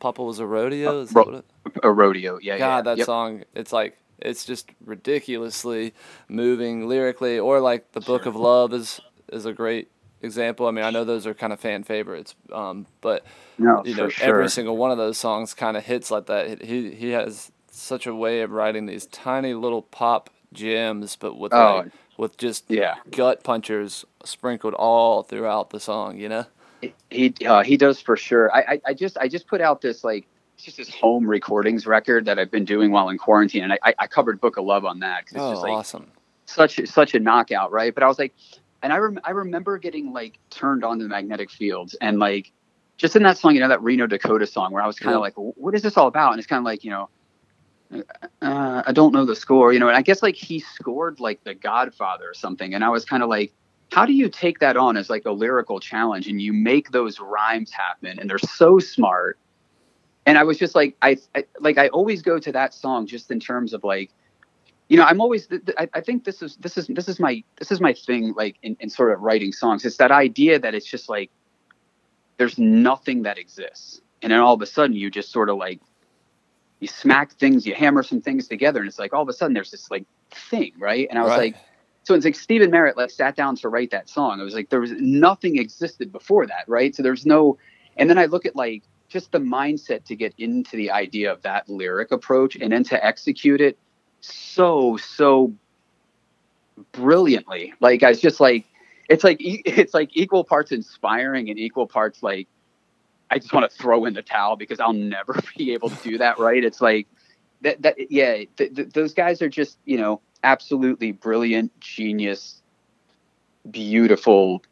Papa 0.00 0.22
was 0.22 0.38
a 0.38 0.46
rodeo. 0.46 1.02
Is 1.02 1.12
ro- 1.12 1.42
a 1.82 1.92
rodeo, 1.92 2.38
yeah. 2.40 2.58
God, 2.58 2.76
yeah. 2.76 2.82
that 2.82 2.98
yep. 2.98 3.06
song. 3.06 3.44
It's 3.54 3.72
like 3.72 3.98
it's 4.18 4.44
just 4.44 4.70
ridiculously 4.84 5.94
moving 6.28 6.88
lyrically, 6.88 7.38
or 7.38 7.60
like 7.60 7.92
the 7.92 8.00
Book 8.00 8.26
of 8.26 8.36
Love 8.36 8.72
is 8.72 9.00
is 9.32 9.46
a 9.46 9.52
great 9.52 9.90
example. 10.22 10.66
I 10.66 10.70
mean, 10.70 10.84
I 10.84 10.90
know 10.90 11.04
those 11.04 11.26
are 11.26 11.34
kind 11.34 11.52
of 11.52 11.60
fan 11.60 11.84
favorites, 11.84 12.34
um, 12.52 12.86
but 13.00 13.24
no, 13.58 13.82
you 13.84 13.94
know, 13.94 14.08
sure. 14.08 14.28
every 14.28 14.48
single 14.48 14.76
one 14.76 14.90
of 14.90 14.98
those 14.98 15.18
songs 15.18 15.54
kind 15.54 15.76
of 15.76 15.84
hits 15.84 16.10
like 16.10 16.26
that. 16.26 16.62
He 16.62 16.90
he 16.94 17.10
has 17.10 17.50
such 17.70 18.06
a 18.06 18.14
way 18.14 18.40
of 18.42 18.50
writing 18.50 18.86
these 18.86 19.06
tiny 19.06 19.54
little 19.54 19.82
pop 19.82 20.30
gems, 20.52 21.16
but 21.16 21.38
with 21.38 21.54
oh, 21.54 21.76
like, 21.76 21.92
with 22.16 22.36
just 22.36 22.64
yeah. 22.68 22.96
gut 23.10 23.44
punchers 23.44 24.04
sprinkled 24.24 24.74
all 24.74 25.22
throughout 25.22 25.70
the 25.70 25.80
song. 25.80 26.18
You 26.18 26.28
know, 26.28 26.46
he 27.10 27.34
uh, 27.46 27.62
he 27.62 27.76
does 27.76 28.00
for 28.00 28.16
sure. 28.16 28.54
I, 28.54 28.60
I 28.60 28.80
I 28.86 28.94
just 28.94 29.16
I 29.18 29.28
just 29.28 29.46
put 29.46 29.60
out 29.60 29.80
this 29.80 30.04
like 30.04 30.26
just 30.64 30.76
this 30.76 30.90
home 30.90 31.26
recordings 31.26 31.86
record 31.86 32.24
that 32.26 32.38
I've 32.38 32.50
been 32.50 32.64
doing 32.64 32.90
while 32.90 33.08
in 33.08 33.18
quarantine, 33.18 33.64
and 33.64 33.72
I 33.72 33.94
I 33.98 34.06
covered 34.06 34.40
Book 34.40 34.56
of 34.56 34.64
Love 34.64 34.84
on 34.84 35.00
that. 35.00 35.26
Cause 35.26 35.34
it's 35.34 35.42
oh, 35.42 35.52
just 35.52 35.62
like 35.62 35.72
awesome! 35.72 36.10
Such 36.46 36.80
such 36.86 37.14
a 37.14 37.20
knockout, 37.20 37.72
right? 37.72 37.94
But 37.94 38.02
I 38.02 38.08
was 38.08 38.18
like, 38.18 38.34
and 38.82 38.92
I 38.92 38.96
rem- 38.96 39.20
I 39.24 39.30
remember 39.30 39.78
getting 39.78 40.12
like 40.12 40.38
turned 40.50 40.84
on 40.84 40.98
to 40.98 41.04
the 41.04 41.08
magnetic 41.08 41.50
fields 41.50 41.94
and 42.00 42.18
like 42.18 42.52
just 42.98 43.14
in 43.14 43.22
that 43.22 43.38
song, 43.38 43.54
you 43.54 43.60
know, 43.60 43.68
that 43.68 43.82
Reno 43.82 44.06
Dakota 44.06 44.46
song 44.46 44.72
where 44.72 44.82
I 44.82 44.86
was 44.86 44.98
kind 44.98 45.14
of 45.14 45.20
yeah. 45.20 45.22
like, 45.22 45.34
what 45.36 45.74
is 45.74 45.82
this 45.82 45.96
all 45.96 46.08
about? 46.08 46.32
And 46.32 46.40
it's 46.40 46.48
kind 46.48 46.58
of 46.58 46.64
like, 46.64 46.84
you 46.84 46.90
know, 46.90 47.08
uh, 48.42 48.82
I 48.84 48.92
don't 48.92 49.14
know 49.14 49.24
the 49.24 49.36
score, 49.36 49.72
you 49.72 49.78
know, 49.78 49.88
and 49.88 49.96
I 49.96 50.02
guess 50.02 50.22
like 50.22 50.34
he 50.34 50.58
scored 50.58 51.20
like 51.20 51.42
The 51.44 51.54
Godfather 51.54 52.28
or 52.28 52.34
something. 52.34 52.74
And 52.74 52.84
I 52.84 52.88
was 52.88 53.04
kind 53.04 53.22
of 53.22 53.28
like, 53.28 53.54
how 53.92 54.04
do 54.04 54.12
you 54.12 54.28
take 54.28 54.58
that 54.58 54.76
on 54.76 54.96
as 54.96 55.08
like 55.08 55.24
a 55.24 55.30
lyrical 55.30 55.80
challenge 55.80 56.26
and 56.26 56.42
you 56.42 56.52
make 56.52 56.90
those 56.90 57.20
rhymes 57.20 57.70
happen 57.70 58.18
and 58.18 58.28
they're 58.28 58.36
so 58.38 58.80
smart? 58.80 59.38
And 60.28 60.36
I 60.36 60.44
was 60.44 60.58
just 60.58 60.74
like, 60.74 60.94
I, 61.00 61.16
I 61.34 61.44
like, 61.58 61.78
I 61.78 61.88
always 61.88 62.20
go 62.20 62.38
to 62.38 62.52
that 62.52 62.74
song 62.74 63.06
just 63.06 63.30
in 63.30 63.40
terms 63.40 63.72
of 63.72 63.82
like, 63.82 64.10
you 64.88 64.98
know, 64.98 65.04
I'm 65.04 65.22
always, 65.22 65.48
I, 65.78 65.88
I 65.94 66.02
think 66.02 66.24
this 66.24 66.42
is, 66.42 66.56
this 66.56 66.76
is, 66.76 66.86
this 66.88 67.08
is 67.08 67.18
my, 67.18 67.42
this 67.58 67.72
is 67.72 67.80
my 67.80 67.94
thing, 67.94 68.34
like 68.36 68.56
in, 68.62 68.76
in 68.78 68.90
sort 68.90 69.10
of 69.10 69.22
writing 69.22 69.52
songs. 69.52 69.86
It's 69.86 69.96
that 69.96 70.10
idea 70.10 70.58
that 70.58 70.74
it's 70.74 70.84
just 70.84 71.08
like, 71.08 71.30
there's 72.36 72.58
nothing 72.58 73.22
that 73.22 73.38
exists. 73.38 74.02
And 74.20 74.30
then 74.30 74.40
all 74.40 74.52
of 74.52 74.60
a 74.60 74.66
sudden 74.66 74.94
you 74.94 75.10
just 75.10 75.32
sort 75.32 75.48
of 75.48 75.56
like 75.56 75.80
you 76.80 76.88
smack 76.88 77.32
things, 77.32 77.66
you 77.66 77.74
hammer 77.74 78.02
some 78.02 78.20
things 78.20 78.48
together, 78.48 78.80
and 78.80 78.88
it's 78.90 78.98
like 78.98 79.14
all 79.14 79.22
of 79.22 79.30
a 79.30 79.32
sudden 79.32 79.54
there's 79.54 79.70
this 79.70 79.90
like 79.90 80.04
thing, 80.30 80.72
right? 80.78 81.08
And 81.08 81.18
I 81.18 81.22
was 81.22 81.30
right. 81.30 81.54
like, 81.54 81.56
so 82.02 82.14
it's 82.14 82.26
like 82.26 82.34
Stephin 82.34 82.70
Merritt 82.70 82.98
like 82.98 83.10
sat 83.10 83.34
down 83.34 83.56
to 83.56 83.70
write 83.70 83.92
that 83.92 84.10
song. 84.10 84.40
It 84.40 84.44
was 84.44 84.54
like 84.54 84.68
there 84.68 84.82
was 84.82 84.92
nothing 84.92 85.56
existed 85.56 86.12
before 86.12 86.46
that, 86.46 86.64
right? 86.66 86.94
So 86.94 87.02
there's 87.02 87.24
no, 87.24 87.56
and 87.96 88.10
then 88.10 88.18
I 88.18 88.26
look 88.26 88.44
at 88.44 88.54
like 88.54 88.82
just 89.08 89.32
the 89.32 89.38
mindset 89.38 90.04
to 90.04 90.16
get 90.16 90.34
into 90.38 90.76
the 90.76 90.90
idea 90.90 91.32
of 91.32 91.42
that 91.42 91.68
lyric 91.68 92.12
approach 92.12 92.56
and 92.56 92.72
then 92.72 92.84
to 92.84 93.04
execute 93.04 93.60
it 93.60 93.78
so 94.20 94.96
so 94.96 95.52
brilliantly. 96.92 97.74
Like 97.80 98.02
I 98.02 98.10
was 98.10 98.20
just 98.20 98.40
like, 98.40 98.66
it's 99.08 99.24
like 99.24 99.38
it's 99.40 99.94
like 99.94 100.10
equal 100.12 100.44
parts 100.44 100.72
inspiring 100.72 101.50
and 101.50 101.58
equal 101.58 101.86
parts 101.86 102.22
like 102.22 102.48
I 103.30 103.38
just 103.38 103.52
want 103.52 103.70
to 103.70 103.76
throw 103.76 104.06
in 104.06 104.14
the 104.14 104.22
towel 104.22 104.56
because 104.56 104.80
I'll 104.80 104.92
never 104.92 105.40
be 105.56 105.72
able 105.72 105.90
to 105.90 106.02
do 106.02 106.18
that. 106.18 106.38
Right? 106.38 106.62
It's 106.62 106.80
like 106.80 107.06
that. 107.62 107.82
That 107.82 108.10
yeah. 108.10 108.44
Th- 108.56 108.74
th- 108.74 108.90
those 108.90 109.14
guys 109.14 109.42
are 109.42 109.48
just 109.48 109.78
you 109.84 109.98
know 109.98 110.20
absolutely 110.44 111.12
brilliant, 111.12 111.78
genius, 111.80 112.62
beautiful 113.70 114.62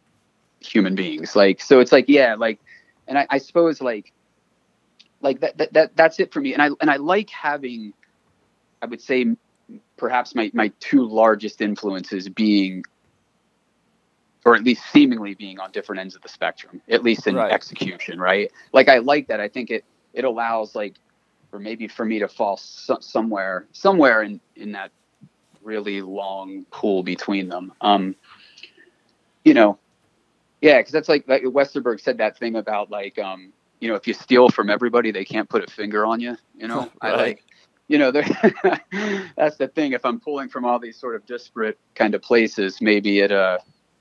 human 0.61 0.94
beings. 0.94 1.37
Like 1.37 1.61
so, 1.61 1.81
it's 1.81 1.92
like 1.92 2.07
yeah, 2.09 2.35
like, 2.35 2.61
and 3.07 3.18
I, 3.18 3.27
I 3.31 3.38
suppose 3.38 3.81
like, 3.81 4.12
like 5.20 5.40
that, 5.40 5.59
that 5.59 5.72
that 5.72 5.96
that's 5.96 6.20
it 6.20 6.33
for 6.33 6.40
me. 6.40 6.52
And 6.52 6.62
I 6.62 6.70
and 6.81 6.90
I 6.90 6.96
like 6.96 7.31
having, 7.31 7.92
I 8.83 8.87
would 8.87 9.00
say, 9.00 9.26
perhaps 9.96 10.35
my 10.35 10.50
my 10.55 10.72
two 10.81 11.07
largest 11.07 11.61
influences 11.61 12.29
being 12.29 12.85
or 14.44 14.55
at 14.55 14.62
least 14.62 14.83
seemingly 14.92 15.35
being 15.35 15.59
on 15.59 15.72
different 15.72 16.00
ends 16.00 16.14
of 16.14 16.22
the 16.22 16.29
spectrum, 16.29 16.81
at 16.88 17.02
least 17.02 17.26
in 17.26 17.35
right. 17.35 17.50
execution, 17.50 18.20
right? 18.20 18.52
Like 18.72 18.88
I 18.88 18.98
like 18.98 19.26
that. 19.29 19.40
I 19.40 19.48
think 19.48 19.70
it 19.70 19.85
it 20.14 20.24
allows 20.24 20.74
like, 20.74 20.94
or 21.52 21.59
maybe 21.59 21.88
for 21.88 22.05
me 22.05 22.20
to 22.20 22.29
fall 22.29 22.57
so, 22.57 22.98
somewhere 23.00 23.66
somewhere 23.72 24.22
in 24.22 24.40
in 24.55 24.72
that 24.72 24.92
really 25.62 26.00
long 26.00 26.64
pool 26.70 27.02
between 27.02 27.48
them. 27.48 27.72
Um, 27.81 28.14
you 29.44 29.52
know, 29.52 29.79
yeah, 30.61 30.79
because 30.79 30.92
that's 30.92 31.09
like, 31.09 31.29
like 31.29 31.42
Westerberg 31.42 32.00
said 32.00 32.18
that 32.18 32.38
thing 32.38 32.57
about 32.57 32.90
like, 32.90 33.18
um, 33.18 33.52
you 33.81 33.89
know, 33.89 33.95
if 33.95 34.07
you 34.07 34.15
steal 34.15 34.49
from 34.49 34.71
everybody, 34.71 35.11
they 35.11 35.25
can't 35.25 35.49
put 35.49 35.62
a 35.62 35.71
finger 35.71 36.07
on 36.07 36.21
you. 36.21 36.37
You 36.57 36.69
know, 36.69 36.91
right. 37.03 37.12
I 37.12 37.17
like 37.17 37.45
you 37.89 37.99
know, 37.99 38.11
that's 39.37 39.57
the 39.59 39.71
thing. 39.73 39.93
If 39.93 40.05
I'm 40.05 40.19
pulling 40.19 40.49
from 40.49 40.65
all 40.65 40.79
these 40.79 40.99
sort 40.99 41.15
of 41.15 41.25
disparate 41.25 41.79
kind 41.95 42.15
of 42.15 42.23
places, 42.23 42.79
maybe 42.81 43.21
it 43.21 43.33
uh 43.33 43.59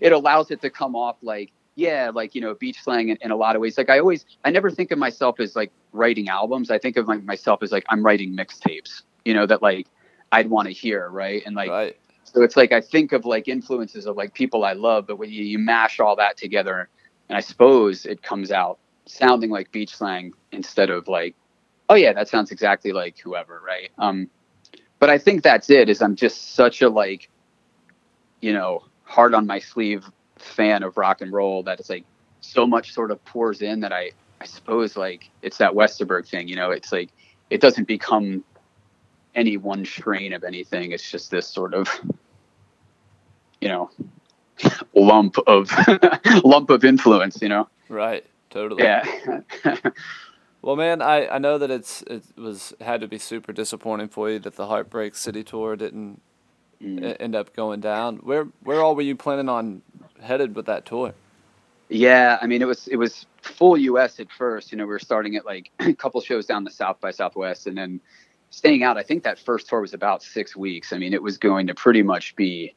it 0.00 0.12
allows 0.12 0.50
it 0.50 0.62
to 0.62 0.70
come 0.70 0.96
off 0.96 1.16
like 1.22 1.52
yeah 1.76 2.10
like 2.14 2.34
you 2.34 2.40
know 2.40 2.54
beach 2.54 2.82
slang 2.82 3.10
in, 3.10 3.18
in, 3.20 3.30
a 3.30 3.36
lot 3.36 3.54
of 3.54 3.60
ways 3.60 3.76
like 3.76 3.90
i 3.90 3.98
always 3.98 4.24
i 4.44 4.50
never 4.50 4.70
think 4.70 4.90
of 4.90 4.98
myself 4.98 5.38
as 5.40 5.54
like 5.54 5.70
writing 5.92 6.28
albums 6.28 6.70
i 6.70 6.78
think 6.78 6.96
of 6.96 7.06
like 7.06 7.22
myself 7.24 7.62
as 7.62 7.70
like 7.70 7.84
i'm 7.90 8.02
writing 8.02 8.34
mixtapes 8.34 9.02
you 9.24 9.34
know 9.34 9.44
that 9.44 9.60
like 9.60 9.86
i'd 10.32 10.48
want 10.48 10.66
to 10.66 10.72
hear 10.72 11.10
right 11.10 11.42
and 11.44 11.54
like 11.54 11.68
right. 11.68 11.98
so 12.22 12.42
it's 12.42 12.56
like 12.56 12.72
i 12.72 12.80
think 12.80 13.12
of 13.12 13.26
like 13.26 13.46
influences 13.46 14.06
of 14.06 14.16
like 14.16 14.32
people 14.32 14.64
i 14.64 14.72
love 14.72 15.06
but 15.06 15.16
when 15.16 15.30
you, 15.30 15.44
you 15.44 15.58
mash 15.58 16.00
all 16.00 16.16
that 16.16 16.36
together 16.36 16.88
and 17.28 17.36
i 17.36 17.40
suppose 17.40 18.06
it 18.06 18.22
comes 18.22 18.50
out 18.50 18.78
sounding 19.06 19.50
like 19.50 19.70
beach 19.72 19.96
slang 19.96 20.32
instead 20.52 20.90
of 20.90 21.08
like 21.08 21.34
oh 21.88 21.94
yeah 21.94 22.12
that 22.12 22.28
sounds 22.28 22.50
exactly 22.50 22.92
like 22.92 23.18
whoever 23.18 23.60
right 23.66 23.90
um 23.98 24.28
but 24.98 25.10
i 25.10 25.18
think 25.18 25.42
that's 25.42 25.68
it 25.70 25.88
is 25.88 26.00
i'm 26.00 26.16
just 26.16 26.54
such 26.54 26.80
a 26.82 26.88
like 26.88 27.28
you 28.40 28.52
know 28.52 28.82
hard 29.04 29.34
on 29.34 29.46
my 29.46 29.58
sleeve 29.58 30.04
fan 30.38 30.82
of 30.82 30.96
rock 30.96 31.20
and 31.20 31.32
roll 31.32 31.62
that 31.62 31.78
it's 31.80 31.90
like 31.90 32.04
so 32.44 32.66
much 32.66 32.92
sort 32.92 33.10
of 33.10 33.24
pours 33.24 33.62
in 33.62 33.80
that 33.80 33.92
I 33.92 34.10
I 34.40 34.46
suppose 34.46 34.96
like 34.96 35.30
it's 35.42 35.58
that 35.58 35.72
Westerberg 35.72 36.28
thing, 36.28 36.48
you 36.48 36.56
know, 36.56 36.70
it's 36.70 36.92
like 36.92 37.10
it 37.50 37.60
doesn't 37.60 37.88
become 37.88 38.44
any 39.34 39.56
one 39.56 39.84
strain 39.84 40.32
of 40.32 40.44
anything. 40.44 40.92
It's 40.92 41.10
just 41.10 41.30
this 41.30 41.48
sort 41.48 41.74
of 41.74 41.88
you 43.60 43.68
know 43.68 43.90
lump 44.94 45.36
of 45.46 45.70
lump 46.44 46.70
of 46.70 46.84
influence, 46.84 47.40
you 47.42 47.48
know. 47.48 47.68
Right. 47.88 48.24
Totally. 48.50 48.84
Yeah. 48.84 49.04
well, 50.62 50.76
man, 50.76 51.02
I, 51.02 51.26
I 51.26 51.38
know 51.38 51.58
that 51.58 51.70
it's 51.70 52.02
it 52.02 52.22
was 52.36 52.72
had 52.80 53.00
to 53.00 53.08
be 53.08 53.18
super 53.18 53.52
disappointing 53.52 54.08
for 54.08 54.30
you 54.30 54.38
that 54.40 54.56
the 54.56 54.66
Heartbreak 54.66 55.16
City 55.16 55.42
tour 55.42 55.74
didn't 55.74 56.20
mm. 56.80 57.16
end 57.18 57.34
up 57.34 57.54
going 57.54 57.80
down. 57.80 58.18
Where 58.18 58.46
where 58.62 58.80
all 58.80 58.94
were 58.94 59.02
you 59.02 59.16
planning 59.16 59.48
on 59.48 59.82
headed 60.22 60.54
with 60.54 60.66
that 60.66 60.86
tour? 60.86 61.14
Yeah, 61.88 62.38
I 62.40 62.46
mean 62.46 62.62
it 62.62 62.66
was 62.66 62.86
it 62.88 62.96
was 62.96 63.26
full 63.42 63.76
U.S. 63.76 64.20
at 64.20 64.30
first. 64.30 64.70
You 64.70 64.78
know, 64.78 64.84
we 64.84 64.90
were 64.90 64.98
starting 65.00 65.36
at 65.36 65.44
like 65.44 65.70
a 65.80 65.92
couple 65.92 66.20
shows 66.20 66.46
down 66.46 66.64
the 66.64 66.70
South 66.70 67.00
by 67.00 67.10
Southwest, 67.10 67.66
and 67.66 67.76
then 67.76 68.00
staying 68.50 68.84
out. 68.84 68.96
I 68.96 69.02
think 69.02 69.24
that 69.24 69.38
first 69.38 69.68
tour 69.68 69.80
was 69.80 69.94
about 69.94 70.22
six 70.22 70.56
weeks. 70.56 70.92
I 70.92 70.98
mean, 70.98 71.12
it 71.12 71.22
was 71.22 71.38
going 71.38 71.66
to 71.66 71.74
pretty 71.74 72.02
much 72.02 72.36
be 72.36 72.74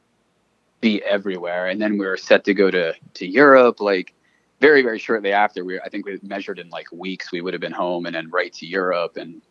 be 0.80 1.02
everywhere. 1.02 1.68
And 1.68 1.80
then 1.80 1.98
we 1.98 2.06
were 2.06 2.16
set 2.16 2.44
to 2.44 2.54
go 2.54 2.70
to 2.70 2.94
to 3.14 3.26
Europe, 3.26 3.80
like 3.80 4.14
very 4.60 4.82
very 4.82 4.98
shortly 4.98 5.32
after. 5.32 5.64
We 5.64 5.80
I 5.80 5.88
think 5.88 6.06
we 6.06 6.18
measured 6.22 6.58
in 6.58 6.68
like 6.70 6.90
weeks. 6.92 7.32
We 7.32 7.40
would 7.40 7.54
have 7.54 7.60
been 7.60 7.72
home, 7.72 8.06
and 8.06 8.14
then 8.14 8.30
right 8.30 8.52
to 8.54 8.66
Europe, 8.66 9.16
and 9.16 9.42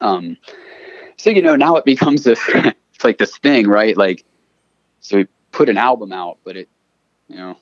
um. 0.00 0.36
So 1.18 1.30
you 1.30 1.42
know 1.42 1.56
now 1.56 1.76
it 1.76 1.84
becomes 1.84 2.24
this 2.24 2.40
it's 3.02 3.04
like 3.04 3.18
this 3.18 3.36
thing, 3.38 3.66
right? 3.66 3.96
Like, 3.96 4.24
so 5.00 5.18
we 5.18 5.26
put 5.50 5.68
an 5.68 5.76
album 5.76 6.12
out, 6.12 6.38
but 6.44 6.56
it, 6.56 6.68
you 7.28 7.36
know, 7.36 7.56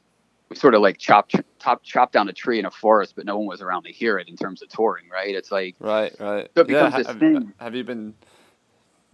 we 0.51 0.57
sort 0.57 0.75
of 0.75 0.83
like 0.83 0.99
chopped 0.99 1.35
top 1.59 1.83
chopped 1.83 2.13
down 2.13 2.29
a 2.29 2.33
tree 2.33 2.59
in 2.59 2.67
a 2.67 2.71
forest, 2.71 3.15
but 3.17 3.25
no 3.25 3.39
one 3.39 3.47
was 3.47 3.63
around 3.63 3.85
to 3.85 3.93
hear 3.93 4.19
it 4.19 4.29
in 4.29 4.37
terms 4.37 4.63
of 4.63 4.69
touring, 4.69 5.09
right? 5.09 5.35
It's 5.35 5.51
like 5.51 5.77
right, 5.79 6.15
right. 6.21 6.51
So 6.55 6.63
it 6.63 6.67
becomes 6.67 6.93
yeah, 6.93 6.99
this 6.99 7.07
have, 7.07 7.19
thing. 7.19 7.53
Have 7.59 7.75
you 7.75 7.85
been, 7.85 8.15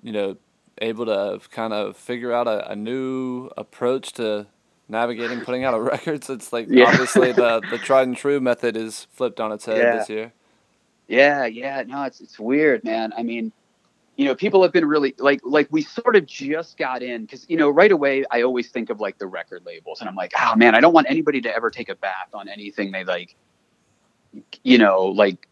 you 0.03 0.13
know, 0.13 0.37
able 0.79 1.07
to 1.07 1.41
kind 1.51 1.73
of 1.73 1.97
figure 1.97 2.33
out 2.33 2.49
a, 2.49 2.71
a 2.73 2.77
new 2.77 3.51
approach 3.57 4.13
to 4.15 4.49
navigating 4.89 5.43
putting 5.43 5.65
out 5.65 5.75
records. 5.83 6.31
It's 6.31 6.53
like 6.53 6.71
Yeah. 6.71 6.81
obviously 6.81 7.33
the 7.33 7.61
the 7.69 7.79
tried 7.79 8.09
and 8.09 8.17
true 8.17 8.41
method 8.41 8.77
is 8.77 9.07
flipped 9.13 9.41
on 9.41 9.53
its 9.53 9.67
head 9.67 9.91
Yeah. 9.91 9.93
this 9.93 10.09
year. 10.09 10.33
Yeah, 11.09 11.47
yeah, 11.47 11.83
no, 11.87 12.05
it's 12.05 12.21
it's 12.21 12.39
weird, 12.39 12.83
man. 12.85 13.13
I 13.17 13.23
mean, 13.23 13.53
you 14.17 14.27
know, 14.27 14.35
people 14.35 14.63
have 14.63 14.73
been 14.73 14.87
really 14.87 15.15
like 15.19 15.41
like 15.45 15.69
we 15.71 15.83
sort 15.83 16.17
of 16.17 16.27
just 16.27 16.79
got 16.79 17.03
in 17.03 17.23
because 17.23 17.47
you 17.51 17.57
know 17.59 17.71
right 17.71 17.93
away 17.93 18.25
I 18.31 18.43
always 18.43 18.71
think 18.71 18.91
of 18.91 19.01
like 19.01 19.19
the 19.19 19.27
record 19.27 19.65
labels 19.67 20.01
and 20.01 20.09
I'm 20.09 20.17
like, 20.17 20.33
oh 20.41 20.57
man, 20.57 20.75
I 20.75 20.81
don't 20.81 20.95
want 20.95 21.09
anybody 21.11 21.41
to 21.43 21.55
ever 21.55 21.71
take 21.71 21.89
a 21.91 21.97
bath 21.97 22.31
on 22.35 22.49
anything 22.49 22.93
they 22.93 23.05
like, 23.05 23.37
you 24.65 24.79
know, 24.79 25.07
like 25.07 25.49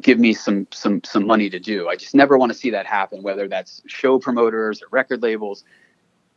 give 0.00 0.18
me 0.18 0.32
some 0.32 0.66
some 0.72 1.02
some 1.04 1.26
money 1.26 1.50
to 1.50 1.58
do. 1.58 1.88
I 1.88 1.96
just 1.96 2.14
never 2.14 2.38
want 2.38 2.52
to 2.52 2.58
see 2.58 2.70
that 2.70 2.86
happen, 2.86 3.22
whether 3.22 3.48
that's 3.48 3.82
show 3.86 4.18
promoters 4.18 4.82
or 4.82 4.86
record 4.90 5.22
labels. 5.22 5.64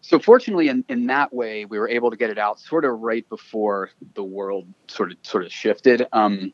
So 0.02 0.20
fortunately, 0.20 0.68
in, 0.68 0.86
in 0.88 1.08
that 1.08 1.34
way, 1.34 1.66
we 1.66 1.80
were 1.80 1.90
able 1.90 2.12
to 2.12 2.18
get 2.18 2.30
it 2.30 2.38
out 2.38 2.60
sort 2.60 2.86
of 2.86 3.00
right 3.00 3.28
before 3.28 3.90
the 4.14 4.24
world 4.24 4.68
sort 4.88 5.12
of 5.12 5.18
sort 5.24 5.46
of 5.46 5.52
shifted. 5.52 6.06
Um, 6.12 6.54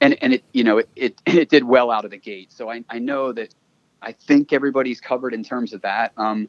and 0.00 0.18
and 0.20 0.34
it 0.34 0.44
you 0.52 0.64
know 0.64 0.78
it, 0.78 0.88
it 0.96 1.22
it 1.26 1.48
did 1.48 1.64
well 1.64 1.90
out 1.90 2.04
of 2.04 2.10
the 2.10 2.18
gate. 2.18 2.52
So 2.52 2.70
I 2.70 2.84
I 2.88 2.98
know 2.98 3.32
that 3.32 3.54
I 4.02 4.12
think 4.12 4.52
everybody's 4.52 5.00
covered 5.00 5.32
in 5.32 5.44
terms 5.44 5.72
of 5.72 5.82
that. 5.82 6.12
Um, 6.16 6.48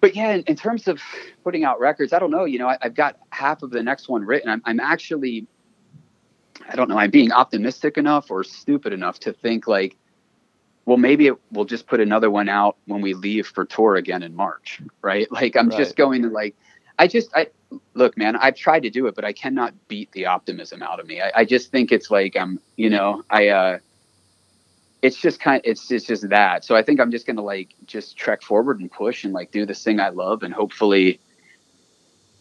but 0.00 0.14
yeah, 0.14 0.32
in, 0.32 0.42
in 0.42 0.56
terms 0.56 0.88
of 0.88 1.00
putting 1.44 1.64
out 1.64 1.80
records, 1.80 2.12
I 2.12 2.18
don't 2.18 2.30
know. 2.30 2.44
You 2.44 2.58
know, 2.58 2.68
I, 2.68 2.78
I've 2.82 2.94
got 2.94 3.18
half 3.30 3.62
of 3.62 3.70
the 3.70 3.82
next 3.82 4.08
one 4.08 4.24
written. 4.24 4.48
I'm 4.48 4.62
I'm 4.64 4.80
actually 4.80 5.46
I 6.68 6.76
don't 6.76 6.88
know. 6.90 6.98
I'm 6.98 7.10
being 7.10 7.32
optimistic 7.32 7.98
enough 7.98 8.30
or 8.30 8.44
stupid 8.44 8.92
enough 8.92 9.20
to 9.20 9.32
think 9.34 9.68
like, 9.68 9.96
well, 10.86 10.98
maybe 10.98 11.28
it, 11.28 11.34
we'll 11.52 11.66
just 11.66 11.86
put 11.88 12.00
another 12.00 12.30
one 12.30 12.48
out 12.48 12.78
when 12.86 13.02
we 13.02 13.14
leave 13.14 13.46
for 13.48 13.64
tour 13.66 13.96
again 13.96 14.22
in 14.22 14.34
March, 14.36 14.82
right? 15.02 15.30
Like 15.32 15.56
I'm 15.56 15.70
Right. 15.70 15.70
just 15.70 15.96
going 15.96 16.22
to 16.22 16.30
like, 16.30 16.56
I 16.98 17.08
just 17.08 17.30
I 17.34 17.48
look, 17.94 18.16
man. 18.18 18.36
I've 18.36 18.56
tried 18.56 18.84
to 18.84 18.90
do 18.90 19.06
it, 19.08 19.16
but 19.16 19.24
I 19.24 19.32
cannot 19.34 19.74
beat 19.88 20.12
the 20.12 20.26
optimism 20.26 20.82
out 20.82 21.00
of 21.00 21.06
me. 21.06 21.20
I, 21.22 21.32
I 21.36 21.44
just 21.46 21.70
think 21.72 21.92
it's 21.92 22.10
like 22.10 22.36
I'm, 22.36 22.60
you 22.76 22.90
know, 22.90 23.22
I. 23.30 23.48
uh 23.48 23.74
it's 25.02 25.20
just 25.20 25.40
kind 25.40 25.58
of, 25.58 25.62
it's 25.70 25.90
it's 25.90 26.06
just 26.06 26.28
that 26.30 26.64
so 26.64 26.74
i 26.74 26.82
think 26.82 27.00
i'm 27.00 27.10
just 27.10 27.26
gonna 27.26 27.42
like 27.42 27.74
just 27.86 28.16
trek 28.16 28.42
forward 28.42 28.80
and 28.80 28.90
push 28.90 29.24
and 29.24 29.32
like 29.32 29.50
do 29.50 29.64
this 29.66 29.82
thing 29.82 30.00
i 30.00 30.08
love 30.08 30.42
and 30.42 30.52
hopefully 30.54 31.20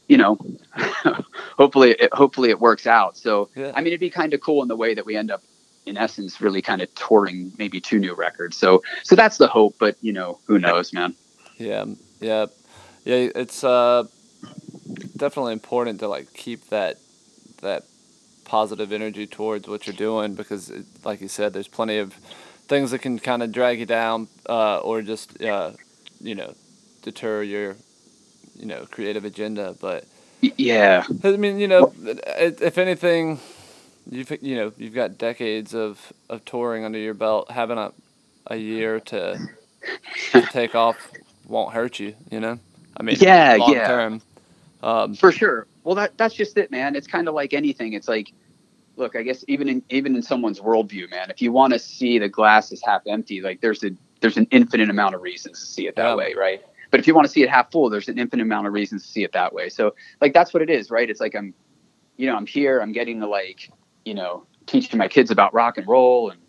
you 0.08 0.18
know 0.18 0.38
hopefully 1.58 1.92
it, 2.00 2.14
hopefully 2.14 2.50
it 2.50 2.60
works 2.60 2.86
out 2.88 3.18
so 3.18 3.50
Yeah. 3.56 3.72
i 3.76 3.80
mean 3.82 3.88
it'd 3.88 4.00
be 4.00 4.10
kind 4.10 4.34
of 4.34 4.42
cool 4.42 4.62
in 4.62 4.68
the 4.68 4.76
way 4.76 4.94
that 4.94 5.06
we 5.06 5.16
end 5.16 5.32
up 5.32 5.42
in 5.86 5.98
essence 5.98 6.42
really 6.42 6.62
kind 6.62 6.82
of 6.82 6.94
touring 6.96 7.52
maybe 7.58 7.80
two 7.82 8.00
new 8.00 8.14
records 8.16 8.58
so 8.58 8.84
so 9.04 9.16
that's 9.16 9.38
the 9.38 9.48
hope 9.48 9.76
but 9.80 9.96
you 10.02 10.14
know 10.14 10.40
who 10.48 10.60
knows 10.60 10.94
man 10.94 11.16
Yeah, 11.58 11.86
yeah, 12.20 12.48
yeah. 13.06 13.30
It's 13.36 13.64
uh, 13.64 14.04
definitely 15.16 15.54
important 15.54 16.00
to 16.00 16.08
like 16.08 16.34
keep 16.34 16.70
that 16.70 16.98
that 17.62 17.84
positive 18.44 18.92
energy 18.92 19.26
towards 19.28 19.68
what 19.68 19.88
you're 19.88 19.96
doing 19.96 20.36
because, 20.36 20.70
it, 20.70 20.86
like 21.04 21.22
you 21.22 21.28
said, 21.28 21.54
there's 21.54 21.68
plenty 21.68 21.98
of 21.98 22.14
things 22.68 22.92
that 22.92 23.00
can 23.00 23.18
kind 23.20 23.42
of 23.42 23.52
drag 23.52 23.80
you 23.80 23.86
down 23.86 24.28
uh, 24.50 24.80
or 24.80 25.02
just 25.02 25.42
uh, 25.42 25.72
you 26.20 26.36
know 26.36 26.54
deter 27.04 27.42
your 27.44 27.76
you 28.56 28.68
know 28.68 28.88
creative 28.92 29.26
agenda. 29.26 29.76
But 29.80 30.06
yeah 30.58 31.06
I 31.24 31.38
mean, 31.38 31.60
you 31.60 31.68
know, 31.68 31.94
if 32.62 32.78
anything, 32.78 33.40
you've 34.10 34.32
you 34.42 34.56
know 34.58 34.74
you've 34.78 34.96
got 34.96 35.18
decades 35.18 35.76
of, 35.76 36.14
of 36.30 36.46
touring 36.46 36.86
under 36.86 37.00
your 37.00 37.16
belt. 37.16 37.52
Having 37.52 37.80
a 37.80 37.94
a 38.48 38.58
year 38.58 39.00
to, 39.02 39.42
to 40.40 40.48
take 40.48 40.76
off 40.76 41.14
won't 41.48 41.74
hurt 41.74 42.00
you. 42.00 42.16
You 42.32 42.40
know, 42.42 42.60
I 42.98 43.04
mean, 43.04 43.22
Yeah, 43.22 43.56
long 43.56 43.82
yeah. 43.82 43.84
term. 43.84 44.22
Um, 44.84 45.20
for 45.20 45.32
sure 45.32 45.68
well 45.84 45.96
that 45.96 46.18
that's 46.18 46.36
just 46.36 46.58
it 46.58 46.72
man 46.72 46.96
it's 46.96 47.08
kind 47.08 47.28
of 47.28 47.36
like 47.36 47.54
anything 47.54 47.94
it's 47.94 48.08
like 48.10 48.34
look 48.98 49.16
i 49.16 49.24
guess 49.24 49.46
even 49.48 49.70
in 49.70 49.84
even 49.90 50.16
in 50.16 50.24
someone's 50.24 50.62
worldview 50.62 51.10
man 51.10 51.32
if 51.32 51.42
you 51.42 51.52
want 51.52 51.74
to 51.74 51.80
see 51.80 52.20
the 52.20 52.30
glass 52.30 52.72
is 52.72 52.82
half 52.84 53.02
empty 53.08 53.42
like 53.42 53.62
there's 53.62 53.84
a 53.84 53.92
there's 54.22 54.38
an 54.38 54.48
infinite 54.52 54.90
amount 54.90 55.16
of 55.16 55.22
reasons 55.22 55.60
to 55.60 55.66
see 55.66 55.88
it 55.88 55.96
that 55.98 56.14
Yeah. 56.14 56.16
way 56.16 56.34
right 56.38 56.62
but 56.96 57.02
if 57.02 57.08
you 57.08 57.14
want 57.14 57.28
to 57.28 57.32
see 57.32 57.44
it 57.44 57.50
half 57.50 57.72
full 57.72 57.90
there's 57.90 58.08
an 58.08 58.18
infinite 58.18 58.44
amount 58.44 58.66
of 58.66 58.72
reasons 58.72 59.04
to 59.04 59.10
see 59.10 59.24
it 59.26 59.34
that 59.34 59.54
way 59.54 59.68
so 59.68 59.94
like 60.22 60.34
that's 60.34 60.54
what 60.54 60.64
it 60.64 60.70
is 60.70 60.90
right 60.90 61.10
it's 61.10 61.20
like 61.20 61.36
i'm 61.36 61.54
you 62.16 62.26
know 62.26 62.36
i'm 62.36 62.46
here 62.46 62.80
i'm 62.80 62.94
getting 62.94 63.20
to 63.20 63.28
like 63.28 63.70
you 64.06 64.14
know 64.14 64.46
teaching 64.66 64.98
my 64.98 65.08
kids 65.08 65.30
about 65.30 65.54
rock 65.54 65.78
and 65.78 65.88
roll 65.88 66.30
and 66.30 66.40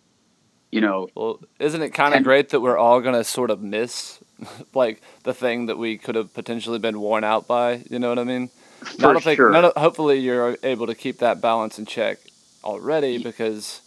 you 0.71 0.81
know 0.81 1.09
well, 1.15 1.41
isn't 1.59 1.83
it 1.83 1.91
kind 1.91 2.15
of 2.15 2.23
great 2.23 2.51
that 2.51 2.61
we're 2.61 2.79
all 2.79 3.01
gonna 3.01 3.25
sort 3.25 3.51
of 3.51 3.61
miss 3.61 4.21
like 4.75 5.01
the 5.23 5.35
thing 5.35 5.67
that 5.67 5.79
we 5.79 5.99
could 5.99 6.15
have 6.15 6.33
potentially 6.35 6.79
been 6.79 7.01
worn 7.01 7.25
out 7.25 7.47
by? 7.47 7.83
You 7.91 7.99
know 7.99 8.09
what 8.09 8.19
I 8.19 8.25
mean? 8.25 8.49
for 8.81 9.15
don't 9.15 9.23
sure 9.23 9.55
of, 9.55 9.73
hopefully, 9.77 10.19
you're 10.19 10.57
able 10.63 10.87
to 10.87 10.95
keep 10.95 11.19
that 11.19 11.41
balance 11.41 11.79
in 11.79 11.87
check 11.87 12.19
already 12.63 13.19
because 13.19 13.81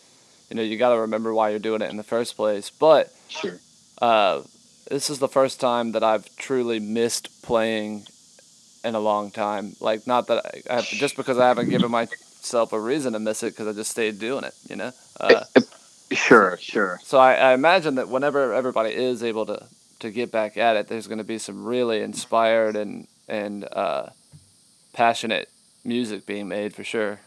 you 0.49 0.55
know 0.55 0.61
you 0.61 0.77
got 0.77 0.93
to 0.93 1.01
remember 1.01 1.33
why 1.33 1.49
you're 1.49 1.59
doing 1.59 1.81
it 1.81 1.89
in 1.89 1.97
the 1.97 2.03
first 2.03 2.35
place. 2.35 2.69
But 2.69 3.13
sure 3.27 3.59
uh, 4.01 4.41
this 4.89 5.09
is 5.09 5.19
the 5.19 5.27
first 5.27 5.59
time 5.59 5.91
that 5.93 6.03
I've 6.03 6.35
truly 6.35 6.79
missed 6.79 7.41
playing 7.43 8.05
in 8.83 8.95
a 8.95 8.99
long 8.99 9.31
time. 9.31 9.75
Like, 9.79 10.07
not 10.07 10.27
that 10.27 10.45
I, 10.45 10.73
I 10.73 10.75
have, 10.77 10.85
just 10.85 11.15
because 11.15 11.37
I 11.37 11.47
haven't 11.47 11.69
given 11.69 11.91
myself 11.91 12.73
a 12.73 12.79
reason 12.79 13.13
to 13.13 13.19
miss 13.19 13.43
it 13.43 13.51
because 13.51 13.67
I 13.67 13.73
just 13.73 13.91
stayed 13.91 14.19
doing 14.19 14.43
it. 14.43 14.53
You 14.69 14.75
know. 14.75 14.91
Uh, 15.19 15.43
sure 16.11 16.57
sure 16.59 16.99
so 17.03 17.19
I, 17.19 17.35
I 17.35 17.53
imagine 17.53 17.95
that 17.95 18.09
whenever 18.09 18.51
everybody 18.51 18.89
is 18.89 19.21
able 19.21 19.45
to, 19.45 19.63
to 19.99 20.09
get 20.09 20.31
back 20.31 20.57
at 20.57 20.75
it, 20.75 20.87
there's 20.87 21.05
going 21.05 21.19
to 21.19 21.23
be 21.23 21.37
some 21.37 21.65
really 21.65 22.01
inspired 22.01 22.75
and 22.75 23.07
and 23.27 23.67
uh, 23.71 24.07
passionate 24.93 25.49
music 25.83 26.25
being 26.25 26.47
made 26.47 26.73
for 26.73 26.83
sure. 26.83 27.19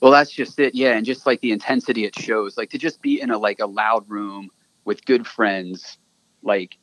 Well, 0.00 0.12
that's 0.12 0.30
just 0.30 0.58
it. 0.58 0.74
Yeah, 0.74 0.96
and 0.96 1.06
just 1.06 1.26
like 1.26 1.40
the 1.40 1.52
intensity 1.52 2.04
it 2.04 2.16
shows, 2.18 2.56
like 2.56 2.70
to 2.70 2.78
just 2.78 3.02
be 3.02 3.20
in 3.20 3.30
a 3.30 3.38
like 3.38 3.60
a 3.60 3.66
loud 3.66 4.08
room 4.08 4.50
with 4.84 5.04
good 5.04 5.26
friends, 5.26 5.98
like 6.42 6.76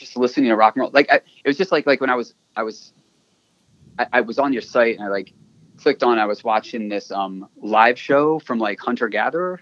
just 0.00 0.16
listening 0.16 0.50
to 0.50 0.56
rock 0.56 0.74
and 0.76 0.82
roll. 0.82 0.90
Like 0.92 1.12
I, 1.12 1.16
it 1.16 1.46
was 1.46 1.58
just 1.58 1.72
like 1.72 1.86
like 1.86 2.00
when 2.00 2.10
I 2.10 2.16
was 2.16 2.34
I 2.56 2.64
was 2.64 2.92
I, 3.98 4.06
I 4.14 4.20
was 4.22 4.38
on 4.38 4.52
your 4.52 4.62
site 4.62 4.96
and 4.96 5.04
I 5.04 5.08
like 5.08 5.32
clicked 5.78 6.02
on. 6.02 6.18
I 6.18 6.26
was 6.26 6.42
watching 6.42 6.88
this 6.88 7.10
um 7.12 7.48
live 7.62 7.98
show 7.98 8.38
from 8.40 8.58
like 8.58 8.80
Hunter 8.80 9.08
Gatherer. 9.08 9.60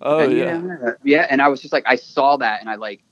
Oh 0.00 0.24
And, 0.24 0.38
yeah. 0.38 0.62
yeah, 1.04 1.26
and 1.30 1.42
I 1.42 1.48
was 1.48 1.60
just 1.60 1.72
like 1.72 1.84
I 1.86 1.96
saw 1.96 2.36
that 2.38 2.60
and 2.60 2.70
I 2.70 2.76
like 2.76 3.02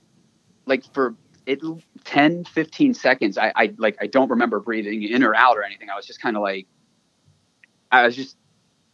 like 0.67 0.85
for 0.95 1.17
it 1.47 1.61
10 2.05 2.45
15 2.45 2.95
seconds 2.95 3.39
I 3.39 3.53
I 3.57 3.75
like 3.79 3.97
I 4.01 4.07
don't 4.07 4.31
remember 4.31 4.61
breathing 4.61 5.03
in 5.03 5.23
or 5.25 5.35
out 5.35 5.57
or 5.57 5.65
anything. 5.65 5.91
I 5.91 5.97
was 5.97 6.07
just 6.07 6.21
kind 6.21 6.37
of 6.37 6.43
like 6.43 6.67
I 7.91 8.05
was 8.07 8.15
just 8.17 8.37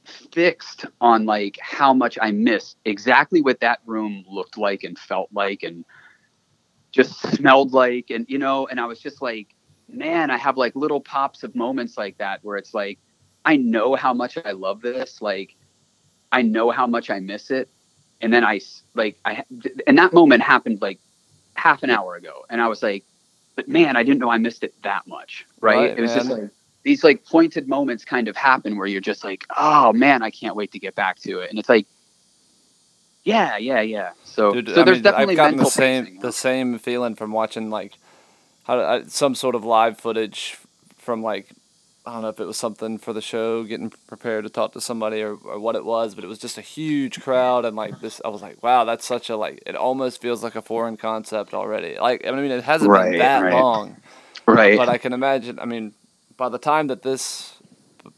fixed 0.07 0.87
on 1.01 1.27
like 1.27 1.59
how 1.61 1.93
much 1.93 2.19
I 2.21 2.31
missed 2.31 2.79
exactly 2.85 3.43
what 3.43 3.61
that 3.61 3.81
room 3.87 4.25
looked 4.29 4.57
like 4.57 4.85
and 4.85 4.99
felt 4.99 5.29
like 5.33 5.63
and 5.63 5.85
just 6.97 7.21
smelled 7.35 7.73
like 7.73 8.11
and 8.11 8.27
you 8.29 8.39
know 8.39 8.67
and 8.67 8.81
I 8.81 8.87
was 8.87 8.99
just 9.01 9.21
like 9.21 9.55
man 9.89 10.31
I 10.31 10.39
have 10.39 10.57
like 10.57 10.75
little 10.75 11.01
pops 11.01 11.43
of 11.43 11.55
moments 11.55 11.97
like 11.97 12.19
that 12.19 12.41
where 12.43 12.57
it's 12.57 12.75
like 12.75 12.99
I 13.45 13.57
know 13.57 13.95
how 13.95 14.15
much 14.15 14.39
I 14.43 14.53
love 14.53 14.81
this 14.81 15.21
like 15.21 15.55
I 16.33 16.43
know 16.43 16.71
how 16.71 16.87
much 16.87 17.09
I 17.11 17.21
miss 17.21 17.51
it. 17.51 17.69
And 18.21 18.33
then 18.33 18.45
i 18.45 18.61
like 18.95 19.19
I 19.27 19.45
and 19.87 19.99
that 19.99 20.15
moment 20.15 20.43
happened 20.43 20.81
like 20.81 20.99
half 21.55 21.83
an 21.83 21.91
hour 21.91 22.17
ago 22.17 22.47
and 22.49 22.63
I 22.63 22.69
was 22.69 22.83
like 22.83 23.05
but 23.57 23.69
man 23.69 23.95
I 23.97 24.03
didn't 24.03 24.21
know 24.21 24.31
I 24.31 24.39
missed 24.39 24.65
it 24.65 24.75
that 24.83 25.07
much 25.07 25.45
right, 25.61 25.77
Right, 25.77 25.99
it 25.99 26.01
was 26.01 26.15
just 26.15 26.31
like 26.31 26.51
these 26.87 27.03
like 27.03 27.27
pointed 27.27 27.69
moments 27.69 28.05
kind 28.05 28.29
of 28.29 28.37
happen 28.37 28.77
where 28.77 28.87
you're 28.87 29.01
just 29.01 29.25
like, 29.25 29.45
oh 29.57 29.93
man, 29.93 30.23
I 30.23 30.31
can't 30.31 30.55
wait 30.55 30.71
to 30.71 30.79
get 30.79 30.95
back 30.95 31.19
to 31.23 31.41
it. 31.41 31.51
And 31.51 31.59
it's 31.59 31.69
like, 31.69 31.85
yeah, 33.27 33.59
yeah, 33.59 33.83
yeah. 33.83 34.13
So, 34.25 34.55
Dude, 34.55 34.71
so 34.73 34.83
I 34.83 34.85
there's 34.85 35.03
mean, 35.03 35.03
definitely 35.03 35.37
I've 35.37 35.37
gotten 35.37 35.59
the 35.59 35.67
same 35.67 36.07
pacing. 36.07 36.21
the 36.21 36.33
same 36.33 36.79
feeling 36.79 37.17
from 37.17 37.33
watching 37.33 37.71
like 37.71 37.99
how 38.65 38.81
I, 38.81 39.05
some 39.05 39.35
sort 39.37 39.57
of 39.57 39.65
live 39.65 40.01
footage 40.01 40.59
from 40.99 41.23
like 41.23 41.51
I 42.07 42.15
don't 42.15 42.23
know 42.23 42.29
if 42.31 42.41
it 42.41 42.47
was 42.47 42.59
something 42.59 42.99
for 42.99 43.13
the 43.13 43.23
show, 43.23 43.65
getting 43.65 43.93
prepared 44.09 44.45
to 44.45 44.51
talk 44.51 44.73
to 44.75 44.83
somebody 44.83 45.23
or, 45.23 45.33
or 45.35 45.61
what 45.61 45.77
it 45.77 45.85
was, 45.85 46.15
but 46.15 46.25
it 46.25 46.29
was 46.29 46.39
just 46.39 46.59
a 46.59 46.63
huge 46.63 47.21
crowd 47.23 47.65
and 47.67 47.77
like 47.77 48.01
this. 48.01 48.21
I 48.25 48.29
was 48.29 48.43
like, 48.43 48.63
wow, 48.63 48.85
that's 48.85 49.07
such 49.07 49.31
a 49.31 49.37
like. 49.37 49.63
It 49.67 49.77
almost 49.77 50.23
feels 50.23 50.43
like 50.45 50.57
a 50.57 50.63
foreign 50.63 50.97
concept 50.99 51.55
already. 51.55 51.99
Like 52.01 52.27
I 52.27 52.33
mean, 52.33 52.53
it 52.53 52.65
hasn't 52.65 52.91
Right, 52.91 53.13
been 53.13 53.19
that 53.19 53.43
right. 53.43 53.53
long, 53.53 53.99
right. 54.47 54.79
but 54.79 54.89
I 54.89 54.99
can 54.99 55.13
imagine. 55.13 55.59
I 55.61 55.67
mean, 55.67 55.95
by 56.37 56.49
the 56.49 56.59
time 56.59 56.89
that 56.89 57.03
this, 57.03 57.59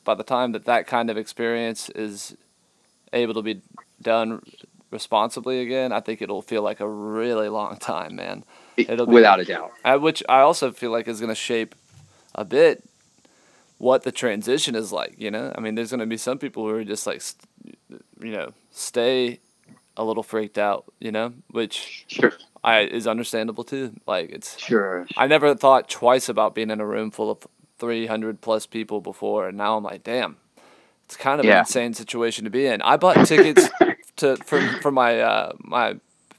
by 0.04 0.14
the 0.14 0.24
time 0.24 0.52
that 0.52 0.66
that 0.66 0.86
kind 0.86 1.10
of 1.10 1.18
experience 1.18 1.90
is 1.90 2.36
able 3.12 3.34
to 3.34 3.42
be 3.42 3.62
done 4.02 4.42
responsibly 4.90 5.60
again, 5.60 5.92
I 5.92 6.00
think 6.00 6.22
it'll 6.22 6.42
feel 6.42 6.62
like 6.62 6.80
a 6.80 6.88
really 6.88 7.48
long 7.48 7.76
time, 7.76 8.16
man. 8.16 8.44
it'll 8.76 9.06
be- 9.06 9.12
without 9.12 9.40
a 9.40 9.44
doubt. 9.44 9.72
Which 10.00 10.22
I 10.28 10.40
also 10.40 10.72
feel 10.72 10.90
like 10.90 11.08
is 11.08 11.20
going 11.20 11.28
to 11.30 11.34
shape 11.34 11.74
a 12.34 12.44
bit 12.44 12.84
what 13.78 14.02
the 14.02 14.12
transition 14.12 14.74
is 14.74 14.92
like. 14.92 15.14
You 15.18 15.30
know, 15.30 15.52
I 15.56 15.60
mean, 15.60 15.74
there's 15.74 15.90
going 15.90 16.00
to 16.00 16.06
be 16.06 16.16
some 16.16 16.38
people 16.38 16.64
who 16.64 16.74
are 16.74 16.84
just 16.84 17.06
like, 17.06 17.20
st- 17.20 17.44
you 18.20 18.32
know, 18.32 18.52
stay 18.70 19.40
a 19.96 20.04
little 20.04 20.22
freaked 20.22 20.58
out. 20.58 20.84
You 21.00 21.12
know, 21.12 21.32
which 21.50 22.04
Sure, 22.08 22.32
I 22.64 22.80
is 22.80 23.06
understandable 23.06 23.64
too. 23.64 23.94
Like 24.06 24.30
it's 24.30 24.58
sure. 24.58 25.06
I 25.16 25.26
never 25.26 25.54
thought 25.54 25.88
twice 25.88 26.28
about 26.28 26.54
being 26.54 26.70
in 26.70 26.80
a 26.80 26.86
room 26.86 27.10
full 27.10 27.30
of 27.30 27.46
300 27.78 28.40
plus 28.40 28.66
people 28.66 29.00
before, 29.00 29.48
and 29.48 29.56
now 29.58 29.76
I'm 29.76 29.84
like, 29.84 30.02
damn, 30.02 30.36
it's 31.04 31.16
kind 31.16 31.38
of 31.40 31.46
Yeah. 31.46 31.54
an 31.54 31.58
insane 31.60 31.94
situation 31.94 32.44
to 32.44 32.50
be 32.50 32.66
in. 32.66 32.82
I 32.82 32.96
bought 32.96 33.24
tickets 33.26 33.68
to 34.18 34.36
for 34.38 34.60
for 34.82 34.90
my 34.92 35.20
uh, 35.20 35.52
my 35.58 35.96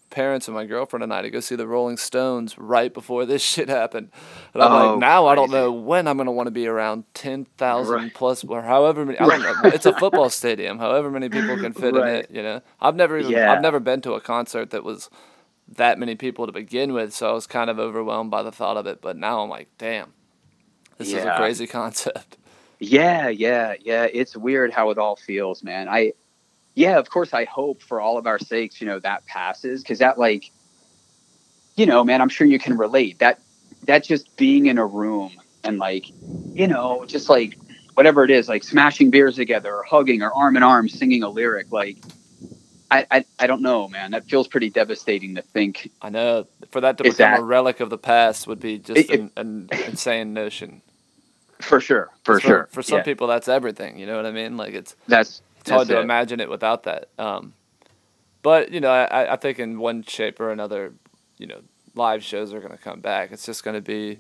parents 0.10 0.48
and 0.48 0.56
my 0.56 0.66
girlfriend 0.66 1.04
and 1.04 1.14
I 1.14 1.22
to 1.22 1.30
go 1.30 1.40
see 1.40 1.56
the 1.56 1.68
Rolling 1.68 1.96
Stones 1.98 2.58
right 2.58 2.92
before 2.92 3.28
this 3.28 3.44
shit 3.44 3.70
happened. 3.70 4.10
And 4.56 4.64
I'm 4.64 4.72
Oh, 4.72 4.90
like, 4.92 5.00
now 5.00 5.28
I 5.28 5.36
don't 5.36 5.52
know 5.52 5.72
when 5.72 6.08
I'm 6.08 6.18
gonna 6.18 6.32
want 6.32 6.48
to 6.48 6.52
be 6.52 6.66
around 6.66 7.04
10,000 7.14 7.94
Right. 7.96 8.14
plus 8.14 8.44
or 8.44 8.64
however 8.64 9.06
many. 9.06 9.20
I 9.20 9.28
don't 9.28 9.42
know. 9.64 9.70
It's 9.70 9.86
a 9.86 9.94
football 9.94 10.30
stadium. 10.32 10.80
However 10.80 11.12
many 11.12 11.30
people 11.30 11.58
can 11.58 11.74
fit 11.74 11.96
in 11.96 12.08
it. 12.08 12.32
You 12.32 12.42
know, 12.42 12.62
I've 12.82 12.96
never 12.96 13.20
even 13.20 13.32
Yeah. 13.32 13.52
I've 13.52 13.62
never 13.62 13.80
been 13.80 14.02
to 14.02 14.14
a 14.14 14.22
concert 14.22 14.72
that 14.72 14.84
was 14.84 15.10
that 15.76 16.00
many 16.00 16.16
people 16.16 16.48
to 16.48 16.52
begin 16.52 16.94
with, 16.94 17.14
so 17.14 17.30
I 17.30 17.34
was 17.34 17.46
kind 17.46 17.70
of 17.70 17.78
overwhelmed 17.78 18.32
by 18.32 18.42
the 18.42 18.52
thought 18.52 18.78
of 18.78 18.88
it. 18.88 19.02
But 19.02 19.16
now 19.16 19.42
I'm 19.42 19.50
like, 19.50 19.68
damn, 19.78 20.14
this 20.98 21.10
is 21.10 21.24
a 21.24 21.36
crazy 21.38 21.68
concept. 21.80 22.38
Yeah, 22.80 23.28
yeah, 23.28 23.76
yeah. 23.80 24.08
It's 24.12 24.36
weird 24.36 24.72
how 24.74 24.90
it 24.90 24.98
all 24.98 25.16
feels, 25.16 25.62
man. 25.64 25.88
I, 25.88 26.14
yeah, 26.80 26.98
of 26.98 27.10
course, 27.10 27.34
I 27.34 27.44
hope 27.44 27.82
for 27.84 28.00
all 28.00 28.18
of 28.18 28.26
our 28.26 28.40
sakes, 28.40 28.80
you 28.80 28.88
know, 28.88 29.00
that 29.00 29.26
passes 29.26 29.84
because 29.84 30.00
that, 30.00 30.18
like, 30.18 30.50
you 31.76 31.86
know, 31.86 32.06
man, 32.06 32.22
I'm 32.22 32.30
sure 32.30 32.48
you 32.48 32.58
can 32.58 32.78
relate. 32.78 33.20
That, 33.20 33.42
that 33.84 34.06
just 34.06 34.34
being 34.38 34.68
in 34.68 34.78
a 34.78 34.86
room 34.86 35.34
and, 35.66 35.78
like, 35.78 36.06
you 36.56 36.68
know, 36.68 37.04
just 37.06 37.28
like 37.28 37.60
whatever 37.96 38.24
it 38.24 38.32
is, 38.32 38.48
like 38.48 38.64
smashing 38.64 39.12
beers 39.12 39.36
together 39.36 39.76
or 39.76 39.84
hugging 39.84 40.22
or 40.22 40.32
arm 40.34 40.56
in 40.56 40.64
arm 40.64 40.88
singing 40.88 41.22
a 41.22 41.30
lyric, 41.30 41.70
like, 41.70 41.98
I, 42.90 43.06
I, 43.12 43.26
I 43.38 43.48
don't 43.48 43.62
know, 43.62 43.90
man. 43.90 44.12
That 44.12 44.30
feels 44.30 44.48
pretty 44.48 44.70
devastating 44.70 45.36
to 45.36 45.42
think. 45.42 45.92
I 46.02 46.10
know 46.10 46.48
for 46.72 46.80
that 46.80 46.98
to 47.00 47.04
become 47.04 47.18
that- 47.18 47.40
a 47.40 47.44
relic 47.44 47.82
of 47.82 47.90
the 47.90 47.98
past 47.98 48.48
would 48.48 48.62
be 48.62 48.78
just 48.80 49.10
It- 49.12 49.20
an, 49.20 49.32
an 49.36 49.70
insane 49.86 50.34
notion. 50.34 50.82
For 51.60 51.82
sure, 51.82 52.10
for 52.24 52.40
sure. 52.40 52.70
For 52.72 52.82
some 52.82 53.00
Yeah, 53.00 53.04
people, 53.04 53.28
that's 53.28 53.50
everything. 53.50 54.00
You 54.00 54.06
know 54.06 54.16
what 54.16 54.26
I 54.26 54.32
mean? 54.32 54.56
Like 54.56 54.74
it's 54.74 54.96
that's 55.10 55.42
it's 55.70 55.76
hard 55.76 55.88
that's 55.88 55.90
to 55.96 56.00
it. 56.00 56.04
imagine 56.04 56.40
it 56.40 56.50
without 56.50 56.84
that. 56.84 57.10
Um, 57.18 57.54
but 58.42 58.72
you 58.72 58.80
know, 58.80 58.90
I, 58.92 59.34
I 59.34 59.36
think 59.36 59.60
in 59.60 59.80
one 59.80 60.04
shape 60.04 60.40
or 60.40 60.52
another, 60.52 60.94
you 61.38 61.48
know, 61.48 61.62
live 61.96 62.24
shows 62.24 62.54
are 62.54 62.60
going 62.60 62.72
to 62.72 62.78
come 62.84 63.02
back. 63.02 63.32
It's 63.32 63.46
just 63.46 63.64
going 63.64 63.76
to 63.76 63.82
be 63.82 64.20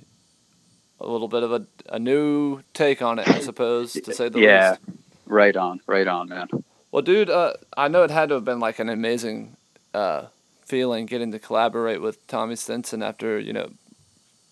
a 0.99 1.07
little 1.07 1.27
bit 1.29 1.43
of 1.43 1.51
a, 1.53 1.65
a 1.89 1.99
new 1.99 2.61
take 2.73 3.01
on 3.01 3.19
it, 3.19 3.27
I 3.27 3.39
suppose, 3.39 3.93
to 3.93 4.13
say 4.13 4.27
the 4.29 4.39
Yeah. 4.39 4.71
least. 4.71 4.81
Right 5.25 5.55
on, 5.55 5.79
right 5.87 6.07
on, 6.07 6.27
man. 6.27 6.47
Well, 6.91 7.01
dude, 7.03 7.29
uh, 7.29 7.53
I 7.77 7.87
know 7.87 8.03
it 8.03 8.11
had 8.11 8.29
to 8.29 8.35
have 8.35 8.43
been 8.45 8.59
like 8.59 8.79
an 8.79 8.89
amazing 8.89 9.55
uh, 9.93 10.23
feeling 10.65 11.05
getting 11.05 11.31
to 11.31 11.39
collaborate 11.39 12.01
with 12.01 12.25
Tommy 12.27 12.55
Stinson 12.55 13.01
after 13.03 13.39
you 13.39 13.53
know, 13.53 13.69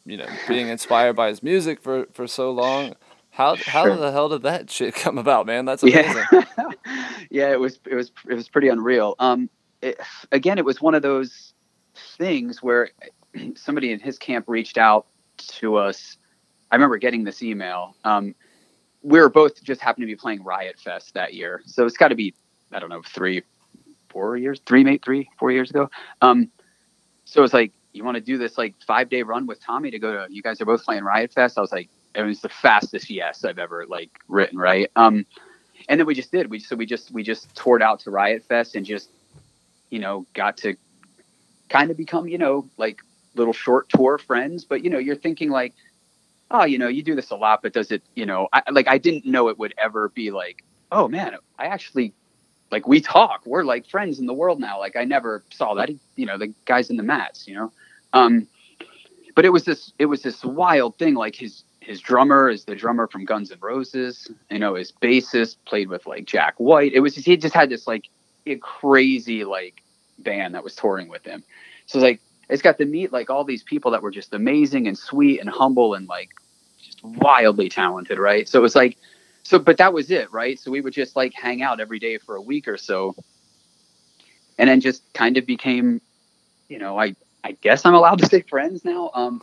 you 0.05 0.17
know, 0.17 0.27
being 0.47 0.67
inspired 0.69 1.15
by 1.15 1.27
his 1.29 1.43
music 1.43 1.81
for, 1.81 2.05
for 2.13 2.27
so 2.27 2.51
long. 2.51 2.95
How 3.37 3.55
how 3.55 3.83
Sure. 3.85 3.95
the 3.95 4.11
hell 4.11 4.29
did 4.29 4.41
that 4.41 4.67
shit 4.71 4.95
come 4.95 5.19
about, 5.19 5.45
man? 5.45 5.65
That's 5.65 5.83
amazing. 5.83 6.23
Yeah, 6.31 6.43
yeah. 7.29 7.51
It 7.51 7.59
was 7.59 7.79
it 7.85 7.93
was 7.93 8.11
it 8.27 8.33
was 8.33 8.49
pretty 8.49 8.67
unreal. 8.69 9.15
Um, 9.19 9.47
it, 9.83 9.99
again, 10.31 10.57
it 10.57 10.65
was 10.65 10.81
one 10.81 10.95
of 10.95 11.03
those 11.03 11.53
things 12.17 12.63
where 12.63 12.89
somebody 13.55 13.91
in 13.91 13.99
his 13.99 14.17
camp 14.17 14.45
reached 14.47 14.79
out 14.79 15.05
to 15.59 15.75
us. 15.75 16.17
I 16.71 16.75
remember 16.77 16.97
getting 16.97 17.23
this 17.25 17.43
email. 17.43 17.95
Um, 18.03 18.33
we 19.03 19.19
were 19.19 19.29
both 19.29 19.63
just 19.63 19.81
happened 19.81 20.01
to 20.01 20.07
be 20.07 20.15
playing 20.15 20.43
Riot 20.43 20.79
Fest 20.79 21.13
that 21.13 21.35
year, 21.35 21.61
so 21.67 21.85
it's 21.85 21.95
got 21.95 22.07
to 22.07 22.15
be 22.15 22.33
I 22.71 22.79
don't 22.79 22.89
know 22.89 23.03
three, 23.05 23.43
four 24.09 24.35
years, 24.35 24.59
three, 24.65 24.83
maybe 24.83 24.97
three, 25.05 25.29
four 25.37 25.51
years 25.51 25.69
ago. 25.69 25.91
Um, 26.23 26.49
so 27.25 27.43
it's 27.43 27.53
like 27.53 27.71
you 27.93 28.03
want 28.03 28.15
to 28.15 28.21
do 28.21 28.39
this 28.39 28.57
like 28.57 28.73
five 28.87 29.09
day 29.09 29.21
run 29.21 29.45
with 29.45 29.59
Tommy 29.63 29.91
to 29.91 29.99
go 29.99 30.25
to. 30.25 30.33
You 30.33 30.41
guys 30.41 30.59
are 30.59 30.65
both 30.65 30.83
playing 30.83 31.03
Riot 31.03 31.31
Fest. 31.33 31.59
I 31.59 31.61
was 31.61 31.71
like, 31.71 31.89
it 32.17 32.23
was 32.23 32.41
the 32.41 32.49
fastest 32.49 33.09
yes 33.09 33.45
I've 33.45 33.59
ever 33.59 33.85
like 33.87 34.09
written. 34.27 34.57
Right. 34.57 34.91
Um, 34.95 35.25
and 35.87 35.99
then 35.99 36.07
we 36.07 36.15
just 36.15 36.31
did. 36.31 36.49
We 36.49 36.59
so 36.59 36.75
we 36.75 36.85
just 36.85 37.11
we 37.11 37.23
just 37.23 37.55
toured 37.55 37.81
out 37.81 37.99
to 38.01 38.11
Riot 38.11 38.43
Fest 38.43 38.75
and 38.75 38.85
just 38.85 39.09
you 39.91 39.99
know 39.99 40.25
got 40.33 40.57
to 40.57 40.75
kind 41.69 41.91
of 41.91 41.97
become 41.97 42.27
you 42.27 42.39
know 42.39 42.67
like 42.77 42.99
little 43.35 43.53
short 43.53 43.87
tour 43.89 44.17
friends. 44.17 44.65
But 44.65 44.83
you 44.83 44.89
know 44.89 44.97
you're 44.97 45.15
thinking 45.15 45.51
like, 45.51 45.75
oh 46.49 46.65
you 46.65 46.79
know 46.79 46.87
you 46.87 47.03
do 47.03 47.15
this 47.15 47.29
a 47.29 47.35
lot, 47.35 47.61
but 47.61 47.71
does 47.71 47.91
it 47.91 48.01
you 48.15 48.25
know 48.25 48.49
I, 48.51 48.63
like 48.71 48.87
I 48.87 48.97
didn't 48.97 49.25
know 49.25 49.49
it 49.49 49.59
would 49.59 49.75
ever 49.77 50.09
be 50.09 50.31
like 50.31 50.63
oh 50.91 51.07
man 51.07 51.35
I 51.59 51.67
actually 51.67 52.13
like 52.71 52.87
we 52.87 52.99
talk 52.99 53.45
we're 53.45 53.63
like 53.63 53.87
friends 53.87 54.19
in 54.19 54.25
the 54.25 54.33
world 54.33 54.59
now 54.59 54.79
like 54.79 54.95
I 54.95 55.03
never 55.03 55.43
saw 55.51 55.75
that 55.75 55.89
you 56.15 56.25
know 56.25 56.37
the 56.37 56.53
guys 56.65 56.89
in 56.89 56.97
the 56.97 57.03
mats 57.03 57.47
you 57.47 57.55
know 57.55 57.71
um 58.13 58.47
but 59.35 59.45
it 59.45 59.49
was 59.49 59.65
this 59.65 59.93
it 59.99 60.05
was 60.05 60.21
this 60.21 60.43
wild 60.43 60.97
thing 60.97 61.13
like 61.13 61.35
his 61.35 61.63
his 61.87 62.01
drummer 62.01 62.49
is 62.49 62.65
the 62.65 62.75
drummer 62.75 63.07
from 63.07 63.23
Guns 63.23 63.49
N' 63.49 63.59
Roses. 63.61 64.29
You 64.51 64.59
know, 64.59 64.75
his 64.75 64.91
bassist 64.91 65.55
played 65.65 65.87
with 65.87 66.05
like 66.05 66.25
Jack 66.25 66.55
White. 66.57 66.91
It 66.93 66.99
was 66.99 67.15
just, 67.15 67.25
he 67.25 67.37
just 67.37 67.55
had 67.55 67.69
this 67.69 67.87
like 67.87 68.09
a 68.45 68.57
crazy 68.57 69.45
like 69.45 69.81
band 70.19 70.53
that 70.53 70.65
was 70.65 70.75
touring 70.75 71.07
with 71.07 71.23
him. 71.23 71.45
So 71.85 71.99
like 71.99 72.19
it's 72.49 72.61
got 72.61 72.77
to 72.79 72.85
meet 72.85 73.13
like 73.13 73.29
all 73.29 73.45
these 73.45 73.63
people 73.63 73.91
that 73.91 74.01
were 74.01 74.11
just 74.11 74.33
amazing 74.33 74.85
and 74.87 74.97
sweet 74.97 75.39
and 75.39 75.49
humble 75.49 75.93
and 75.93 76.09
like 76.09 76.31
just 76.83 77.01
wildly 77.05 77.69
talented, 77.69 78.19
right? 78.19 78.49
So 78.49 78.59
it 78.59 78.63
was 78.63 78.75
like 78.75 78.97
so 79.43 79.57
but 79.57 79.77
that 79.77 79.93
was 79.93 80.11
it, 80.11 80.29
right? 80.33 80.59
So 80.59 80.69
we 80.71 80.81
would 80.81 80.93
just 80.93 81.15
like 81.15 81.33
hang 81.33 81.61
out 81.61 81.79
every 81.79 81.99
day 81.99 82.17
for 82.17 82.35
a 82.35 82.41
week 82.41 82.67
or 82.67 82.75
so. 82.75 83.15
And 84.57 84.69
then 84.69 84.81
just 84.81 85.03
kind 85.13 85.37
of 85.37 85.45
became, 85.45 86.01
you 86.67 86.79
know, 86.79 86.99
I 86.99 87.15
I 87.45 87.53
guess 87.53 87.85
I'm 87.85 87.93
allowed 87.93 88.19
to 88.19 88.25
say 88.25 88.41
friends 88.41 88.83
now. 88.83 89.09
Um 89.13 89.41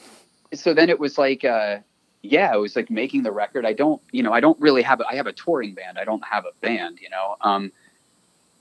so 0.53 0.75
then 0.75 0.91
it 0.91 1.01
was 1.01 1.17
like 1.17 1.43
uh 1.43 1.79
yeah, 2.25 2.55
it 2.55 2.59
was 2.59 2.75
like 2.75 2.91
making 2.91 3.23
the 3.23 3.33
record. 3.33 3.67
I 3.67 3.75
don't, 3.75 4.01
you 4.11 4.23
know, 4.23 4.33
I 4.33 4.41
don't 4.41 4.59
really 4.59 4.83
have, 4.83 5.01
a, 5.01 5.07
I 5.07 5.15
have 5.17 5.27
a 5.27 5.33
touring 5.33 5.75
band. 5.75 5.99
I 5.99 6.05
don't 6.05 6.25
have 6.25 6.47
a 6.47 6.53
band, 6.63 6.99
you 7.01 7.11
know? 7.11 7.37
Um, 7.43 7.71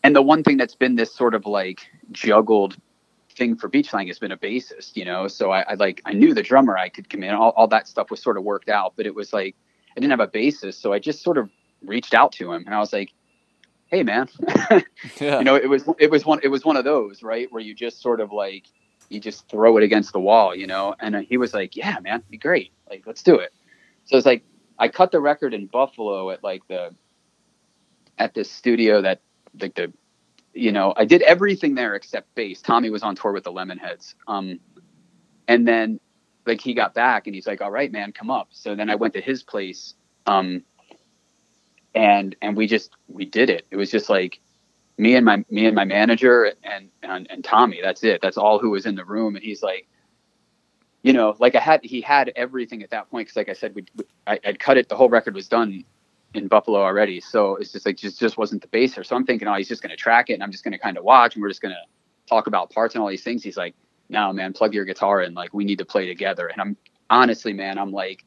and 0.03 0.13
the 0.13 0.21
one 0.21 0.43
thing 0.43 0.57
that's 0.57 0.75
been 0.75 0.95
this 0.95 1.13
sort 1.13 1.33
of 1.33 1.45
like 1.45 1.87
juggled 2.11 2.75
thing 3.31 3.55
for 3.55 3.69
beach 3.69 3.89
Beachlang 3.89 4.07
has 4.07 4.19
been 4.19 4.33
a 4.33 4.37
bassist, 4.37 4.97
you 4.97 5.05
know? 5.05 5.29
So 5.29 5.51
I, 5.51 5.61
I 5.61 5.73
like, 5.75 6.01
I 6.05 6.11
knew 6.11 6.33
the 6.33 6.43
drummer 6.43 6.77
I 6.77 6.89
could 6.89 7.09
come 7.09 7.23
in, 7.23 7.33
all, 7.33 7.51
all 7.51 7.67
that 7.67 7.87
stuff 7.87 8.11
was 8.11 8.21
sort 8.21 8.37
of 8.37 8.43
worked 8.43 8.67
out, 8.67 8.93
but 8.97 9.05
it 9.05 9.15
was 9.15 9.31
like, 9.31 9.55
I 9.95 9.99
didn't 10.01 10.11
have 10.11 10.19
a 10.19 10.27
bassist. 10.27 10.81
So 10.81 10.91
I 10.91 10.99
just 10.99 11.23
sort 11.23 11.37
of 11.37 11.49
reached 11.85 12.13
out 12.13 12.33
to 12.33 12.51
him 12.51 12.65
and 12.65 12.75
I 12.75 12.79
was 12.79 12.91
like, 12.91 13.11
Hey 13.87 14.03
man, 14.03 14.27
Yeah. 15.21 15.37
you 15.37 15.45
know, 15.45 15.55
it 15.55 15.69
was, 15.69 15.87
it 15.99 16.11
was 16.11 16.25
one, 16.25 16.39
it 16.43 16.47
was 16.49 16.65
one 16.65 16.75
of 16.75 16.83
those, 16.83 17.23
right. 17.23 17.49
Where 17.51 17.61
you 17.61 17.73
just 17.73 18.01
sort 18.01 18.19
of 18.19 18.31
like, 18.31 18.65
you 19.09 19.19
just 19.19 19.47
throw 19.49 19.77
it 19.77 19.83
against 19.83 20.13
the 20.13 20.19
wall, 20.19 20.55
you 20.55 20.67
know? 20.67 20.95
And 20.99 21.15
uh, 21.15 21.19
he 21.19 21.37
was 21.37 21.53
like, 21.53 21.75
yeah, 21.75 21.97
man, 22.01 22.23
be 22.29 22.37
great. 22.37 22.71
Like, 22.89 23.03
let's 23.05 23.23
do 23.23 23.35
it. 23.35 23.53
So 24.05 24.17
it's 24.17 24.25
like, 24.25 24.43
I 24.79 24.87
cut 24.87 25.11
the 25.11 25.19
record 25.19 25.53
in 25.53 25.67
Buffalo 25.67 26.29
at 26.31 26.43
like 26.43 26.67
the, 26.67 26.93
at 28.17 28.33
this 28.33 28.51
studio 28.51 29.01
that 29.01 29.21
like 29.59 29.75
the, 29.75 29.93
you 30.53 30.71
know, 30.71 30.93
I 30.95 31.05
did 31.05 31.21
everything 31.21 31.75
there 31.75 31.95
except 31.95 32.33
bass. 32.35 32.61
Tommy 32.61 32.89
was 32.89 33.03
on 33.03 33.15
tour 33.15 33.31
with 33.31 33.43
the 33.43 33.51
Lemonheads. 33.51 34.15
Um, 34.27 34.59
and 35.47 35.67
then 35.67 35.99
like 36.45 36.61
he 36.61 36.73
got 36.73 36.93
back 36.93 37.27
and 37.27 37.35
he's 37.35 37.47
like, 37.47 37.61
all 37.61 37.71
right, 37.71 37.91
man, 37.91 38.11
come 38.11 38.29
up. 38.29 38.47
So 38.51 38.75
then 38.75 38.89
I 38.89 38.95
went 38.95 39.13
to 39.13 39.21
his 39.21 39.43
place. 39.43 39.95
Um, 40.25 40.63
and, 41.95 42.35
and 42.41 42.57
we 42.57 42.67
just, 42.67 42.91
we 43.07 43.25
did 43.25 43.49
it. 43.49 43.65
It 43.71 43.75
was 43.77 43.91
just 43.91 44.09
like, 44.09 44.39
me 44.97 45.15
and 45.15 45.25
my 45.25 45.43
me 45.49 45.65
and 45.65 45.75
my 45.75 45.85
manager 45.85 46.53
and, 46.63 46.89
and 47.01 47.27
and 47.29 47.43
Tommy. 47.43 47.79
That's 47.81 48.03
it. 48.03 48.21
That's 48.21 48.37
all 48.37 48.59
who 48.59 48.71
was 48.71 48.85
in 48.85 48.95
the 48.95 49.05
room. 49.05 49.35
And 49.35 49.43
he's 49.43 49.63
like, 49.63 49.87
you 51.01 51.13
know, 51.13 51.35
like 51.39 51.55
I 51.55 51.59
had 51.59 51.83
he 51.83 52.01
had 52.01 52.31
everything 52.35 52.83
at 52.83 52.91
that 52.91 53.09
point 53.09 53.27
because, 53.27 53.35
like 53.35 53.49
I 53.49 53.53
said, 53.53 53.75
we 53.75 53.85
I, 54.27 54.39
I'd 54.45 54.59
cut 54.59 54.77
it. 54.77 54.89
The 54.89 54.95
whole 54.95 55.09
record 55.09 55.35
was 55.35 55.47
done 55.47 55.83
in 56.33 56.47
Buffalo 56.47 56.81
already. 56.81 57.19
So 57.19 57.55
it's 57.55 57.71
just 57.71 57.85
like 57.85 57.97
just 57.97 58.19
just 58.19 58.37
wasn't 58.37 58.61
the 58.61 58.67
baser. 58.67 59.03
So 59.03 59.15
I'm 59.15 59.25
thinking, 59.25 59.47
oh, 59.47 59.55
he's 59.55 59.67
just 59.67 59.81
gonna 59.81 59.95
track 59.95 60.29
it, 60.29 60.33
and 60.33 60.43
I'm 60.43 60.51
just 60.51 60.63
gonna 60.63 60.79
kind 60.79 60.97
of 60.97 61.03
watch, 61.03 61.35
and 61.35 61.41
we're 61.41 61.49
just 61.49 61.61
gonna 61.61 61.75
talk 62.27 62.47
about 62.47 62.69
parts 62.69 62.95
and 62.95 63.01
all 63.01 63.09
these 63.09 63.23
things. 63.23 63.43
He's 63.43 63.57
like, 63.57 63.75
no, 64.09 64.31
man, 64.31 64.53
plug 64.53 64.73
your 64.73 64.85
guitar 64.85 65.21
in. 65.21 65.33
Like 65.33 65.53
we 65.53 65.65
need 65.65 65.79
to 65.79 65.85
play 65.85 66.07
together. 66.07 66.47
And 66.47 66.61
I'm 66.61 66.77
honestly, 67.09 67.53
man, 67.53 67.77
I'm 67.77 67.91
like, 67.91 68.23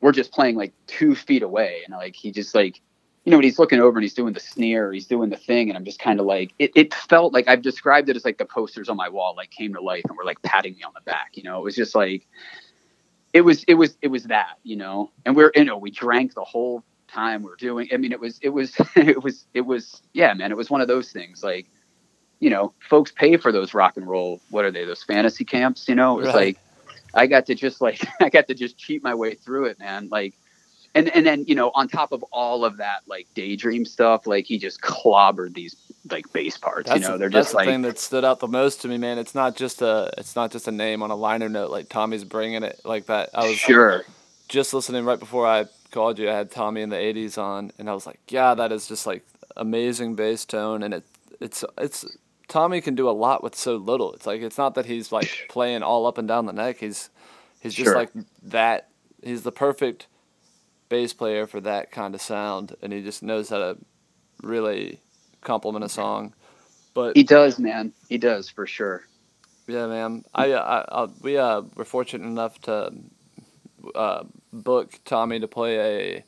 we're 0.00 0.12
just 0.12 0.32
playing 0.32 0.56
like 0.56 0.72
two 0.86 1.14
feet 1.14 1.42
away, 1.42 1.82
and 1.86 1.94
like 1.94 2.16
he 2.16 2.30
just 2.30 2.54
like 2.54 2.80
you 3.26 3.32
know, 3.32 3.38
when 3.38 3.44
he's 3.44 3.58
looking 3.58 3.80
over 3.80 3.98
and 3.98 4.04
he's 4.04 4.14
doing 4.14 4.32
the 4.34 4.40
sneer, 4.40 4.92
he's 4.92 5.06
doing 5.08 5.30
the 5.30 5.36
thing, 5.36 5.68
and 5.68 5.76
I'm 5.76 5.84
just 5.84 5.98
kind 5.98 6.20
of 6.20 6.26
like, 6.26 6.54
it, 6.60 6.70
it 6.76 6.94
felt 6.94 7.34
like 7.34 7.48
I've 7.48 7.60
described 7.60 8.08
it 8.08 8.14
as 8.14 8.24
like 8.24 8.38
the 8.38 8.44
posters 8.44 8.88
on 8.88 8.96
my 8.96 9.08
wall 9.08 9.34
like 9.36 9.50
came 9.50 9.74
to 9.74 9.80
life 9.80 10.04
and 10.08 10.16
were 10.16 10.24
like 10.24 10.40
patting 10.42 10.74
me 10.76 10.84
on 10.84 10.92
the 10.94 11.00
back. 11.00 11.30
You 11.36 11.42
know, 11.42 11.58
it 11.58 11.64
was 11.64 11.74
just 11.74 11.96
like, 11.96 12.24
it 13.32 13.40
was, 13.40 13.64
it 13.64 13.74
was, 13.74 13.98
it 14.00 14.08
was 14.08 14.24
that, 14.24 14.58
you 14.62 14.76
know, 14.76 15.10
and 15.24 15.34
we're, 15.34 15.50
you 15.56 15.64
know, 15.64 15.76
we 15.76 15.90
drank 15.90 16.34
the 16.34 16.44
whole 16.44 16.84
time 17.08 17.42
we 17.42 17.50
are 17.50 17.56
doing. 17.56 17.88
I 17.92 17.96
mean, 17.96 18.12
it 18.12 18.20
was, 18.20 18.38
it 18.42 18.50
was, 18.50 18.76
it 18.96 19.20
was, 19.20 19.44
it 19.54 19.62
was, 19.62 20.02
yeah, 20.12 20.32
man, 20.32 20.52
it 20.52 20.56
was 20.56 20.70
one 20.70 20.80
of 20.80 20.86
those 20.86 21.10
things 21.10 21.42
like, 21.42 21.66
you 22.38 22.50
know, 22.50 22.74
folks 22.88 23.10
pay 23.10 23.36
for 23.38 23.50
those 23.50 23.74
rock 23.74 23.96
and 23.96 24.06
roll. 24.06 24.40
What 24.50 24.64
are 24.64 24.70
they? 24.70 24.84
Those 24.84 25.02
fantasy 25.02 25.44
camps, 25.44 25.88
you 25.88 25.96
know, 25.96 26.14
it 26.18 26.22
was 26.26 26.26
Right. 26.28 26.56
like, 26.56 26.58
I 27.12 27.26
got 27.26 27.46
to 27.46 27.56
just 27.56 27.80
like, 27.80 28.06
I 28.20 28.28
got 28.28 28.46
to 28.46 28.54
just 28.54 28.78
cheat 28.78 29.02
my 29.02 29.14
way 29.16 29.34
through 29.34 29.64
it, 29.64 29.80
man. 29.80 30.08
Like, 30.12 30.34
and 30.96 31.08
and 31.14 31.26
then 31.26 31.44
you 31.46 31.54
know 31.54 31.70
on 31.74 31.88
top 31.88 32.12
of 32.12 32.22
all 32.32 32.64
of 32.64 32.78
that 32.78 33.02
like 33.06 33.26
daydream 33.34 33.84
stuff 33.84 34.26
like 34.26 34.46
he 34.46 34.58
just 34.58 34.80
clobbered 34.80 35.54
these 35.54 35.76
like 36.10 36.32
bass 36.32 36.56
parts 36.56 36.88
That's, 36.88 37.02
you 37.02 37.08
know 37.08 37.18
they're 37.18 37.28
that's 37.28 37.46
just 37.46 37.50
the 37.52 37.56
like 37.56 37.66
thing 37.66 37.82
that 37.82 37.98
stood 37.98 38.24
out 38.24 38.40
the 38.40 38.48
most 38.48 38.82
to 38.82 38.88
me, 38.88 38.96
man. 38.96 39.18
It's 39.18 39.34
not 39.34 39.56
just 39.56 39.82
a 39.82 40.12
it's 40.18 40.36
not 40.36 40.52
just 40.52 40.68
a 40.68 40.72
name 40.72 41.02
on 41.02 41.10
a 41.10 41.16
liner 41.16 41.48
note 41.48 41.70
like 41.70 41.88
Tommy's 41.88 42.24
bringing 42.24 42.62
it 42.62 42.80
like 42.84 43.06
that. 43.06 43.30
I 43.34 43.46
was 43.46 43.56
sure 43.56 44.04
just 44.48 44.72
listening 44.72 45.04
right 45.04 45.18
before 45.18 45.46
I 45.46 45.66
called 45.90 46.18
you, 46.18 46.30
I 46.30 46.34
had 46.34 46.50
Tommy 46.50 46.82
in 46.82 46.90
the 46.90 46.96
'80s 46.96 47.38
on, 47.38 47.72
and 47.78 47.90
I 47.90 47.94
was 47.94 48.06
like, 48.06 48.20
yeah, 48.28 48.54
that 48.54 48.72
is 48.72 48.86
just 48.86 49.06
like 49.06 49.24
amazing 49.56 50.14
bass 50.14 50.44
tone, 50.44 50.82
and 50.82 50.94
it 50.94 51.04
it's 51.40 51.64
it's 51.78 52.04
Tommy 52.48 52.80
can 52.80 52.94
do 52.94 53.08
a 53.08 53.12
lot 53.12 53.42
with 53.42 53.56
so 53.56 53.76
little. 53.76 54.12
It's 54.12 54.26
like 54.26 54.42
it's 54.42 54.58
not 54.58 54.74
that 54.76 54.86
he's 54.86 55.10
like 55.10 55.46
playing 55.48 55.82
all 55.82 56.06
up 56.06 56.18
and 56.18 56.28
down 56.28 56.46
the 56.46 56.52
neck. 56.52 56.78
He's 56.78 57.10
he's 57.60 57.74
just 57.74 57.86
Sure. 57.86 57.96
like 57.96 58.10
that. 58.44 58.88
He's 59.22 59.42
the 59.42 59.52
perfect 59.52 60.06
bass 60.88 61.12
player 61.14 61.46
for 61.46 61.60
that 61.62 61.90
kind 61.92 62.14
of 62.14 62.20
sound, 62.22 62.76
and 62.82 62.92
he 62.92 63.02
just 63.02 63.22
knows 63.22 63.50
how 63.50 63.58
to 63.58 63.78
really 64.42 65.00
complement 65.42 65.84
a 65.84 65.88
song. 65.88 66.34
But 66.94 67.16
He 67.16 67.24
does, 67.24 67.58
man. 67.58 67.92
He 68.08 68.18
does 68.18 68.48
for 68.50 68.66
sure. 68.66 69.04
yeah, 69.68 69.86
man. 69.86 70.24
I, 70.34 70.52
I, 70.54 71.04
I 71.04 71.08
we 71.22 71.38
uh 71.38 71.62
were 71.76 71.84
fortunate 71.84 72.26
enough 72.26 72.60
to 72.62 72.92
uh, 73.94 74.24
book 74.52 75.00
Tommy 75.04 75.40
to 75.40 75.48
play 75.48 75.78
a 76.18 76.24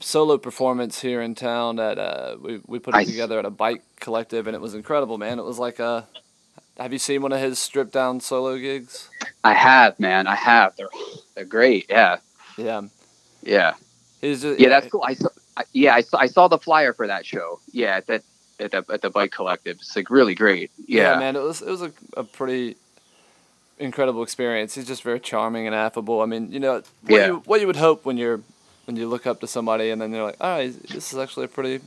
solo 0.00 0.38
performance 0.38 1.00
here 1.00 1.22
in 1.22 1.34
town 1.34 1.78
at 1.80 1.98
uh 1.98 2.36
we 2.40 2.60
we 2.66 2.78
put 2.78 2.96
it 2.96 2.98
Nice. 2.98 3.06
together 3.06 3.38
at 3.38 3.44
a 3.46 3.50
bike 3.50 3.82
collective 4.00 4.46
and 4.46 4.56
it 4.56 4.60
was 4.60 4.74
incredible, 4.74 5.18
man. 5.18 5.38
It 5.38 5.44
was 5.44 5.58
like 5.58 5.78
a 5.78 6.08
have 6.78 6.92
you 6.92 6.98
seen 6.98 7.22
one 7.22 7.32
of 7.32 7.40
his 7.40 7.58
stripped 7.58 7.92
down 7.92 8.20
solo 8.20 8.58
gigs? 8.58 9.10
I 9.44 9.54
have, 9.54 9.98
man. 10.00 10.26
I 10.26 10.34
have. 10.36 10.76
They're 10.76 10.88
they're 11.34 11.44
great. 11.46 11.86
Yeah, 11.88 12.18
Yeah. 12.56 12.82
Yeah, 13.42 13.74
He's 14.20 14.42
just 14.42 14.60
yeah. 14.60 14.68
That's 14.68 14.88
cool. 14.88 15.02
I 15.04 15.14
saw. 15.14 15.28
I, 15.56 15.64
yeah, 15.72 15.94
I 15.94 16.00
saw. 16.02 16.18
I 16.18 16.26
saw 16.26 16.48
the 16.48 16.58
flyer 16.58 16.92
for 16.92 17.06
that 17.06 17.24
show. 17.24 17.60
Yeah, 17.72 17.96
at 17.96 18.06
that 18.08 18.22
at 18.58 18.70
the 18.72 18.84
at 18.92 19.02
the 19.02 19.10
bike 19.10 19.32
collective. 19.32 19.78
It's 19.80 19.96
like 19.96 20.10
really 20.10 20.34
great. 20.34 20.70
Yeah, 20.86 21.14
Yeah, 21.14 21.18
man, 21.18 21.36
it 21.36 21.42
was 21.42 21.62
it 21.62 21.68
was 21.70 21.82
a, 21.82 21.92
a 22.16 22.24
pretty 22.24 22.76
incredible 23.78 24.22
experience. 24.22 24.74
He's 24.74 24.86
just 24.86 25.02
very 25.02 25.20
charming 25.20 25.66
and 25.66 25.74
affable. 25.74 26.20
I 26.20 26.26
mean, 26.26 26.52
you 26.52 26.60
know, 26.60 26.74
what 26.74 26.84
Yeah. 27.08 27.26
you 27.26 27.42
what 27.46 27.60
you 27.60 27.66
would 27.66 27.76
hope 27.76 28.04
when 28.04 28.16
you're 28.18 28.40
when 28.84 28.96
you 28.96 29.08
look 29.08 29.26
up 29.26 29.40
to 29.40 29.46
somebody 29.46 29.90
and 29.90 30.00
then 30.00 30.12
you're 30.12 30.24
like, 30.24 30.36
oh, 30.40 30.68
this 30.68 31.12
is 31.12 31.18
actually 31.18 31.44
a 31.46 31.48
pretty 31.48 31.80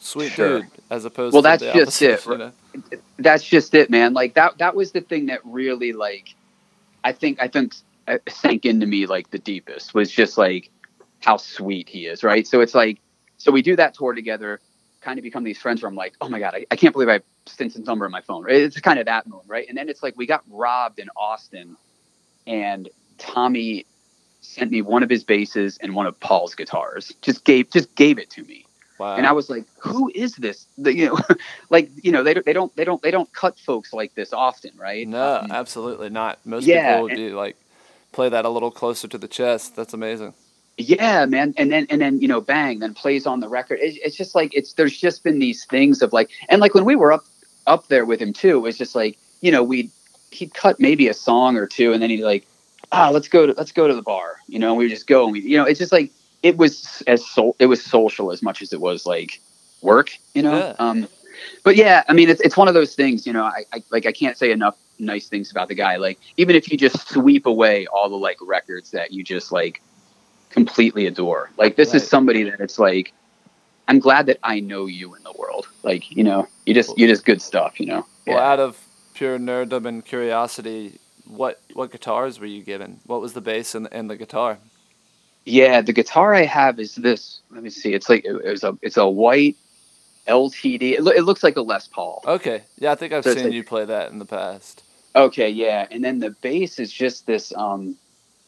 sweet 0.00 0.32
Sure. 0.32 0.60
dude, 0.60 0.70
as 0.90 1.04
opposed 1.04 1.32
to 1.32 1.36
Well, 1.36 1.42
that's 1.42 1.62
just 1.62 2.02
it, 2.02 2.24
you 2.26 2.36
know? 2.38 2.52
that's 3.18 3.42
just 3.44 3.74
it, 3.74 3.88
man. 3.88 4.12
Like 4.12 4.34
that. 4.34 4.58
That 4.58 4.74
was 4.74 4.92
the 4.92 5.00
thing 5.00 5.26
that 5.26 5.40
really 5.44 5.92
like. 5.92 6.34
I 7.02 7.12
think. 7.12 7.40
I 7.40 7.48
think 7.48 7.74
uh, 8.06 8.18
sank 8.28 8.66
into 8.66 8.84
me 8.86 9.06
like 9.06 9.30
the 9.30 9.38
deepest 9.38 9.94
was 9.94 10.10
just 10.10 10.36
like 10.36 10.68
how 11.24 11.36
sweet 11.38 11.88
he 11.88 12.06
is, 12.06 12.22
right? 12.22 12.46
So 12.46 12.60
it's 12.60 12.74
like, 12.74 13.00
so 13.38 13.50
we 13.50 13.62
do 13.62 13.76
that 13.76 13.94
tour 13.94 14.12
together, 14.12 14.60
kind 15.00 15.18
of 15.18 15.22
become 15.22 15.42
these 15.44 15.58
friends 15.58 15.82
where 15.82 15.88
I'm 15.88 15.96
like, 15.96 16.14
oh 16.20 16.28
my 16.28 16.38
god, 16.38 16.54
I, 16.54 16.66
I 16.70 16.76
can't 16.76 16.92
believe 16.92 17.08
I 17.08 17.14
have 17.14 17.22
Stinson's 17.46 17.86
number 17.86 18.04
on 18.04 18.10
my 18.10 18.20
phone. 18.20 18.44
Right? 18.44 18.56
It's 18.56 18.78
kind 18.80 18.98
of 18.98 19.06
that 19.06 19.26
moment, 19.26 19.48
right? 19.48 19.66
And 19.68 19.76
then 19.76 19.88
it's 19.88 20.02
like 20.02 20.16
we 20.16 20.26
got 20.26 20.44
robbed 20.50 20.98
in 20.98 21.08
Austin, 21.16 21.76
and 22.46 22.88
Tommy 23.18 23.86
sent 24.42 24.70
me 24.70 24.82
one 24.82 25.02
of 25.02 25.08
his 25.08 25.24
basses 25.24 25.78
and 25.80 25.94
one 25.94 26.06
of 26.06 26.18
Paul's 26.20 26.54
guitars. 26.54 27.12
Just 27.22 27.44
gave 27.44 27.70
just 27.70 27.94
gave 27.94 28.18
it 28.18 28.28
to 28.30 28.42
me, 28.44 28.66
Wow. 28.98 29.16
and 29.16 29.26
I 29.26 29.32
was 29.32 29.48
like, 29.48 29.64
who 29.78 30.10
is 30.14 30.36
this? 30.36 30.66
The, 30.76 30.94
you 30.94 31.06
know, 31.06 31.18
like 31.70 31.90
you 32.02 32.12
know 32.12 32.22
they 32.22 32.34
don't 32.34 32.44
they 32.44 32.52
don't 32.52 32.76
they 32.76 32.84
don't 32.84 33.02
they 33.02 33.10
don't 33.10 33.32
cut 33.32 33.58
folks 33.58 33.92
like 33.94 34.14
this 34.14 34.32
often, 34.34 34.72
right? 34.76 35.08
no, 35.08 35.36
Um, 35.42 35.50
absolutely 35.52 36.10
not. 36.10 36.38
Most 36.44 36.66
yeah, 36.66 36.92
people 36.96 37.02
would 37.04 37.12
and- 37.12 37.18
be 37.30 37.30
like 37.34 37.56
play 38.12 38.28
that 38.28 38.44
a 38.44 38.48
little 38.50 38.70
closer 38.70 39.08
to 39.08 39.18
the 39.18 39.26
chest. 39.28 39.74
That's 39.74 39.92
amazing. 39.94 40.34
Yeah 40.76 41.24
man 41.26 41.54
and 41.56 41.70
then 41.70 41.86
and 41.88 42.00
then 42.00 42.20
you 42.20 42.28
know 42.28 42.40
bang 42.40 42.80
then 42.80 42.94
plays 42.94 43.26
on 43.26 43.40
the 43.40 43.48
record. 43.48 43.78
It, 43.80 43.98
it's 44.02 44.16
just 44.16 44.34
like 44.34 44.54
it's 44.54 44.72
there's 44.74 44.96
just 44.96 45.22
been 45.22 45.38
these 45.38 45.64
things 45.64 46.02
of 46.02 46.12
like 46.12 46.30
and 46.48 46.60
like 46.60 46.74
when 46.74 46.84
we 46.84 46.96
were 46.96 47.12
up 47.12 47.24
up 47.66 47.86
there 47.88 48.04
with 48.04 48.20
him 48.20 48.32
too 48.32 48.56
it 48.56 48.60
was 48.60 48.76
just 48.76 48.94
like 48.94 49.16
you 49.40 49.52
know 49.52 49.62
we'd 49.62 49.90
he'd 50.30 50.52
cut 50.52 50.80
maybe 50.80 51.08
a 51.08 51.14
song 51.14 51.56
or 51.56 51.66
two 51.66 51.92
and 51.92 52.02
then 52.02 52.10
he'd 52.10 52.22
like 52.22 52.46
ah 52.92 53.10
let's 53.10 53.28
go 53.28 53.46
to 53.46 53.52
let's 53.52 53.72
go 53.72 53.86
to 53.86 53.94
the 53.94 54.02
bar 54.02 54.36
you 54.48 54.58
know 54.58 54.70
and 54.70 54.78
we 54.78 54.88
just 54.88 55.06
go 55.06 55.24
and 55.24 55.32
we 55.32 55.40
you 55.40 55.56
know 55.56 55.64
it's 55.64 55.78
just 55.78 55.92
like 55.92 56.10
it 56.42 56.56
was 56.56 57.02
as 57.06 57.24
so 57.24 57.54
it 57.58 57.66
was 57.66 57.82
social 57.82 58.32
as 58.32 58.42
much 58.42 58.60
as 58.60 58.72
it 58.72 58.80
was 58.80 59.06
like 59.06 59.40
work 59.80 60.10
you 60.34 60.42
know? 60.42 60.58
Yeah. 60.58 60.74
um 60.78 61.08
but 61.62 61.76
yeah 61.76 62.02
i 62.08 62.12
mean 62.12 62.28
it's, 62.28 62.40
it's 62.40 62.56
one 62.56 62.68
of 62.68 62.74
those 62.74 62.94
things 62.94 63.26
you 63.26 63.32
know 63.32 63.44
I, 63.44 63.64
I 63.72 63.82
like 63.90 64.06
i 64.06 64.12
can't 64.12 64.36
say 64.36 64.50
enough 64.50 64.76
nice 64.98 65.28
things 65.28 65.50
about 65.50 65.68
the 65.68 65.74
guy. 65.74 65.96
Like 65.96 66.18
even 66.36 66.56
if 66.56 66.70
you 66.70 66.78
just 66.78 67.08
sweep 67.08 67.46
away 67.46 67.86
all 67.86 68.08
the 68.08 68.16
like 68.16 68.38
records 68.42 68.90
that 68.92 69.12
you 69.12 69.24
just 69.24 69.52
like 69.52 69.82
completely 70.58 71.04
adore 71.06 71.50
like 71.62 71.74
this 71.80 71.90
is 71.98 72.02
somebody 72.14 72.42
that 72.48 72.60
it's 72.60 72.78
like 72.78 73.12
i'm 73.88 73.98
glad 74.06 74.24
that 74.26 74.38
i 74.42 74.56
know 74.70 74.86
you 74.86 75.06
in 75.16 75.22
the 75.24 75.32
world 75.42 75.66
like 75.82 76.04
you 76.16 76.22
know 76.28 76.46
you 76.66 76.72
just 76.80 76.96
you 76.98 77.06
just 77.14 77.24
good 77.30 77.42
stuff 77.50 77.78
you 77.80 77.86
know 77.92 78.02
Well, 78.26 78.36
Yeah. 78.38 78.50
out 78.52 78.60
of 78.66 78.72
pure 79.18 79.38
nerddom 79.38 79.84
and 79.90 80.04
curiosity, 80.12 80.82
what 81.42 81.54
what 81.78 81.88
guitars 81.94 82.34
were 82.40 82.50
you 82.56 82.62
given? 82.72 82.90
What 83.10 83.20
was 83.24 83.32
the 83.32 83.40
bass 83.50 83.74
and, 83.74 83.86
and 83.96 84.08
the 84.10 84.16
guitar? 84.16 84.52
Yeah, 85.44 85.82
the 85.88 85.92
guitar 86.00 86.28
I 86.42 86.46
have 86.60 86.74
is 86.84 86.94
this. 86.94 87.40
Let 87.54 87.62
me 87.66 87.70
see. 87.70 87.90
It's 87.98 88.08
like 88.08 88.22
it, 88.24 88.34
it 88.48 88.50
was 88.56 88.64
a 88.64 88.72
it's 88.86 88.96
a 88.96 89.08
white 89.22 89.56
LTD. 90.26 90.82
It, 90.96 91.02
loo- 91.04 91.12
it 91.20 91.22
looks 91.28 91.42
like 91.42 91.56
a 91.56 91.62
Les 91.62 91.86
Paul. 91.86 92.22
Okay, 92.26 92.62
yeah, 92.78 92.92
I 92.92 92.94
think 92.94 93.12
I've 93.12 93.24
So 93.24 93.34
seen 93.34 93.44
like- 93.44 93.52
you 93.52 93.64
play 93.64 93.84
that 93.84 94.10
in 94.12 94.18
the 94.18 94.24
past. 94.38 94.82
Okay, 95.16 95.48
yeah. 95.50 95.86
And 95.92 96.02
then 96.04 96.18
the 96.18 96.30
bass 96.48 96.78
is 96.78 96.90
just 96.92 97.26
this 97.26 97.52
um 97.56 97.96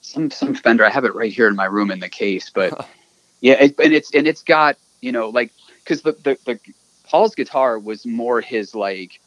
some 0.06 0.30
some 0.30 0.54
Fender. 0.54 0.84
I 0.84 0.90
have 0.90 1.04
it 1.04 1.14
right 1.14 1.32
here 1.32 1.48
in 1.48 1.56
my 1.56 1.64
room 1.66 1.90
in 1.90 1.98
the 2.00 2.08
case, 2.08 2.50
but 2.50 2.86
yeah, 3.40 3.54
it, 3.54 3.74
and 3.78 3.92
it's 3.92 4.14
and 4.14 4.26
it's 4.26 4.42
got 4.42 4.76
you 5.00 5.12
know 5.12 5.28
like 5.30 5.52
because 5.84 6.02
the, 6.02 6.12
the 6.12 6.38
the 6.46 6.60
Paul's 7.04 7.34
guitar 7.34 7.78
was 7.78 8.06
more 8.06 8.40
his 8.40 8.74
like 8.74 9.20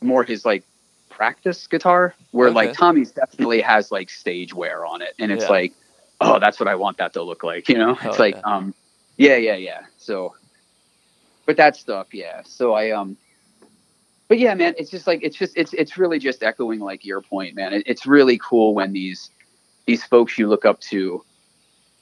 more 0.00 0.22
his 0.24 0.44
like 0.44 0.64
practice 1.10 1.66
guitar, 1.66 2.14
where 2.30 2.48
Okay. 2.48 2.56
like 2.56 2.72
Tommy's 2.74 3.12
definitely 3.12 3.60
has 3.62 3.90
like 3.90 4.10
stage 4.10 4.54
wear 4.54 4.86
on 4.86 5.02
it, 5.02 5.14
and 5.18 5.32
it's 5.32 5.44
Yeah. 5.44 5.50
like 5.50 5.72
oh 6.20 6.38
that's 6.38 6.60
what 6.60 6.68
I 6.68 6.76
want 6.76 6.98
that 6.98 7.12
to 7.14 7.22
look 7.22 7.42
like, 7.42 7.68
you 7.68 7.78
know? 7.78 7.98
It's 8.02 8.18
like 8.18 8.36
yeah. 8.36 8.40
um 8.44 8.74
yeah 9.16 9.36
yeah 9.36 9.56
yeah. 9.56 9.80
So, 9.96 10.34
but 11.46 11.56
that 11.56 11.76
stuff, 11.76 12.14
yeah. 12.14 12.42
So 12.44 12.74
I 12.74 12.92
um 12.92 13.16
but 14.28 14.38
yeah, 14.38 14.54
man, 14.54 14.74
it's 14.78 14.90
just 14.90 15.06
like 15.06 15.20
it's 15.22 15.36
just 15.36 15.56
it's 15.56 15.72
it's 15.74 15.96
really 15.98 16.18
just 16.18 16.42
echoing 16.42 16.80
like 16.80 17.04
your 17.04 17.22
point, 17.22 17.56
man. 17.56 17.72
It, 17.72 17.84
it's 17.86 18.06
really 18.06 18.38
cool 18.38 18.74
when 18.74 18.92
these 18.92 19.30
these 19.88 20.04
folks 20.04 20.38
you 20.38 20.46
look 20.46 20.66
up 20.66 20.78
to 20.80 21.24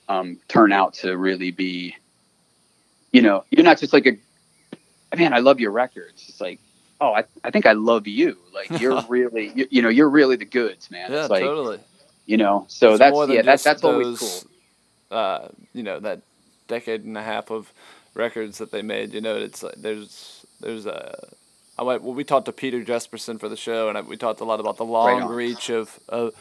um, 0.08 0.40
turn 0.48 0.72
out 0.72 0.92
to 0.94 1.16
really 1.16 1.52
be, 1.52 1.94
you 3.12 3.22
know, 3.22 3.44
you're 3.50 3.62
not 3.62 3.78
just 3.78 3.92
like 3.92 4.06
a 4.06 5.16
man. 5.16 5.32
I 5.32 5.38
love 5.38 5.60
your 5.60 5.70
records. 5.70 6.26
It's 6.28 6.40
like, 6.40 6.58
oh, 7.00 7.12
I, 7.12 7.22
I 7.44 7.52
think 7.52 7.64
I 7.64 7.74
love 7.74 8.08
you. 8.08 8.36
Like 8.52 8.80
you're 8.80 9.00
really, 9.08 9.52
you, 9.54 9.68
you 9.70 9.82
know, 9.82 9.88
you're 9.88 10.10
really 10.10 10.34
the 10.34 10.44
goods, 10.44 10.90
man. 10.90 11.12
Yeah, 11.12 11.20
it's 11.20 11.30
like, 11.30 11.44
totally. 11.44 11.78
you 12.26 12.36
know, 12.36 12.66
so 12.68 12.90
It's 12.90 12.98
that's 12.98 13.16
yeah, 13.28 13.42
that, 13.42 13.62
that's 13.62 13.84
always 13.84 14.18
those, 14.18 14.44
cool. 15.08 15.16
Uh, 15.16 15.48
you 15.72 15.84
know 15.84 16.00
that 16.00 16.22
decade 16.66 17.04
and 17.04 17.16
a 17.16 17.22
half 17.22 17.52
of 17.52 17.72
records 18.14 18.58
that 18.58 18.72
they 18.72 18.82
made. 18.82 19.14
You 19.14 19.20
know, 19.20 19.36
it's 19.36 19.62
like 19.62 19.76
there's 19.76 20.44
there's 20.60 20.86
a. 20.86 21.28
I 21.78 21.84
went, 21.84 22.02
well, 22.02 22.14
we 22.14 22.24
talked 22.24 22.46
to 22.46 22.52
Peter 22.52 22.82
Jesperson 22.82 23.38
for 23.38 23.48
the 23.48 23.56
show, 23.56 23.88
and 23.88 23.96
I, 23.96 24.00
we 24.00 24.16
talked 24.16 24.40
a 24.40 24.44
lot 24.44 24.58
about 24.58 24.76
the 24.76 24.84
long 24.84 25.22
on. 25.22 25.28
reach 25.28 25.68
of, 25.68 26.00
of 26.08 26.34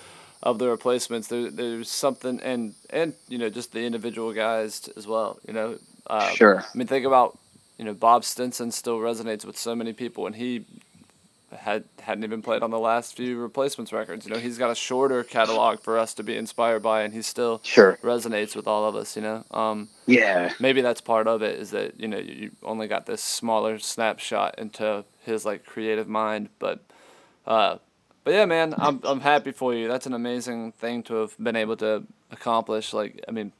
of 0.45 0.59
the 0.59 0.69
replacements. 0.69 1.27
There, 1.27 1.51
there's 1.51 1.89
something, 1.89 2.39
and 2.41 2.75
and 2.91 3.13
you 3.27 3.37
know, 3.37 3.49
just 3.49 3.73
the 3.73 3.81
individual 3.85 4.31
guys 4.33 4.79
t- 4.81 4.93
as 4.95 5.07
well. 5.07 5.39
You 5.47 5.53
know, 5.53 5.79
uh, 6.07 6.29
Sure. 6.29 6.61
I 6.61 6.77
mean, 6.77 6.87
think 6.87 7.05
about 7.05 7.37
you 7.77 7.83
know 7.85 7.93
Bob 7.93 8.23
Stinson 8.23 8.71
still 8.71 8.99
resonates 8.99 9.43
with 9.43 9.57
so 9.57 9.75
many 9.75 9.91
people, 9.91 10.27
and 10.27 10.35
he 10.35 10.65
had 11.51 11.83
hadn't 12.01 12.23
even 12.23 12.41
played 12.41 12.61
on 12.63 12.69
the 12.69 12.79
last 12.79 13.15
few 13.17 13.37
replacements 13.39 13.91
records. 13.91 14.25
You 14.25 14.33
know, 14.33 14.39
he's 14.39 14.57
got 14.57 14.69
a 14.71 14.75
shorter 14.75 15.23
catalog 15.23 15.79
for 15.81 15.97
us 15.97 16.13
to 16.15 16.23
be 16.23 16.37
inspired 16.37 16.83
by, 16.83 17.01
and 17.01 17.13
he 17.13 17.21
still 17.23 17.59
Sure. 17.63 17.97
resonates 18.03 18.55
with 18.55 18.67
all 18.67 18.87
of 18.87 18.95
us. 18.95 19.15
You 19.15 19.23
know, 19.23 19.43
um, 19.51 19.89
Yeah. 20.05 20.51
maybe 20.59 20.81
that's 20.81 21.01
part 21.01 21.27
of 21.27 21.41
it 21.41 21.59
is 21.59 21.71
that 21.71 21.99
you 21.99 22.07
know 22.07 22.17
you 22.19 22.51
only 22.63 22.87
got 22.87 23.05
this 23.07 23.23
smaller 23.23 23.79
snapshot 23.79 24.55
into 24.59 25.05
his 25.25 25.43
like 25.45 25.65
creative 25.65 26.07
mind, 26.07 26.49
but. 26.59 26.79
Uh, 27.47 27.77
but 28.25 28.33
yeah, 28.33 28.45
man, 28.45 28.73
I'm 28.77 28.99
I'm 29.03 29.21
happy 29.21 29.51
for 29.51 29.73
you. 29.73 29.87
That's 29.87 30.07
an 30.07 30.13
amazing 30.13 30.73
thing 30.73 31.03
to 31.03 31.13
have 31.15 31.37
been 31.37 31.55
able 31.55 31.77
to 31.77 32.03
accomplish. 32.31 32.91
Like, 32.91 33.23
I 33.29 33.31
mean, 33.31 33.53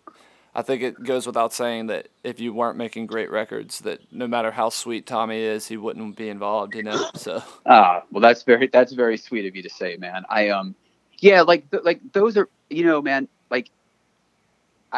I 0.56 0.64
think 0.64 0.82
it 0.82 1.02
goes 1.04 1.28
without 1.28 1.54
saying 1.54 1.88
that 1.88 2.08
if 2.24 2.40
you 2.40 2.52
weren't 2.52 2.76
making 2.76 3.06
great 3.06 3.30
records, 3.30 3.80
that 3.82 4.02
no 4.12 4.28
matter 4.28 4.50
how 4.50 4.70
sweet 4.70 5.06
Tommy 5.06 5.40
is, 5.40 5.68
he 5.68 5.78
wouldn't 5.78 6.18
be 6.18 6.30
involved. 6.30 6.76
You 6.76 6.82
know, 6.82 7.10
so 7.14 7.44
Ah, 7.68 8.04
well, 8.12 8.22
that's 8.22 8.42
very 8.42 8.66
that's 8.68 8.92
very 8.92 9.18
sweet 9.18 9.46
of 9.46 9.56
you 9.56 9.62
to 9.62 9.70
say, 9.70 9.98
man. 9.98 10.24
I 10.30 10.50
um, 10.50 10.74
yeah, 11.20 11.42
like 11.44 11.70
th- 11.70 11.84
like 11.84 12.02
those 12.14 12.36
are 12.36 12.50
you 12.72 12.86
know, 12.86 13.04
man, 13.04 13.28
like 13.52 13.70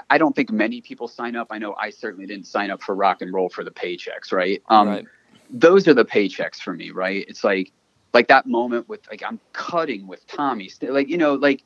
I, 0.09 0.17
don't 0.17 0.33
think 0.33 0.49
many 0.49 0.79
people 0.79 1.09
sign 1.09 1.35
up. 1.35 1.47
I 1.49 1.57
know 1.57 1.75
I 1.77 1.89
certainly 1.89 2.25
didn't 2.25 2.47
sign 2.47 2.71
up 2.71 2.81
for 2.81 2.95
rock 2.95 3.21
and 3.21 3.33
roll 3.33 3.49
for 3.49 3.65
the 3.65 3.71
paychecks, 3.71 4.31
right? 4.31 4.63
Um, 4.69 4.87
right, 4.87 5.05
those 5.49 5.89
are 5.89 5.93
the 5.93 6.05
paychecks 6.05 6.61
for 6.61 6.73
me, 6.73 6.91
right? 6.91 7.25
It's 7.27 7.43
like 7.43 7.73
like 8.17 8.29
that 8.29 8.47
moment 8.47 8.89
with 8.89 9.01
like 9.11 9.21
I'm 9.23 9.39
cutting 9.53 10.07
with 10.07 10.25
Tommy, 10.25 10.71
like 10.81 11.07
you 11.07 11.19
know, 11.19 11.35
like 11.35 11.61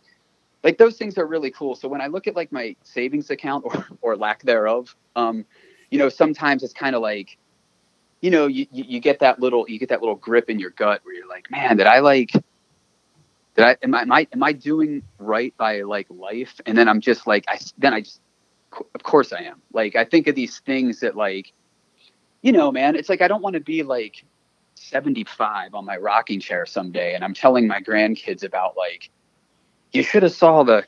like 0.66 0.78
those 0.78 0.97
things 0.97 1.18
are 1.18 1.26
really 1.26 1.49
cool. 1.49 1.76
So 1.76 1.88
when 1.88 2.02
I 2.02 2.08
look 2.08 2.28
at 2.28 2.36
like 2.36 2.52
my 2.52 2.76
savings 2.84 3.30
account 3.30 3.64
or 3.64 3.88
or 4.02 4.18
lack 4.18 4.43
thereof, 4.43 4.93
um, 5.16 5.45
you 5.91 5.97
know, 5.97 6.10
sometimes 6.10 6.62
it's 6.62 6.74
kind 6.74 6.93
of 6.93 7.02
like, 7.02 7.38
you 8.20 8.32
know, 8.32 8.47
you, 8.47 8.68
you 8.70 8.84
you 8.86 8.99
get 8.99 9.20
that 9.20 9.39
little 9.39 9.64
you 9.70 9.80
get 9.80 9.88
that 9.88 10.02
little 10.02 10.18
grip 10.18 10.49
in 10.49 10.60
your 10.60 10.72
gut 10.72 10.99
where 11.06 11.16
you're 11.16 11.30
like, 11.30 11.49
man, 11.49 11.78
did 11.78 11.88
I 11.88 11.99
like 11.99 12.32
did 12.32 13.64
I 13.64 13.78
am 13.82 13.95
I 13.95 14.02
am 14.02 14.12
I 14.12 14.28
am 14.34 14.43
I 14.43 14.52
doing 14.52 15.02
right 15.20 15.56
by 15.56 15.84
like 15.84 16.08
life? 16.10 16.60
And 16.66 16.78
then 16.78 16.89
I'm 16.89 16.99
just 16.99 17.28
like 17.28 17.45
I 17.47 17.60
then 17.78 17.93
I 17.93 18.02
just 18.02 18.20
of 18.93 19.04
course 19.04 19.32
I 19.32 19.43
am. 19.43 19.62
Like 19.72 19.95
I 19.95 20.04
think 20.04 20.28
of 20.28 20.36
these 20.36 20.60
things 20.60 20.99
that 20.99 21.16
like, 21.16 21.54
you 22.41 22.52
know, 22.52 22.74
man, 22.74 22.97
it's 22.97 23.08
like 23.08 23.22
I 23.22 23.30
don't 23.30 23.41
want 23.41 23.54
to 23.54 23.62
be 23.62 23.84
like 23.84 24.26
75 24.82 25.73
on 25.73 25.86
my 25.86 25.97
rocking 25.97 26.39
chair 26.39 26.65
someday 26.65 27.13
and 27.13 27.23
I'm 27.23 27.34
telling 27.34 27.67
my 27.67 27.79
grandkids 27.82 28.43
about 28.43 28.75
like 28.77 29.09
you 29.91 30.03
should 30.03 30.23
have 30.23 30.34
saw 30.34 30.63
the 30.63 30.86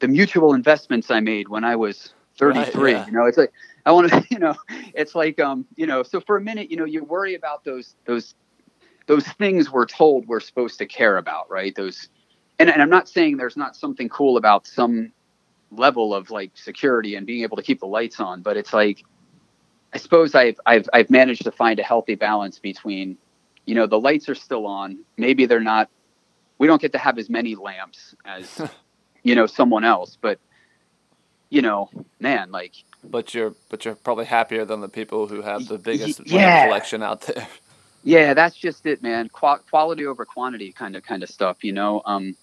the 0.00 0.08
mutual 0.08 0.54
investments 0.54 1.10
I 1.10 1.20
made 1.20 1.48
when 1.48 1.64
I 1.64 1.76
was 1.76 2.12
33. 2.38 2.82
Right, 2.82 2.90
yeah. 2.92 3.06
You 3.06 3.12
know, 3.12 3.26
it's 3.26 3.38
like 3.38 3.52
I 3.86 3.92
want 3.92 4.10
to, 4.10 4.24
you 4.30 4.38
know, 4.38 4.54
it's 4.94 5.14
like 5.14 5.40
um, 5.40 5.64
you 5.76 5.86
know, 5.86 6.02
so 6.02 6.20
for 6.20 6.36
a 6.36 6.40
minute, 6.40 6.70
you 6.70 6.76
know, 6.76 6.84
you 6.84 7.04
worry 7.04 7.34
about 7.34 7.64
those 7.64 7.94
those 8.04 8.34
those 9.06 9.26
things 9.26 9.70
we're 9.70 9.86
told 9.86 10.26
we're 10.26 10.40
supposed 10.40 10.78
to 10.78 10.86
care 10.86 11.16
about, 11.16 11.50
right? 11.50 11.74
Those 11.74 12.08
and, 12.58 12.70
and 12.70 12.80
I'm 12.80 12.90
not 12.90 13.08
saying 13.08 13.36
there's 13.36 13.56
not 13.56 13.76
something 13.76 14.08
cool 14.08 14.36
about 14.36 14.66
some 14.66 15.12
level 15.70 16.14
of 16.14 16.30
like 16.30 16.52
security 16.54 17.16
and 17.16 17.26
being 17.26 17.42
able 17.42 17.56
to 17.56 17.62
keep 17.62 17.80
the 17.80 17.86
lights 17.86 18.20
on, 18.20 18.42
but 18.42 18.56
it's 18.56 18.72
like 18.72 19.04
I 19.92 19.98
suppose 19.98 20.34
I've 20.34 20.58
I've 20.66 20.88
I've 20.92 21.10
managed 21.10 21.44
to 21.44 21.52
find 21.52 21.78
a 21.78 21.82
healthy 21.82 22.14
balance 22.14 22.58
between, 22.58 23.16
you 23.66 23.74
know, 23.74 23.86
the 23.86 23.98
lights 23.98 24.28
are 24.28 24.34
still 24.34 24.66
on. 24.66 24.98
Maybe 25.16 25.46
they're 25.46 25.60
not. 25.60 25.88
We 26.58 26.66
don't 26.66 26.80
get 26.80 26.92
to 26.92 26.98
have 26.98 27.18
as 27.18 27.28
many 27.28 27.54
lamps 27.54 28.14
as, 28.24 28.60
you 29.22 29.34
know, 29.34 29.46
someone 29.46 29.84
else. 29.84 30.16
But, 30.20 30.38
you 31.50 31.62
know, 31.62 31.90
man, 32.20 32.50
like. 32.50 32.72
But 33.02 33.34
you're 33.34 33.54
but 33.68 33.84
you're 33.84 33.96
probably 33.96 34.24
happier 34.24 34.64
than 34.64 34.80
the 34.80 34.88
people 34.88 35.26
who 35.26 35.42
have 35.42 35.68
the 35.68 35.78
biggest 35.78 36.26
yeah. 36.26 36.66
collection 36.66 37.02
out 37.02 37.22
there. 37.22 37.46
Yeah, 38.02 38.34
that's 38.34 38.56
just 38.56 38.84
it, 38.86 39.02
man. 39.02 39.30
Qu- 39.30 39.62
quality 39.70 40.06
over 40.06 40.24
quantity, 40.24 40.72
kind 40.72 40.94
of 40.94 41.02
kind 41.02 41.22
of 41.22 41.28
stuff, 41.28 41.64
you 41.64 41.72
know. 41.72 42.02
Um, 42.04 42.36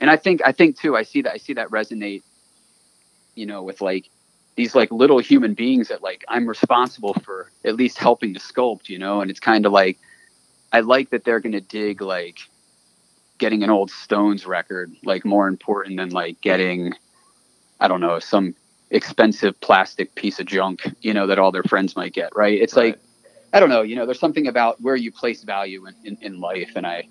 and 0.00 0.10
I 0.10 0.16
think 0.16 0.42
I 0.44 0.52
think 0.52 0.78
too. 0.78 0.96
I 0.96 1.02
see 1.02 1.22
that 1.22 1.32
I 1.32 1.36
see 1.38 1.54
that 1.54 1.68
resonate, 1.68 2.22
you 3.34 3.46
know, 3.46 3.62
with 3.62 3.80
like 3.80 4.10
these 4.56 4.74
like 4.74 4.90
little 4.90 5.18
human 5.18 5.54
beings 5.54 5.88
that 5.88 6.02
like 6.02 6.24
I'm 6.28 6.46
responsible 6.46 7.14
for 7.14 7.50
at 7.64 7.76
least 7.76 7.98
helping 7.98 8.34
to 8.34 8.40
sculpt, 8.40 8.88
you 8.88 8.98
know, 8.98 9.20
and 9.20 9.30
it's 9.30 9.40
kind 9.40 9.64
of 9.66 9.72
like 9.72 9.98
I 10.74 10.80
like 10.80 11.10
that 11.10 11.22
they're 11.22 11.38
gonna 11.38 11.60
dig 11.60 12.02
like 12.02 12.40
getting 13.38 13.62
an 13.62 13.70
old 13.70 13.92
Stones 13.92 14.44
record 14.44 14.92
like 15.04 15.24
more 15.24 15.46
important 15.46 15.98
than 15.98 16.08
like 16.08 16.40
getting 16.40 16.94
I 17.78 17.86
don't 17.86 18.00
know 18.00 18.18
some 18.18 18.56
expensive 18.90 19.60
plastic 19.60 20.16
piece 20.16 20.40
of 20.40 20.46
junk, 20.46 20.82
you 21.00 21.14
know, 21.14 21.28
that 21.28 21.38
all 21.38 21.52
their 21.52 21.62
friends 21.62 21.94
might 21.94 22.12
get, 22.12 22.34
right? 22.34 22.60
It's 22.60 22.74
right. 22.74 22.86
like 22.86 23.00
I 23.52 23.60
don't 23.60 23.68
know, 23.68 23.82
you 23.82 23.94
know, 23.94 24.04
there's 24.04 24.18
something 24.18 24.48
about 24.48 24.80
where 24.80 24.96
you 24.96 25.12
place 25.12 25.44
value 25.44 25.86
in, 25.86 25.94
in, 26.02 26.18
in 26.20 26.40
life, 26.40 26.72
and 26.74 26.84
I 26.84 27.06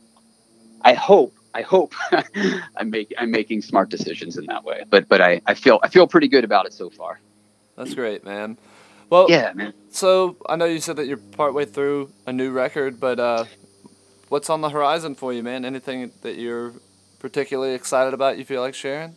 I 0.82 0.94
hope 0.94 1.34
I 1.54 1.62
hope 1.62 1.96
I'm 2.76 2.90
making 2.90 3.18
I'm 3.18 3.32
making 3.32 3.62
smart 3.62 3.90
decisions 3.90 4.36
in 4.38 4.46
that 4.48 4.66
way. 4.66 4.84
But 4.90 5.08
but 5.08 5.22
I, 5.22 5.40
I 5.46 5.54
feel 5.54 5.80
I 5.82 5.88
feel 5.88 6.06
pretty 6.06 6.28
good 6.28 6.44
about 6.44 6.66
it 6.66 6.74
so 6.74 6.90
far. 6.90 7.18
That's 7.78 7.94
great, 7.94 8.26
man. 8.26 8.58
Well, 9.14 9.28
yeah, 9.30 9.52
man. 9.54 9.76
So 9.92 10.38
I 10.50 10.56
know 10.56 10.66
you 10.66 10.80
said 10.80 10.96
that 10.96 11.06
you're 11.06 11.18
partway 11.18 11.66
through 11.66 12.10
a 12.26 12.34
new 12.34 12.50
record, 12.50 13.00
but 13.00 13.20
uh, 13.20 13.46
what's 14.30 14.50
on 14.50 14.62
the 14.62 14.70
horizon 14.72 15.14
for 15.14 15.32
you, 15.32 15.44
man? 15.44 15.66
Anything 15.66 16.12
that 16.24 16.38
you're 16.38 16.74
particularly 17.20 17.76
excited 17.76 18.16
about? 18.16 18.40
You 18.40 18.44
feel 18.44 18.62
like 18.62 18.74
sharing? 18.74 19.16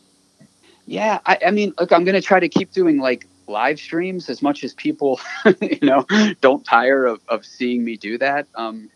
Yeah, 0.85 1.21
I, 1.25 1.39
I 1.47 1.51
mean, 1.51 1.73
look, 1.81 1.93
I'm 1.93 2.05
gonna 2.05 2.21
try 2.21 2.39
to 2.41 2.49
keep 2.51 2.73
doing 2.73 2.99
like 2.99 3.27
live 3.47 3.79
streams 3.79 4.29
as 4.29 4.43
much 4.43 4.65
as 4.65 4.75
people, 4.75 5.19
you 5.63 5.79
know, 5.81 6.05
don't 6.43 6.63
tire 6.63 7.07
of, 7.07 7.23
of 7.29 7.47
seeing 7.47 7.83
me 7.83 7.97
do 7.97 8.19
that. 8.19 8.49
Um, 8.55 8.91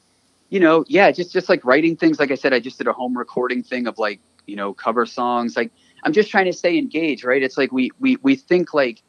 you 0.51 0.61
know, 0.61 0.85
yeah, 0.87 1.11
just 1.13 1.33
just 1.33 1.49
like 1.49 1.65
writing 1.65 1.97
things. 1.97 2.19
Like 2.19 2.31
I 2.31 2.35
said, 2.35 2.53
I 2.53 2.61
just 2.61 2.77
did 2.77 2.89
a 2.89 2.93
home 2.93 3.17
recording 3.17 3.63
thing 3.63 3.87
of 3.87 3.99
like 3.99 4.21
you 4.47 4.55
know 4.55 4.75
cover 4.75 5.07
songs. 5.07 5.57
Like 5.57 5.73
I'm 6.05 6.13
just 6.13 6.31
trying 6.31 6.45
to 6.45 6.53
stay 6.53 6.77
engaged, 6.77 7.25
right? 7.25 7.43
It's 7.43 7.57
like 7.57 7.73
we 7.73 7.91
we 7.99 8.17
we 8.17 8.37
think 8.37 8.75
like 8.75 9.03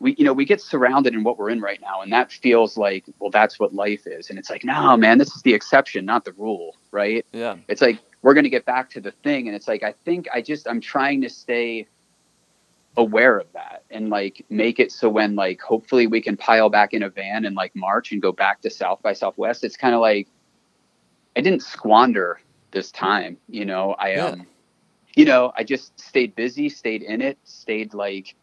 we 0.00 0.14
you 0.16 0.24
know 0.24 0.32
we 0.32 0.44
get 0.44 0.60
surrounded 0.60 1.14
in 1.14 1.24
what 1.24 1.38
we're 1.38 1.50
in 1.50 1.60
right 1.60 1.80
now 1.80 2.02
and 2.02 2.12
that 2.12 2.32
feels 2.32 2.76
like 2.76 3.04
well 3.18 3.30
that's 3.30 3.58
what 3.58 3.74
life 3.74 4.06
is. 4.06 4.30
And 4.30 4.38
it's 4.38 4.50
like 4.50 4.64
no 4.64 4.96
man 4.96 5.18
this 5.18 5.34
is 5.34 5.42
the 5.42 5.54
exception 5.54 6.04
not 6.04 6.24
the 6.24 6.32
rule 6.32 6.76
right? 6.90 7.26
Yeah. 7.32 7.56
It's 7.68 7.82
like 7.82 8.00
we're 8.22 8.34
going 8.34 8.44
to 8.44 8.50
get 8.50 8.64
back 8.64 8.90
to 8.90 9.00
the 9.00 9.10
thing 9.10 9.46
and 9.46 9.56
it's 9.56 9.68
like 9.68 9.82
i 9.82 9.92
think 10.04 10.26
i 10.32 10.40
just 10.40 10.68
i'm 10.68 10.80
trying 10.80 11.20
to 11.22 11.28
stay 11.28 11.86
aware 12.96 13.38
of 13.38 13.46
that 13.52 13.84
and 13.90 14.10
like 14.10 14.44
make 14.50 14.80
it 14.80 14.90
so 14.90 15.08
when 15.08 15.36
like 15.36 15.60
hopefully 15.60 16.06
we 16.06 16.20
can 16.20 16.36
pile 16.36 16.68
back 16.68 16.92
in 16.92 17.02
a 17.02 17.08
van 17.08 17.44
and 17.44 17.54
like 17.54 17.74
march 17.76 18.10
and 18.12 18.20
go 18.20 18.32
back 18.32 18.60
to 18.60 18.70
south 18.70 19.00
by 19.02 19.12
southwest 19.12 19.62
it's 19.62 19.76
kind 19.76 19.94
of 19.94 20.00
like 20.00 20.28
i 21.36 21.40
didn't 21.40 21.62
squander 21.62 22.40
this 22.72 22.90
time 22.90 23.36
you 23.48 23.64
know 23.64 23.92
i 23.98 24.14
yeah. 24.14 24.26
um 24.26 24.46
you 25.14 25.24
know 25.24 25.52
i 25.56 25.62
just 25.62 25.98
stayed 25.98 26.34
busy 26.34 26.68
stayed 26.68 27.02
in 27.02 27.20
it 27.20 27.38
stayed 27.44 27.94
like 27.94 28.34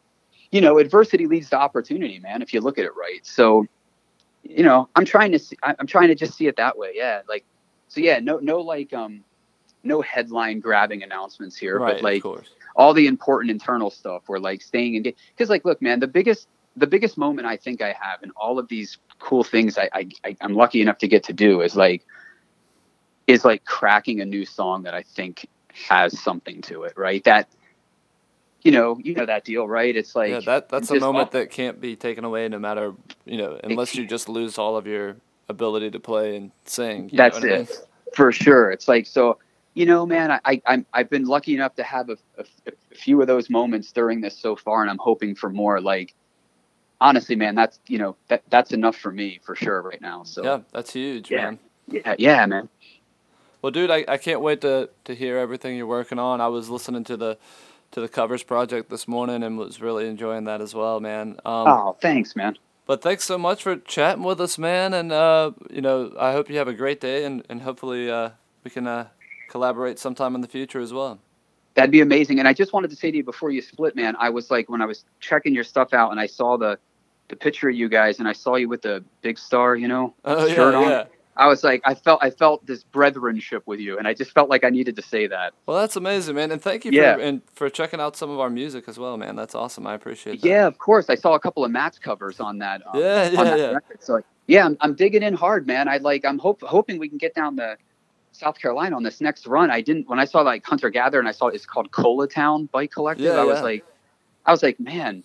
you 0.56 0.62
know, 0.62 0.80
adversity 0.80 1.28
leads 1.28 1.50
to 1.50 1.58
opportunity, 1.58 2.18
man, 2.18 2.42
if 2.42 2.54
you 2.54 2.62
look 2.62 2.78
at 2.78 2.86
it 2.86 2.96
right. 2.96 3.20
So, 3.24 3.66
you 4.42 4.64
know, 4.64 4.88
I'm 4.96 5.04
trying 5.04 5.34
to 5.34 5.40
see, 5.40 5.58
I'm 5.62 5.86
trying 5.86 6.08
to 6.08 6.16
just 6.16 6.38
see 6.38 6.48
it 6.48 6.56
that 6.56 6.78
way. 6.78 6.94
Yeah. 6.94 7.24
Like, 7.28 7.44
so 7.90 8.00
yeah, 8.00 8.20
no, 8.20 8.38
no, 8.38 8.62
like, 8.62 8.94
um, 8.94 9.26
no 9.84 10.00
headline 10.00 10.62
grabbing 10.62 11.04
announcements 11.04 11.58
here, 11.58 11.78
right, 11.78 11.96
but 11.96 12.04
like 12.04 12.24
all 12.74 12.94
the 12.94 13.06
important 13.06 13.52
internal 13.52 13.90
stuff 13.90 14.24
we're 14.30 14.40
like 14.40 14.62
staying 14.62 14.96
engaged. 14.96 15.18
Cause 15.38 15.50
like, 15.50 15.66
look, 15.66 15.82
man, 15.82 16.00
the 16.00 16.08
biggest, 16.08 16.48
the 16.78 16.88
biggest 16.88 17.18
moment 17.18 17.46
I 17.46 17.58
think 17.58 17.82
I 17.82 17.94
have 18.00 18.24
in 18.24 18.32
all 18.38 18.58
of 18.58 18.70
these 18.70 18.98
cool 19.20 19.44
things 19.44 19.78
I, 19.78 19.90
I, 19.92 20.10
I 20.24 20.38
I'm 20.40 20.54
lucky 20.54 20.80
enough 20.80 21.00
to 21.00 21.10
get 21.10 21.26
to 21.26 21.34
do 21.34 21.60
is 21.60 21.76
like, 21.76 22.06
is 23.28 23.44
like 23.44 23.66
cracking 23.66 24.22
a 24.22 24.26
new 24.26 24.46
song 24.46 24.84
that 24.84 24.94
I 24.94 25.04
think 25.04 25.50
has 25.90 26.18
something 26.18 26.62
to 26.62 26.84
it, 26.84 26.94
right? 26.96 27.22
That 27.26 27.50
you 28.66 28.72
know, 28.72 28.98
you 29.02 29.14
know 29.14 29.28
that 29.28 29.46
deal, 29.46 29.68
right? 29.68 29.96
It's 29.96 30.16
like 30.16 30.32
yeah, 30.32 30.40
that 30.48 30.70
that's 30.70 30.90
a 30.90 31.00
moment 31.00 31.32
that 31.32 31.52
can't 31.52 31.80
be 31.80 31.96
taken 31.96 32.26
away, 32.26 32.50
no 32.50 32.58
matter 32.58 32.94
you 33.24 33.38
know, 33.38 33.60
unless 33.64 33.94
you 33.96 34.08
just 34.08 34.28
lose 34.28 34.58
all 34.58 34.76
of 34.76 34.88
your 34.88 35.18
ability 35.48 35.92
to 35.92 36.00
play 36.00 36.36
and 36.36 36.52
sing. 36.66 37.12
That's 37.14 37.38
it, 37.38 37.44
I 37.44 37.58
mean? 37.58 37.68
for 38.16 38.32
sure. 38.32 38.72
It's 38.72 38.88
like 38.88 39.06
so, 39.06 39.38
you 39.76 39.86
know, 39.86 40.08
man. 40.08 40.32
I, 40.32 40.40
I 40.46 40.62
am 40.66 40.86
I've 40.92 41.12
been 41.12 41.26
lucky 41.26 41.54
enough 41.54 41.76
to 41.76 41.84
have 41.84 42.10
a, 42.10 42.18
a, 42.40 42.46
a 42.66 42.96
few 42.96 43.22
of 43.22 43.28
those 43.28 43.52
moments 43.52 43.92
during 43.92 44.22
this 44.22 44.36
so 44.36 44.56
far, 44.56 44.82
and 44.82 44.90
I'm 44.90 44.98
hoping 44.98 45.36
for 45.36 45.52
more. 45.52 45.80
Like, 45.80 46.16
honestly, 47.00 47.36
man, 47.36 47.54
that's 47.54 47.80
you 47.86 48.00
know 48.00 48.16
that 48.30 48.42
that's 48.50 48.72
enough 48.72 48.96
for 48.96 49.12
me 49.12 49.40
for 49.44 49.56
sure 49.56 49.84
right 49.84 50.02
now. 50.02 50.24
So 50.24 50.44
yeah, 50.44 50.60
that's 50.72 50.92
huge, 50.92 51.30
yeah. 51.30 51.38
man. 51.38 51.60
Yeah, 51.88 52.16
yeah, 52.18 52.44
man. 52.48 52.68
Well, 53.62 53.72
dude, 53.72 53.92
I, 53.92 54.06
I 54.08 54.18
can't 54.18 54.42
wait 54.42 54.62
to 54.62 54.90
to 55.04 55.14
hear 55.14 55.38
everything 55.38 55.78
you're 55.78 55.86
working 55.86 56.18
on. 56.18 56.42
I 56.42 56.48
was 56.48 56.68
listening 56.72 57.04
to 57.04 57.16
the 57.16 57.38
to 57.96 58.02
the 58.02 58.10
covers 58.10 58.44
project 58.44 58.90
this 58.90 59.08
morning 59.08 59.42
and 59.42 59.58
was 59.58 59.80
really 59.80 60.10
enjoying 60.10 60.44
that 60.44 60.60
as 60.60 60.76
well, 60.76 61.00
man. 61.00 61.30
Um, 61.46 61.66
oh, 61.66 61.98
thanks, 62.02 62.36
man. 62.36 62.58
But 62.86 63.02
thanks 63.02 63.24
so 63.24 63.38
much 63.38 63.64
for 63.64 63.78
chatting 63.78 64.22
with 64.22 64.42
us, 64.42 64.58
man. 64.58 64.94
And 64.94 65.14
uh, 65.14 65.54
you 65.72 65.82
know, 65.82 66.14
I 66.20 66.34
hope 66.34 66.50
you 66.50 66.58
have 66.58 66.68
a 66.68 66.74
great 66.74 67.00
day, 67.00 67.24
and 67.24 67.44
and 67.48 67.62
hopefully 67.62 68.12
uh, 68.12 68.32
we 68.66 68.70
can 68.70 68.86
uh, 68.86 69.08
collaborate 69.50 69.98
sometime 69.98 70.36
in 70.36 70.42
the 70.42 70.48
future 70.50 70.82
as 70.82 70.92
well. 70.92 71.20
That'd 71.76 71.90
be 71.90 72.02
amazing. 72.02 72.38
And 72.40 72.50
I 72.50 72.54
just 72.54 72.74
wanted 72.74 72.90
to 72.90 72.98
say 72.98 73.12
to 73.12 73.18
you 73.18 73.24
before 73.24 73.50
you 73.50 73.62
split, 73.62 73.96
man. 73.96 74.18
I 74.20 74.30
was 74.30 74.52
like 74.52 74.70
when 74.70 74.82
I 74.82 74.86
was 74.86 75.06
checking 75.22 75.56
your 75.56 75.64
stuff 75.64 75.94
out, 75.94 76.12
and 76.12 76.20
I 76.20 76.26
saw 76.26 76.58
the 76.58 76.78
the 77.30 77.38
picture 77.38 77.70
of 77.70 77.76
you 77.76 77.88
guys, 77.88 78.20
and 78.20 78.28
I 78.28 78.34
saw 78.34 78.56
you 78.56 78.68
with 78.68 78.82
the 78.82 79.06
Big 79.22 79.40
Star, 79.40 79.74
you 79.74 79.88
know, 79.88 80.14
oh, 80.26 80.50
shirt 80.50 80.74
yeah, 80.74 80.80
on. 80.80 80.90
Yeah. 80.90 81.04
I 81.38 81.48
was 81.48 81.64
like, 81.64 81.82
I 81.84 81.96
felt, 81.96 82.24
I 82.24 82.30
felt 82.30 82.66
this 82.66 82.84
brethrenship 82.84 83.64
with 83.66 83.80
you, 83.80 83.98
and 83.98 84.08
I 84.08 84.14
just 84.14 84.32
felt 84.32 84.50
like 84.50 84.64
I 84.64 84.70
needed 84.70 84.96
to 84.96 85.02
say 85.02 85.28
that. 85.28 85.54
Well, 85.66 85.78
that's 85.78 85.96
amazing, 85.98 86.36
man, 86.36 86.52
and 86.52 86.62
thank 86.62 86.86
you 86.86 86.92
yeah. 86.92 87.16
for 87.16 87.22
and 87.22 87.42
for 87.54 87.70
checking 87.70 88.00
out 88.00 88.16
some 88.16 88.30
of 88.30 88.40
our 88.40 88.50
music 88.50 88.86
as 88.88 88.98
well, 88.98 89.18
man. 89.18 89.36
That's 89.36 89.54
awesome. 89.54 89.86
I 89.86 89.96
appreciate 89.96 90.42
that. 90.42 90.48
Yeah, 90.48 90.66
of 90.66 90.78
course. 90.78 91.10
I 91.10 91.16
saw 91.16 91.36
a 91.36 91.40
couple 91.40 91.66
of 91.66 91.72
Mats 91.72 92.00
covers 92.00 92.40
on 92.40 92.60
that. 92.60 92.82
Um, 92.88 93.02
yeah, 93.02 93.30
yeah, 93.30 93.44
that 93.44 93.60
yeah. 93.60 93.72
Record. 93.72 94.02
So, 94.02 94.22
yeah, 94.48 94.66
I'm, 94.66 94.78
I'm 94.80 94.94
digging 94.94 95.24
in 95.24 95.34
hard, 95.34 95.68
man. 95.68 95.90
I 95.90 95.98
like, 95.98 96.24
I'm 96.24 96.40
hope, 96.40 96.62
hoping 96.62 97.00
we 97.00 97.10
can 97.10 97.18
get 97.18 97.36
down 97.36 97.58
to 97.58 97.78
South 98.32 98.60
Carolina 98.60 98.96
on 98.96 99.04
this 99.04 99.22
next 99.22 99.48
run. 99.48 99.72
I 99.72 99.82
didn't 99.82 100.08
when 100.10 100.20
I 100.20 100.26
saw 100.26 100.42
like 100.42 100.66
Hunter 100.66 100.90
Gatherer, 100.90 101.20
and 101.20 101.28
I 101.28 101.32
saw 101.32 101.48
it's 101.48 101.66
called 101.66 101.92
Cola 101.92 102.28
Town 102.28 102.68
Bike 102.72 102.92
Collective. 102.92 103.26
Yeah, 103.26 103.42
I 103.42 103.46
was 103.46 103.62
like, 103.62 103.86
I 104.46 104.52
was 104.52 104.62
like, 104.62 104.80
man, 104.80 105.24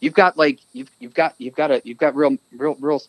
you've 0.00 0.14
got 0.14 0.36
like 0.36 0.60
you've 0.72 0.90
you've 0.98 1.14
got 1.14 1.34
you've 1.38 1.54
got 1.54 1.70
a 1.70 1.82
you've 1.84 1.98
got 1.98 2.14
real 2.14 2.36
real 2.56 2.76
real 2.80 3.02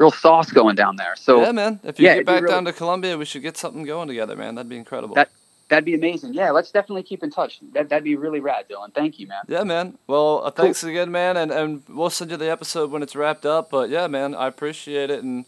real 0.00 0.10
sauce 0.10 0.50
going 0.50 0.74
down 0.74 0.96
there. 0.96 1.14
So 1.14 1.42
yeah, 1.42 1.52
man. 1.52 1.78
If 1.84 2.00
you 2.00 2.06
yeah, 2.06 2.16
get 2.16 2.26
back 2.26 2.42
really, 2.42 2.54
down 2.54 2.64
to 2.64 2.72
Columbia, 2.72 3.18
we 3.18 3.26
should 3.26 3.42
get 3.42 3.56
something 3.56 3.84
going 3.84 4.08
together, 4.08 4.34
man. 4.34 4.54
That'd 4.54 4.68
be 4.68 4.78
incredible. 4.78 5.14
That 5.14 5.30
that'd 5.68 5.84
be 5.84 5.94
amazing. 5.94 6.34
Yeah, 6.34 6.50
let's 6.50 6.70
definitely 6.72 7.02
keep 7.02 7.22
in 7.22 7.30
touch. 7.30 7.60
That 7.74 7.90
that'd 7.90 8.02
be 8.02 8.16
really 8.16 8.40
rad, 8.40 8.66
Dylan. 8.68 8.92
Thank 8.94 9.20
you, 9.20 9.28
man. 9.28 9.42
Yeah, 9.46 9.62
man. 9.62 9.98
Well, 10.06 10.42
uh, 10.44 10.50
thanks 10.50 10.80
cool. 10.80 10.90
again, 10.90 11.12
man, 11.12 11.36
and 11.36 11.52
and 11.52 11.82
we'll 11.88 12.10
send 12.10 12.30
you 12.30 12.38
the 12.38 12.50
episode 12.50 12.90
when 12.90 13.02
it's 13.02 13.14
wrapped 13.14 13.44
up. 13.44 13.70
But 13.70 13.90
yeah, 13.90 14.06
man, 14.06 14.34
I 14.34 14.48
appreciate 14.48 15.10
it, 15.10 15.22
and 15.22 15.44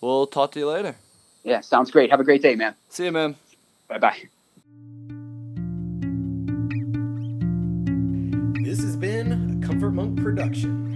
we'll 0.00 0.26
talk 0.26 0.52
to 0.52 0.60
you 0.60 0.68
later. 0.68 0.96
Yeah, 1.42 1.60
sounds 1.60 1.90
great. 1.90 2.10
Have 2.10 2.20
a 2.20 2.24
great 2.24 2.42
day, 2.42 2.54
man. 2.54 2.74
See 2.90 3.06
you, 3.06 3.12
man. 3.12 3.36
Bye 3.88 3.98
bye. 3.98 4.22
This 8.64 8.82
has 8.82 8.96
been 8.96 9.60
a 9.62 9.66
Comfort 9.66 9.90
Monk 9.90 10.22
production. 10.22 10.93